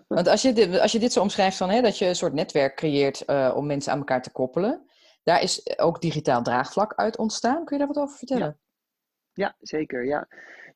Want 0.08 0.28
als 0.28 0.41
je, 0.41 0.54
dit, 0.54 0.80
als 0.80 0.91
je 0.91 1.00
dit 1.00 1.13
zo 1.13 1.21
omschrijft 1.21 1.58
van 1.58 1.69
hè, 1.69 1.82
dat 1.82 1.97
je 1.97 2.06
een 2.06 2.15
soort 2.15 2.34
netwerk 2.34 2.76
creëert 2.76 3.26
eh, 3.26 3.54
om 3.56 3.65
mensen 3.65 3.91
aan 3.91 3.97
elkaar 3.97 4.21
te 4.21 4.32
koppelen, 4.32 4.86
daar 5.23 5.41
is 5.41 5.78
ook 5.80 6.02
digitaal 6.02 6.43
draagvlak 6.43 6.93
uit 6.95 7.17
ontstaan. 7.17 7.65
Kun 7.65 7.78
je 7.78 7.86
daar 7.86 7.93
wat 7.93 8.04
over 8.04 8.17
vertellen? 8.17 8.60
Ja, 9.34 9.56
zeker. 9.60 10.06
Ja. 10.06 10.28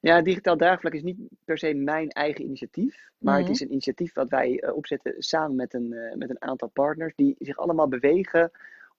ja, 0.01 0.21
digitaal 0.21 0.55
draagvlak 0.55 0.93
is 0.93 1.03
niet 1.03 1.17
per 1.45 1.57
se 1.57 1.73
mijn 1.73 2.09
eigen 2.09 2.43
initiatief. 2.43 3.09
Maar 3.17 3.33
Mhm. 3.39 3.43
het 3.43 3.55
is 3.55 3.59
een 3.61 3.71
initiatief 3.71 4.13
wat 4.13 4.29
wij 4.29 4.59
eh, 4.59 4.75
opzetten 4.75 5.13
samen 5.17 5.55
met 5.55 5.73
een, 5.73 5.93
eh, 5.93 6.15
met 6.17 6.29
een 6.29 6.41
aantal 6.41 6.67
partners. 6.67 7.13
Die 7.15 7.35
zich 7.39 7.57
allemaal 7.57 7.87
bewegen 7.87 8.51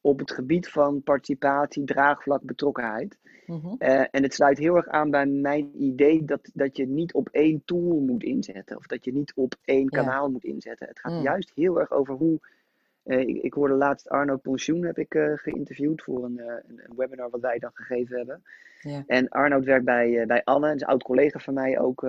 op 0.03 0.19
het 0.19 0.31
gebied 0.33 0.69
van 0.69 1.03
participatie, 1.03 1.85
draagvlak, 1.85 2.43
betrokkenheid. 2.43 3.19
Mhm. 3.47 3.75
Eh, 3.79 4.01
en 4.11 4.23
het 4.23 4.35
sluit 4.35 4.59
heel 4.59 4.77
erg 4.77 4.89
aan 4.89 5.11
bij 5.11 5.27
mijn 5.27 5.71
idee 5.83 6.25
dat, 6.25 6.51
dat 6.55 6.77
je 6.77 6.87
niet 6.87 7.13
op 7.15 7.29
één 7.29 7.63
tool 7.65 8.01
moet 8.01 8.23
inzetten. 8.23 8.77
Of 8.77 8.87
dat 8.87 9.05
je 9.05 9.13
niet 9.13 9.33
op 9.35 9.55
één 9.65 9.87
Ja. 9.91 9.99
kanaal 10.03 10.31
moet 10.31 10.45
inzetten. 10.45 10.89
Het 10.89 10.99
gaat 11.01 11.13
Mm. 11.13 11.23
juist 11.23 11.53
heel 11.55 11.81
erg 11.81 11.91
over 11.91 12.15
hoe. 12.15 12.39
eh, 13.03 13.21
ik, 13.21 13.43
ik 13.43 13.53
hoorde 13.55 13.75
laatst 13.75 14.09
Arno 14.09 14.37
Pensioen 14.37 14.85
heb 14.85 14.99
ik 14.99 15.15
eh, 15.15 15.33
geïnterviewd 15.35 16.03
voor 16.03 16.25
een, 16.25 16.39
een, 16.39 16.81
een 16.87 16.97
webinar 16.97 17.31
wat 17.31 17.41
wij 17.41 17.59
dan 17.59 17.71
gegeven 17.75 18.17
hebben. 18.17 18.43
Ja. 18.81 19.03
En 19.07 19.29
Arnoud 19.29 19.65
werkt 19.65 19.85
bij, 19.85 20.27
bij 20.27 20.45
Anne, 20.45 20.71
een 20.71 20.85
oud 20.85 21.03
collega 21.03 21.39
van 21.39 21.55
mij 21.55 21.79
ook 21.79 22.03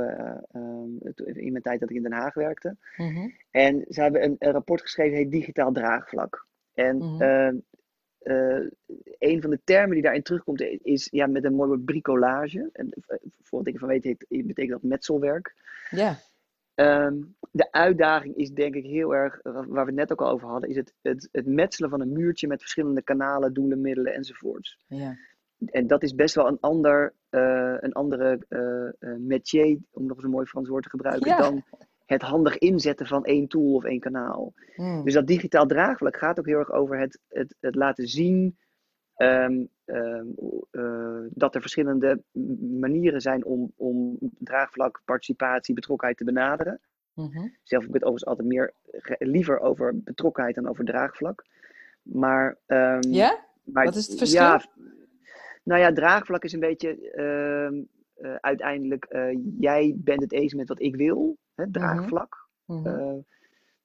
in 1.34 1.52
mijn 1.52 1.62
tijd 1.64 1.80
dat 1.80 1.90
ik 1.90 1.96
in 1.96 2.02
Den 2.04 2.12
Haag 2.12 2.34
werkte. 2.34 2.76
Mhm. 2.98 3.30
En 3.52 3.86
ze 3.90 4.02
hebben 4.02 4.24
een, 4.24 4.36
een 4.40 4.52
rapport 4.52 4.82
geschreven, 4.82 5.18
heet 5.18 5.32
Digitaal 5.32 5.72
Draagvlak. 5.72 6.46
En 6.74 6.98
Mhm. 6.98 7.56
Eh, 8.24 8.66
een 9.20 9.42
van 9.42 9.50
de 9.50 9.60
termen 9.64 9.94
die 9.94 10.02
daarin 10.04 10.24
terugkomt 10.24 10.62
is 10.82 11.08
ja, 11.12 11.28
met 11.28 11.44
een 11.44 11.54
mooi 11.56 11.68
woord 11.70 11.86
bricolage. 11.86 12.70
En 12.74 12.90
eh, 13.08 13.18
voor 13.42 13.58
wat 13.60 13.68
ik 13.68 13.74
ervan 13.74 13.90
weet, 13.90 14.04
heet, 14.04 14.26
betekent 14.30 14.70
dat 14.82 14.84
metselwerk. 14.84 15.56
Ja, 15.90 16.18
Ehm, 16.76 17.22
de 17.52 17.72
uitdaging 17.72 18.36
is 18.36 18.52
denk 18.52 18.76
ik 18.76 18.84
heel 18.86 19.16
erg, 19.16 19.40
waar 19.44 19.68
we 19.70 19.80
het 19.80 19.94
net 19.96 20.12
ook 20.12 20.22
al 20.22 20.30
over 20.30 20.48
hadden, 20.48 20.70
is 20.70 20.76
het, 20.76 20.94
het, 21.02 21.30
het 21.32 21.46
metselen 21.46 21.90
van 21.90 22.02
een 22.02 22.12
muurtje 22.12 22.48
met 22.48 22.60
verschillende 22.62 23.02
kanalen, 23.02 23.54
doelen, 23.54 23.82
middelen 23.82 24.14
enzovoorts. 24.14 24.78
ja, 24.88 25.16
En 25.66 25.88
dat 25.88 26.04
is 26.04 26.16
best 26.16 26.36
wel 26.36 26.48
een, 26.48 26.58
ander, 26.60 27.14
eh, 27.30 27.76
een 27.80 27.94
andere 27.94 28.40
eh, 28.50 29.16
métier, 29.18 29.78
om 29.92 30.06
nog 30.06 30.16
eens 30.16 30.26
een 30.26 30.32
mooi 30.32 30.46
Frans 30.46 30.68
woord 30.70 30.84
te 30.84 30.90
gebruiken, 30.90 31.30
Ja. 31.30 31.38
dan 31.38 31.64
het 32.14 32.22
handig 32.22 32.58
inzetten 32.58 33.06
van 33.08 33.26
één 33.26 33.48
tool 33.48 33.74
of 33.74 33.84
één 33.84 34.00
kanaal. 34.00 34.54
Mm. 34.76 35.04
Dus 35.04 35.14
dat 35.14 35.28
digitaal 35.28 35.66
draagvlak 35.66 36.18
gaat 36.18 36.40
ook 36.40 36.46
heel 36.46 36.60
erg 36.60 36.72
over 36.72 37.00
het, 37.00 37.20
het, 37.28 37.56
het 37.60 37.76
laten 37.76 38.08
zien 38.08 38.58
ehm, 39.16 39.66
ehm, 39.86 40.28
eh, 40.72 41.26
dat 41.30 41.56
er 41.56 41.62
verschillende 41.62 42.24
manieren 42.80 43.22
zijn 43.22 43.46
om, 43.46 43.72
om 43.76 44.18
draagvlak, 44.40 45.02
participatie, 45.06 45.74
betrokkenheid 45.74 46.18
te 46.18 46.26
benaderen. 46.26 46.80
Mhm. 47.14 47.48
Zelf 47.64 47.82
heb 47.82 47.96
ik 47.96 48.02
het 48.02 48.04
overigens 48.04 48.26
altijd 48.26 48.48
meer 48.48 48.74
liever 49.20 49.60
over 49.60 50.02
betrokkenheid 50.04 50.56
dan 50.56 50.68
over 50.68 50.86
draagvlak. 50.86 51.46
Maar, 52.02 52.58
Ja? 53.00 53.46
maar 53.64 53.86
Wat 53.86 53.96
is 53.96 54.08
het 54.08 54.18
verschil? 54.18 54.42
Ja, 54.42 54.66
nou 55.64 55.82
ja, 55.82 55.94
draagvlak 55.94 56.44
is 56.44 56.54
een 56.54 56.60
beetje 56.60 57.12
eh, 58.24 58.36
uiteindelijk, 58.36 59.06
eh, 59.06 59.38
jij 59.60 59.94
bent 59.98 60.22
het 60.22 60.32
eens 60.32 60.54
met 60.54 60.68
wat 60.68 60.82
ik 60.82 60.96
wil, 60.96 61.38
hè, 61.56 61.72
draagvlak. 61.72 62.48
Mhm. 62.66 62.88
Eh, 62.88 63.18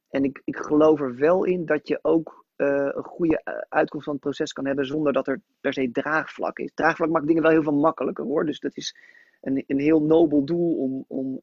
en 0.09 0.25
ik, 0.25 0.41
ik 0.45 0.57
geloof 0.57 1.01
er 1.01 1.17
wel 1.17 1.45
in 1.45 1.65
dat 1.67 1.89
je 1.89 1.99
ook 2.03 2.45
eh, 2.57 2.89
een 2.93 3.05
goede 3.05 3.41
eh, 3.43 3.55
uitkomst 3.69 4.05
van 4.05 4.15
het 4.15 4.23
proces 4.23 4.53
kan 4.53 4.67
hebben 4.67 4.87
zonder 4.87 5.13
dat 5.13 5.29
er 5.29 5.41
per 5.61 5.73
se 5.73 5.91
draagvlak 5.91 6.59
is. 6.59 6.73
Draagvlak 6.75 7.11
maakt 7.11 7.27
dingen 7.27 7.43
wel 7.43 7.51
heel 7.51 7.63
veel 7.63 7.81
makkelijker 7.81 8.25
hoor. 8.25 8.45
Dus 8.45 8.61
dat 8.61 8.77
is 8.77 8.97
een, 9.41 9.65
een 9.67 9.79
heel 9.79 10.03
nobel 10.03 10.45
doel 10.45 10.77
om, 10.77 11.05
om, 11.09 11.41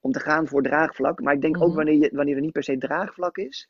om 0.00 0.12
te 0.12 0.20
gaan 0.20 0.48
voor 0.48 0.62
draagvlak. 0.62 1.20
Maar 1.20 1.34
ik 1.34 1.40
denk 1.40 1.56
ook 1.56 1.66
Mhm. 1.66 1.76
wanneer, 1.76 1.94
je, 1.94 2.10
wanneer 2.14 2.34
er 2.34 2.40
niet 2.40 2.52
per 2.52 2.62
se 2.62 2.78
draagvlak 2.78 3.36
is, 3.36 3.68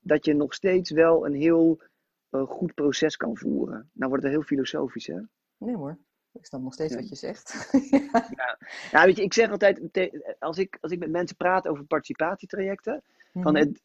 dat 0.00 0.24
je 0.24 0.34
nog 0.34 0.54
steeds 0.54 0.90
wel 0.90 1.26
een 1.26 1.34
heel 1.34 1.82
goed 2.30 2.74
proces 2.74 3.16
kan 3.16 3.36
voeren. 3.36 3.90
Nou 3.92 4.08
wordt 4.08 4.24
het 4.24 4.32
heel 4.32 4.42
filosofisch 4.42 5.06
hè. 5.06 5.20
Nee 5.58 5.76
hoor, 5.76 5.98
ik 6.32 6.46
snap 6.46 6.60
nog 6.62 6.72
steeds 6.72 6.92
Ja. 6.94 7.00
wat 7.00 7.08
je 7.08 7.14
zegt. 7.14 7.70
Nou 8.92 9.06
weet 9.06 9.16
je, 9.16 9.22
ik 9.22 9.32
zeg 9.32 9.50
altijd, 9.50 9.80
als 10.38 10.58
ik, 10.58 10.78
als 10.80 10.92
ik 10.92 10.98
met 10.98 11.10
mensen 11.10 11.36
praat 11.36 11.68
over 11.68 11.84
participatietrajecten, 11.84 13.02
Van 13.32 13.52
Mhm. 13.52 13.62
het, 13.66 13.82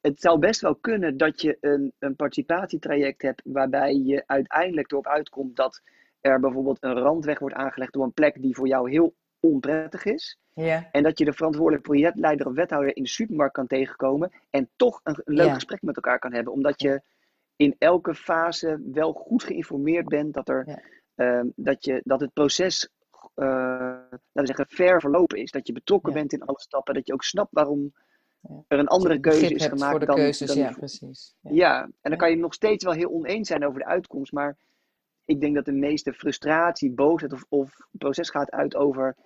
het 0.00 0.20
zou 0.20 0.38
best 0.38 0.60
wel 0.60 0.74
kunnen 0.74 1.16
dat 1.16 1.40
je 1.40 1.56
een, 1.60 1.92
een 1.98 2.16
participatietraject 2.16 3.22
hebt 3.22 3.42
waarbij 3.44 3.94
je 3.94 4.22
uiteindelijk 4.26 4.90
erop 4.92 5.06
uitkomt 5.06 5.56
dat 5.56 5.80
er 6.20 6.40
bijvoorbeeld 6.40 6.76
een 6.80 6.98
randweg 6.98 7.38
wordt 7.38 7.54
aangelegd 7.54 7.92
door 7.92 8.04
een 8.04 8.12
plek 8.12 8.42
die 8.42 8.54
voor 8.54 8.66
jou 8.68 8.90
heel 8.90 9.14
onprettig 9.40 10.04
is. 10.04 10.38
Ja, 10.54 10.88
En 10.92 11.02
dat 11.02 11.18
je 11.18 11.24
de 11.24 11.32
verantwoordelijk 11.32 11.82
projectleider 11.82 12.46
of 12.46 12.54
wethouder 12.54 12.96
in 12.96 13.02
de 13.02 13.08
supermarkt 13.08 13.54
kan 13.54 13.66
tegenkomen 13.66 14.32
en 14.50 14.68
toch 14.76 15.00
een 15.02 15.20
leuk 15.24 15.46
Ja. 15.46 15.54
gesprek 15.54 15.82
met 15.82 15.96
elkaar 15.96 16.18
kan 16.18 16.32
hebben. 16.32 16.52
Omdat 16.52 16.80
je 16.82 17.02
in 17.56 17.74
elke 17.78 18.14
fase 18.14 18.80
wel 18.92 19.12
goed 19.12 19.42
geïnformeerd 19.42 20.08
bent 20.08 20.34
dat, 20.34 20.48
er, 20.48 20.68
Ja. 20.68 20.80
Dat, 21.54 21.84
je, 21.84 22.00
dat 22.04 22.20
het 22.20 22.32
proces 22.32 22.88
eh, 23.34 23.46
laten 23.46 24.20
we 24.32 24.46
zeggen, 24.46 24.66
ver 24.68 25.00
verlopen 25.00 25.38
is. 25.38 25.50
Dat 25.50 25.66
je 25.66 25.72
betrokken 25.72 26.12
Ja. 26.12 26.18
bent 26.18 26.32
in 26.32 26.42
alle 26.42 26.60
stappen. 26.60 26.94
Dat 26.94 27.06
je 27.06 27.12
ook 27.12 27.24
snapt 27.24 27.52
waarom 27.52 27.92
Ja. 28.40 28.64
er 28.68 28.78
een 28.78 28.88
andere 28.88 29.20
keuze 29.20 29.54
is 29.54 29.66
gemaakt 29.66 29.90
voor 29.90 30.00
de 30.00 30.06
dan, 30.06 30.14
keuzes, 30.14 30.48
dan 30.48 30.56
ja, 30.56 30.72
precies. 30.72 31.34
Ja. 31.40 31.50
ja, 31.52 31.82
en 31.82 32.10
dan 32.10 32.16
kan 32.16 32.30
je 32.30 32.36
nog 32.36 32.54
steeds 32.54 32.84
wel 32.84 32.92
heel 32.92 33.10
oneens 33.10 33.48
zijn 33.48 33.66
over 33.66 33.78
de 33.78 33.86
uitkomst, 33.86 34.32
maar 34.32 34.56
ik 35.24 35.40
denk 35.40 35.54
dat 35.54 35.64
de 35.64 35.72
meeste 35.72 36.12
frustratie, 36.12 36.90
boosheid 36.90 37.32
of, 37.32 37.44
of 37.48 37.76
proces 37.90 38.30
gaat 38.30 38.50
uit 38.50 38.74
over 38.74 39.16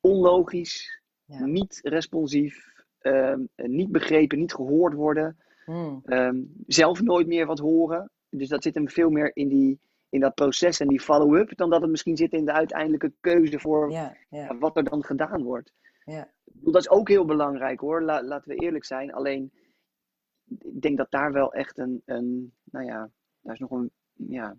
onlogisch, 0.00 1.00
niet 1.26 1.80
responsief, 1.82 2.72
ehm, 2.98 3.40
niet 3.54 3.92
begrepen, 3.92 4.38
niet 4.38 4.54
gehoord 4.54 4.94
worden. 4.94 5.36
Hmm. 5.64 6.02
Ehm, 6.04 6.36
zelf 6.66 7.02
nooit 7.02 7.26
meer 7.26 7.46
wat 7.46 7.58
horen. 7.58 8.10
Dus 8.28 8.48
dat 8.48 8.62
zit 8.62 8.74
hem 8.74 8.88
veel 8.88 9.10
meer 9.10 9.30
in, 9.34 9.48
die, 9.48 9.78
in 10.16 10.22
dat 10.22 10.34
proces 10.34 10.80
en 10.80 10.88
die 10.88 11.00
follow-up, 11.00 11.56
dan 11.56 11.70
dat 11.70 11.80
het 11.80 11.90
misschien 11.90 12.16
zit 12.16 12.32
in 12.32 12.44
de 12.44 12.52
uiteindelijke 12.52 13.12
keuze 13.20 13.58
voor 13.60 13.90
Ja, 13.90 14.16
ja, 14.28 14.58
wat 14.58 14.76
er 14.76 14.84
dan 14.84 15.04
gedaan 15.04 15.42
wordt. 15.42 15.72
ja. 16.04 16.34
Dat 16.44 16.76
is 16.82 16.88
ook 16.88 17.08
heel 17.08 17.24
belangrijk 17.24 17.80
hoor, 17.80 18.02
La- 18.02 18.22
laten 18.22 18.48
we 18.48 18.54
eerlijk 18.56 18.84
zijn. 18.84 19.12
Alleen, 19.12 19.52
ik 20.58 20.80
denk 20.82 20.96
dat 20.96 21.10
daar 21.10 21.32
wel 21.32 21.52
echt 21.52 21.78
een, 21.78 22.02
een 22.04 22.54
nou 22.64 22.84
ja, 22.86 23.10
daar 23.40 23.52
is 23.54 23.58
nog 23.60 23.70
een, 23.70 23.90
ja. 24.12 24.56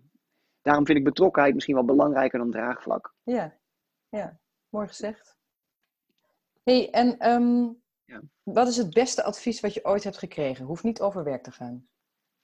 Daarom 0.62 0.86
vind 0.86 0.98
ik 0.98 1.04
betrokkenheid 1.04 1.54
misschien 1.54 1.74
wel 1.74 1.84
belangrijker 1.84 2.38
dan 2.38 2.50
draagvlak. 2.50 3.14
Ja, 3.22 3.58
ja. 4.08 4.38
mooi 4.68 4.86
gezegd. 4.86 5.36
hey, 6.62 6.90
en 6.90 7.18
ehm, 7.18 7.68
Ja. 8.04 8.20
wat 8.42 8.68
is 8.68 8.76
het 8.76 8.90
beste 8.94 9.22
advies 9.22 9.60
wat 9.60 9.74
je 9.74 9.84
ooit 9.84 10.04
hebt 10.04 10.18
gekregen? 10.18 10.64
Hoeft 10.66 10.84
niet 10.84 11.00
over 11.00 11.24
werk 11.24 11.42
te 11.42 11.50
gaan. 11.50 11.88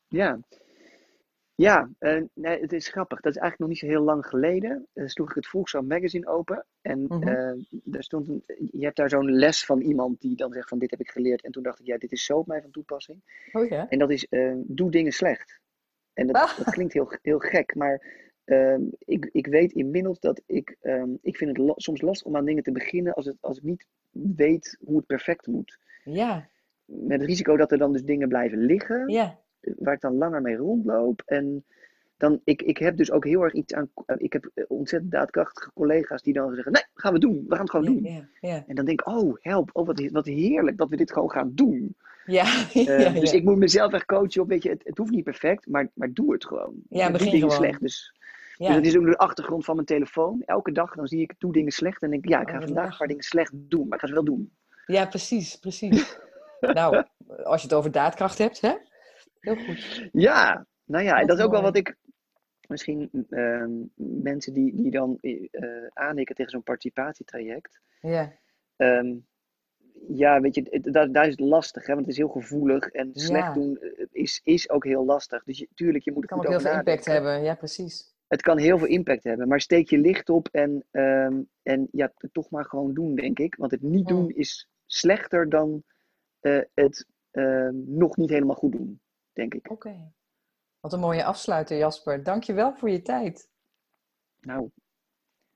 Ja, 0.08 0.38
ja 1.54 1.90
eh, 1.98 2.22
nee, 2.34 2.60
het 2.60 2.72
is 2.72 2.88
grappig. 2.88 3.20
Dat 3.20 3.34
is 3.34 3.38
eigenlijk 3.40 3.58
nog 3.58 3.68
niet 3.68 3.78
zo 3.90 3.96
heel 3.98 4.04
lang 4.04 4.26
geleden. 4.26 4.86
Uh, 4.94 5.06
sloeg 5.06 5.28
ik 5.28 5.34
het 5.34 5.46
Volkswagen 5.46 5.88
Magazine 5.88 6.26
open. 6.26 6.64
En 6.82 7.00
Mhm. 7.08 7.28
eh, 7.28 7.52
daar 7.70 8.02
stond 8.02 8.28
een, 8.28 8.42
je 8.72 8.84
hebt 8.84 8.96
daar 8.96 9.08
zo'n 9.08 9.30
les 9.32 9.64
van 9.64 9.80
iemand 9.80 10.20
die 10.20 10.36
dan 10.36 10.52
zegt 10.52 10.68
van 10.68 10.78
dit 10.78 10.90
heb 10.90 11.00
ik 11.00 11.10
geleerd. 11.10 11.42
En 11.42 11.52
toen 11.52 11.62
dacht 11.62 11.80
ik, 11.80 11.86
ja, 11.86 11.98
dit 11.98 12.12
is 12.12 12.24
zo 12.24 12.38
op 12.38 12.46
mij 12.46 12.60
van 12.62 12.70
toepassing. 12.70 13.20
Oh 13.52 13.68
ja? 13.68 13.88
En 13.88 13.98
dat 13.98 14.10
is, 14.10 14.26
doe 14.56 14.90
dingen 14.90 15.12
slecht. 15.12 15.60
En 16.12 16.26
dat, 16.26 16.36
Ah. 16.36 16.56
dat 16.56 16.70
klinkt 16.70 16.92
heel, 16.92 17.12
heel 17.22 17.38
gek, 17.38 17.74
maar 17.74 18.22
ehm, 18.44 18.80
ik, 18.98 19.28
ik 19.32 19.46
weet 19.46 19.72
inmiddels 19.72 20.20
dat 20.20 20.42
ik, 20.46 20.76
ehm, 20.80 21.10
ik 21.22 21.36
vind 21.36 21.50
het 21.56 21.66
la- 21.66 21.72
soms 21.76 22.00
lastig 22.00 22.26
om 22.26 22.36
aan 22.36 22.44
dingen 22.44 22.62
te 22.62 22.72
beginnen 22.72 23.14
als, 23.14 23.26
het, 23.26 23.36
als 23.40 23.56
ik 23.56 23.62
niet 23.62 23.86
weet 24.10 24.78
hoe 24.84 24.96
het 24.96 25.06
perfect 25.06 25.46
moet. 25.46 25.78
Ja, 26.04 26.48
Met 26.84 27.20
het 27.20 27.28
risico 27.28 27.56
dat 27.56 27.72
er 27.72 27.78
dan 27.78 27.92
dus 27.92 28.04
dingen 28.04 28.28
blijven 28.28 28.58
liggen, 28.58 29.08
ja, 29.08 29.38
waar 29.78 29.94
ik 29.94 30.00
dan 30.00 30.16
langer 30.16 30.42
mee 30.42 30.56
rondloop. 30.56 31.22
En 31.26 31.64
dan, 32.16 32.40
ik, 32.44 32.62
ik 32.62 32.78
heb 32.78 32.96
dus 32.96 33.10
ook 33.10 33.24
heel 33.24 33.42
erg 33.42 33.52
iets 33.52 33.74
aan, 33.74 33.90
ik 34.16 34.32
heb 34.32 34.50
ontzettend 34.68 35.12
daadkrachtige 35.12 35.70
collega's 35.74 36.22
die 36.22 36.32
dan 36.32 36.54
zeggen, 36.54 36.72
nee, 36.72 36.82
gaan 36.94 37.12
we 37.12 37.18
doen, 37.18 37.44
we 37.48 37.54
gaan 37.54 37.60
het 37.60 37.70
gewoon 37.70 37.86
doen. 37.86 38.26
En 38.40 38.74
dan 38.74 38.84
denk 38.84 39.00
ik, 39.00 39.06
oh 39.08 39.36
help, 39.40 39.70
oh, 39.72 39.86
wat, 39.86 40.08
wat 40.12 40.26
heerlijk 40.26 40.76
dat 40.78 40.88
we 40.88 40.96
dit 40.96 41.12
gewoon 41.12 41.30
gaan 41.30 41.52
doen. 41.54 41.96
Ja, 42.26 42.44
Eh, 42.74 43.00
ja, 43.00 43.10
dus 43.20 43.30
ja. 43.30 43.36
ik 43.36 43.44
moet 43.44 43.56
mezelf 43.56 43.92
echt 43.92 44.04
coachen 44.04 44.42
op, 44.42 44.48
weet 44.48 44.62
je, 44.62 44.68
het, 44.70 44.84
het 44.84 44.98
hoeft 44.98 45.10
niet 45.10 45.24
perfect, 45.24 45.66
maar, 45.68 45.88
maar 45.94 46.12
doe 46.12 46.32
het 46.32 46.44
gewoon. 46.46 46.74
Ja, 46.88 47.02
doe 47.02 47.12
begin 47.12 47.30
dingen 47.32 47.50
gewoon. 47.50 47.64
slecht. 47.64 47.80
Dus, 47.80 48.14
Ja. 48.56 48.66
dus 48.66 48.76
dat 48.76 48.84
is 48.84 48.96
ook 48.96 49.04
de 49.06 49.18
achtergrond 49.18 49.64
van 49.64 49.74
mijn 49.74 49.86
telefoon. 49.86 50.42
Elke 50.44 50.72
dag 50.72 50.94
dan 50.94 51.06
zie 51.06 51.20
ik, 51.20 51.34
doe 51.38 51.52
dingen 51.52 51.72
slecht. 51.72 52.02
En 52.02 52.10
denk 52.10 52.24
ik, 52.24 52.30
ja, 52.30 52.40
ik 52.40 52.46
Oh, 52.46 52.52
ga 52.52 52.58
wat 52.58 52.68
vandaag 52.68 52.90
een 52.90 52.96
paar 52.98 53.08
dingen 53.08 53.22
slecht 53.22 53.52
doen, 53.54 53.84
maar 53.88 53.94
ik 53.94 54.00
ga 54.00 54.06
ze 54.06 54.14
wel 54.14 54.24
doen. 54.24 54.52
Ja, 54.86 55.06
precies, 55.06 55.56
precies. 55.56 56.18
nou, 56.60 57.02
als 57.52 57.60
je 57.62 57.66
het 57.68 57.76
over 57.76 57.90
daadkracht 57.90 58.38
hebt, 58.38 58.60
hè? 58.60 58.72
Heel 59.44 59.56
goed. 59.56 60.08
Ja, 60.12 60.66
nou 60.84 61.04
ja, 61.04 61.20
en 61.20 61.26
dat 61.26 61.38
is 61.38 61.44
ook 61.44 61.50
wel 61.50 61.62
wat 61.62 61.76
ik 61.76 61.96
misschien 62.68 63.26
ehm, 63.30 63.70
mensen 64.22 64.52
die, 64.52 64.74
die 64.76 64.90
dan 64.90 65.18
aanhikken 65.92 66.34
tegen 66.34 66.50
zo'n 66.50 66.62
participatietraject. 66.62 67.80
Ja, 68.00 68.32
ehm, 68.76 69.14
ja, 70.08 70.40
weet 70.40 70.54
je, 70.54 70.66
het- 70.70 70.92
daar, 70.92 71.12
daar 71.12 71.24
is 71.24 71.30
het 71.30 71.40
lastig, 71.40 71.86
hè, 71.86 71.92
want 71.94 72.06
het 72.06 72.14
is 72.14 72.20
heel 72.20 72.28
gevoelig. 72.28 72.86
En 72.88 73.10
slecht 73.12 73.46
Ja. 73.46 73.52
doen 73.52 73.78
eh, 73.78 74.06
is, 74.12 74.40
is 74.44 74.70
ook 74.70 74.84
heel 74.84 75.04
lastig. 75.04 75.44
Dus 75.44 75.58
je, 75.58 75.68
tuurlijk, 75.74 76.04
je 76.04 76.12
moet 76.12 76.22
er 76.22 76.28
kan 76.28 76.38
ook 76.38 76.48
heel 76.48 76.60
veel 76.60 76.72
impact 76.72 77.04
hebben. 77.06 77.42
Ja, 77.42 77.54
precies. 77.54 78.12
Het 78.28 78.42
kan 78.42 78.58
heel 78.58 78.78
veel 78.78 78.86
impact 78.86 79.24
hebben, 79.24 79.48
maar 79.48 79.60
steek 79.60 79.90
je 79.90 79.98
licht 79.98 80.28
op 80.30 80.48
en, 80.52 80.84
ehm, 80.90 81.40
en 81.62 81.88
ja, 81.90 82.12
toch 82.32 82.50
maar 82.50 82.64
gewoon 82.64 82.94
doen, 82.94 83.14
denk 83.14 83.38
ik. 83.38 83.54
Want 83.54 83.70
het 83.70 83.82
niet 83.82 84.06
doen 84.06 84.30
is 84.30 84.68
slechter 84.86 85.48
dan 85.48 85.82
eh, 86.40 86.58
het 86.74 87.06
nog 87.86 88.16
niet 88.16 88.30
helemaal 88.30 88.54
goed 88.56 88.72
doen, 88.72 89.00
denk 89.34 89.54
ik. 89.54 89.70
Oké. 89.70 90.12
Wat 90.80 90.92
een 90.92 91.00
mooie 91.00 91.24
afsluiter, 91.24 91.76
Jasper. 91.76 92.22
Dank 92.22 92.42
je 92.42 92.52
wel 92.52 92.74
voor 92.74 92.90
je 92.90 93.02
tijd. 93.02 93.48
Nou, 94.40 94.70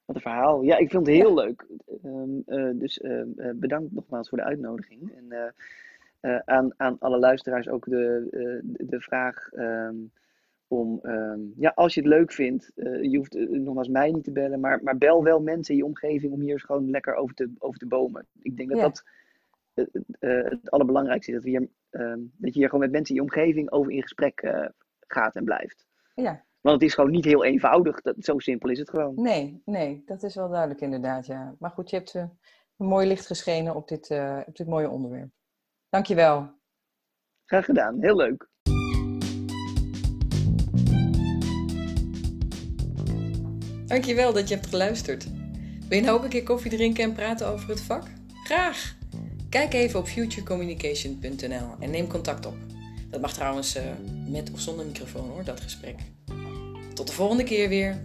wat 0.04 0.16
een 0.16 0.22
verhaal. 0.22 0.62
Ja, 0.62 0.76
ik 0.76 0.90
vind 0.90 1.06
het 1.06 1.16
heel 1.16 1.34
leuk. 1.34 1.66
Ehm, 2.02 2.40
eh, 2.46 2.70
dus 2.74 3.00
ehm, 3.00 3.28
eh, 3.36 3.50
bedankt 3.54 3.92
nogmaals 3.92 4.28
voor 4.28 4.38
de 4.38 4.44
uitnodiging. 4.44 5.12
En 5.16 5.54
eh, 6.20 6.38
aan, 6.44 6.72
aan 6.76 6.98
alle 6.98 7.18
luisteraars 7.18 7.68
ook 7.68 7.84
de, 7.84 8.28
de, 8.62 9.00
vraag 9.00 9.52
ehm, 9.52 9.96
om, 10.68 11.00
ja, 11.56 11.72
als 11.74 11.94
je 11.94 12.00
het 12.00 12.08
leuk 12.08 12.32
vindt, 12.32 12.70
je 12.74 13.16
hoeft 13.16 13.34
nogmaals 13.34 13.88
mij 13.88 14.10
niet 14.10 14.24
te 14.24 14.32
bellen, 14.32 14.60
maar, 14.60 14.82
maar 14.82 14.98
bel 14.98 15.24
wel 15.24 15.40
mensen 15.40 15.74
in 15.74 15.80
je 15.80 15.86
omgeving 15.86 16.32
om 16.32 16.40
hier 16.40 16.52
eens 16.52 16.62
gewoon 16.62 16.90
lekker 16.90 17.14
over 17.14 17.34
te, 17.34 17.52
over 17.58 17.78
te 17.78 17.86
bomen. 17.86 18.26
Ik 18.42 18.56
denk 18.56 18.68
dat 18.68 18.78
Ja. 18.78 18.84
dat 18.84 19.04
het 20.18 20.70
allerbelangrijkste 20.70 21.30
is. 21.30 21.36
Dat, 21.36 21.44
we 21.44 21.50
hier, 21.50 21.68
ehm, 21.90 22.18
dat 22.18 22.54
je 22.54 22.58
hier 22.58 22.68
gewoon 22.68 22.80
met 22.80 22.90
mensen 22.90 23.14
in 23.14 23.22
je 23.22 23.28
omgeving 23.28 23.70
over 23.70 23.92
in 23.92 24.02
gesprek 24.02 24.40
eh, 24.40 24.66
gaat 25.00 25.36
en 25.36 25.44
blijft. 25.44 25.86
Ja, 26.14 26.44
Want 26.60 26.80
het 26.80 26.88
is 26.88 26.94
gewoon 26.94 27.10
niet 27.10 27.24
heel 27.24 27.44
eenvoudig. 27.44 28.00
Dat, 28.00 28.14
zo 28.18 28.38
simpel 28.38 28.70
is 28.70 28.78
het 28.78 28.90
gewoon. 28.90 29.14
nee, 29.14 29.62
nee, 29.64 30.02
dat 30.06 30.22
is 30.22 30.34
wel 30.34 30.48
duidelijk 30.48 30.80
inderdaad, 30.80 31.26
ja. 31.26 31.54
Maar 31.58 31.70
goed, 31.70 31.90
je 31.90 31.96
hebt 31.96 32.14
eh, 32.14 32.22
een 32.76 32.86
mooi 32.86 33.06
licht 33.06 33.26
geschenen 33.26 33.74
op 33.74 33.88
dit, 33.88 34.10
eh, 34.10 34.40
op 34.46 34.56
dit 34.56 34.66
mooie 34.66 34.90
onderwerp. 34.90 35.30
Dank 35.88 36.06
je 36.06 36.14
wel. 36.14 36.56
Graag 37.44 37.64
gedaan. 37.64 37.96
Heel 38.00 38.16
leuk. 38.16 38.48
Dankjewel 43.86 44.32
dat 44.32 44.48
je 44.48 44.54
hebt 44.54 44.66
geluisterd. 44.66 45.30
Wil 45.88 45.98
je 45.98 46.04
nou 46.04 46.16
ook 46.16 46.24
een 46.24 46.30
keer 46.30 46.42
koffie 46.42 46.70
drinken 46.70 47.04
en 47.04 47.12
praten 47.12 47.46
over 47.46 47.68
het 47.68 47.80
vak? 47.82 48.02
Graag! 48.44 48.97
Kijk 49.48 49.74
even 49.74 50.00
op 50.00 50.06
futurecommunication.nl 50.06 51.74
en 51.80 51.90
neem 51.90 52.06
contact 52.06 52.46
op. 52.46 52.56
Dat 53.10 53.20
mag 53.20 53.32
trouwens 53.32 53.74
eh, 53.74 53.82
met 54.26 54.50
of 54.52 54.60
zonder 54.60 54.86
microfoon 54.86 55.28
hoor, 55.28 55.44
dat 55.44 55.60
gesprek. 55.60 55.96
Tot 56.94 57.06
de 57.06 57.12
volgende 57.12 57.44
keer 57.44 57.68
weer. 57.68 58.02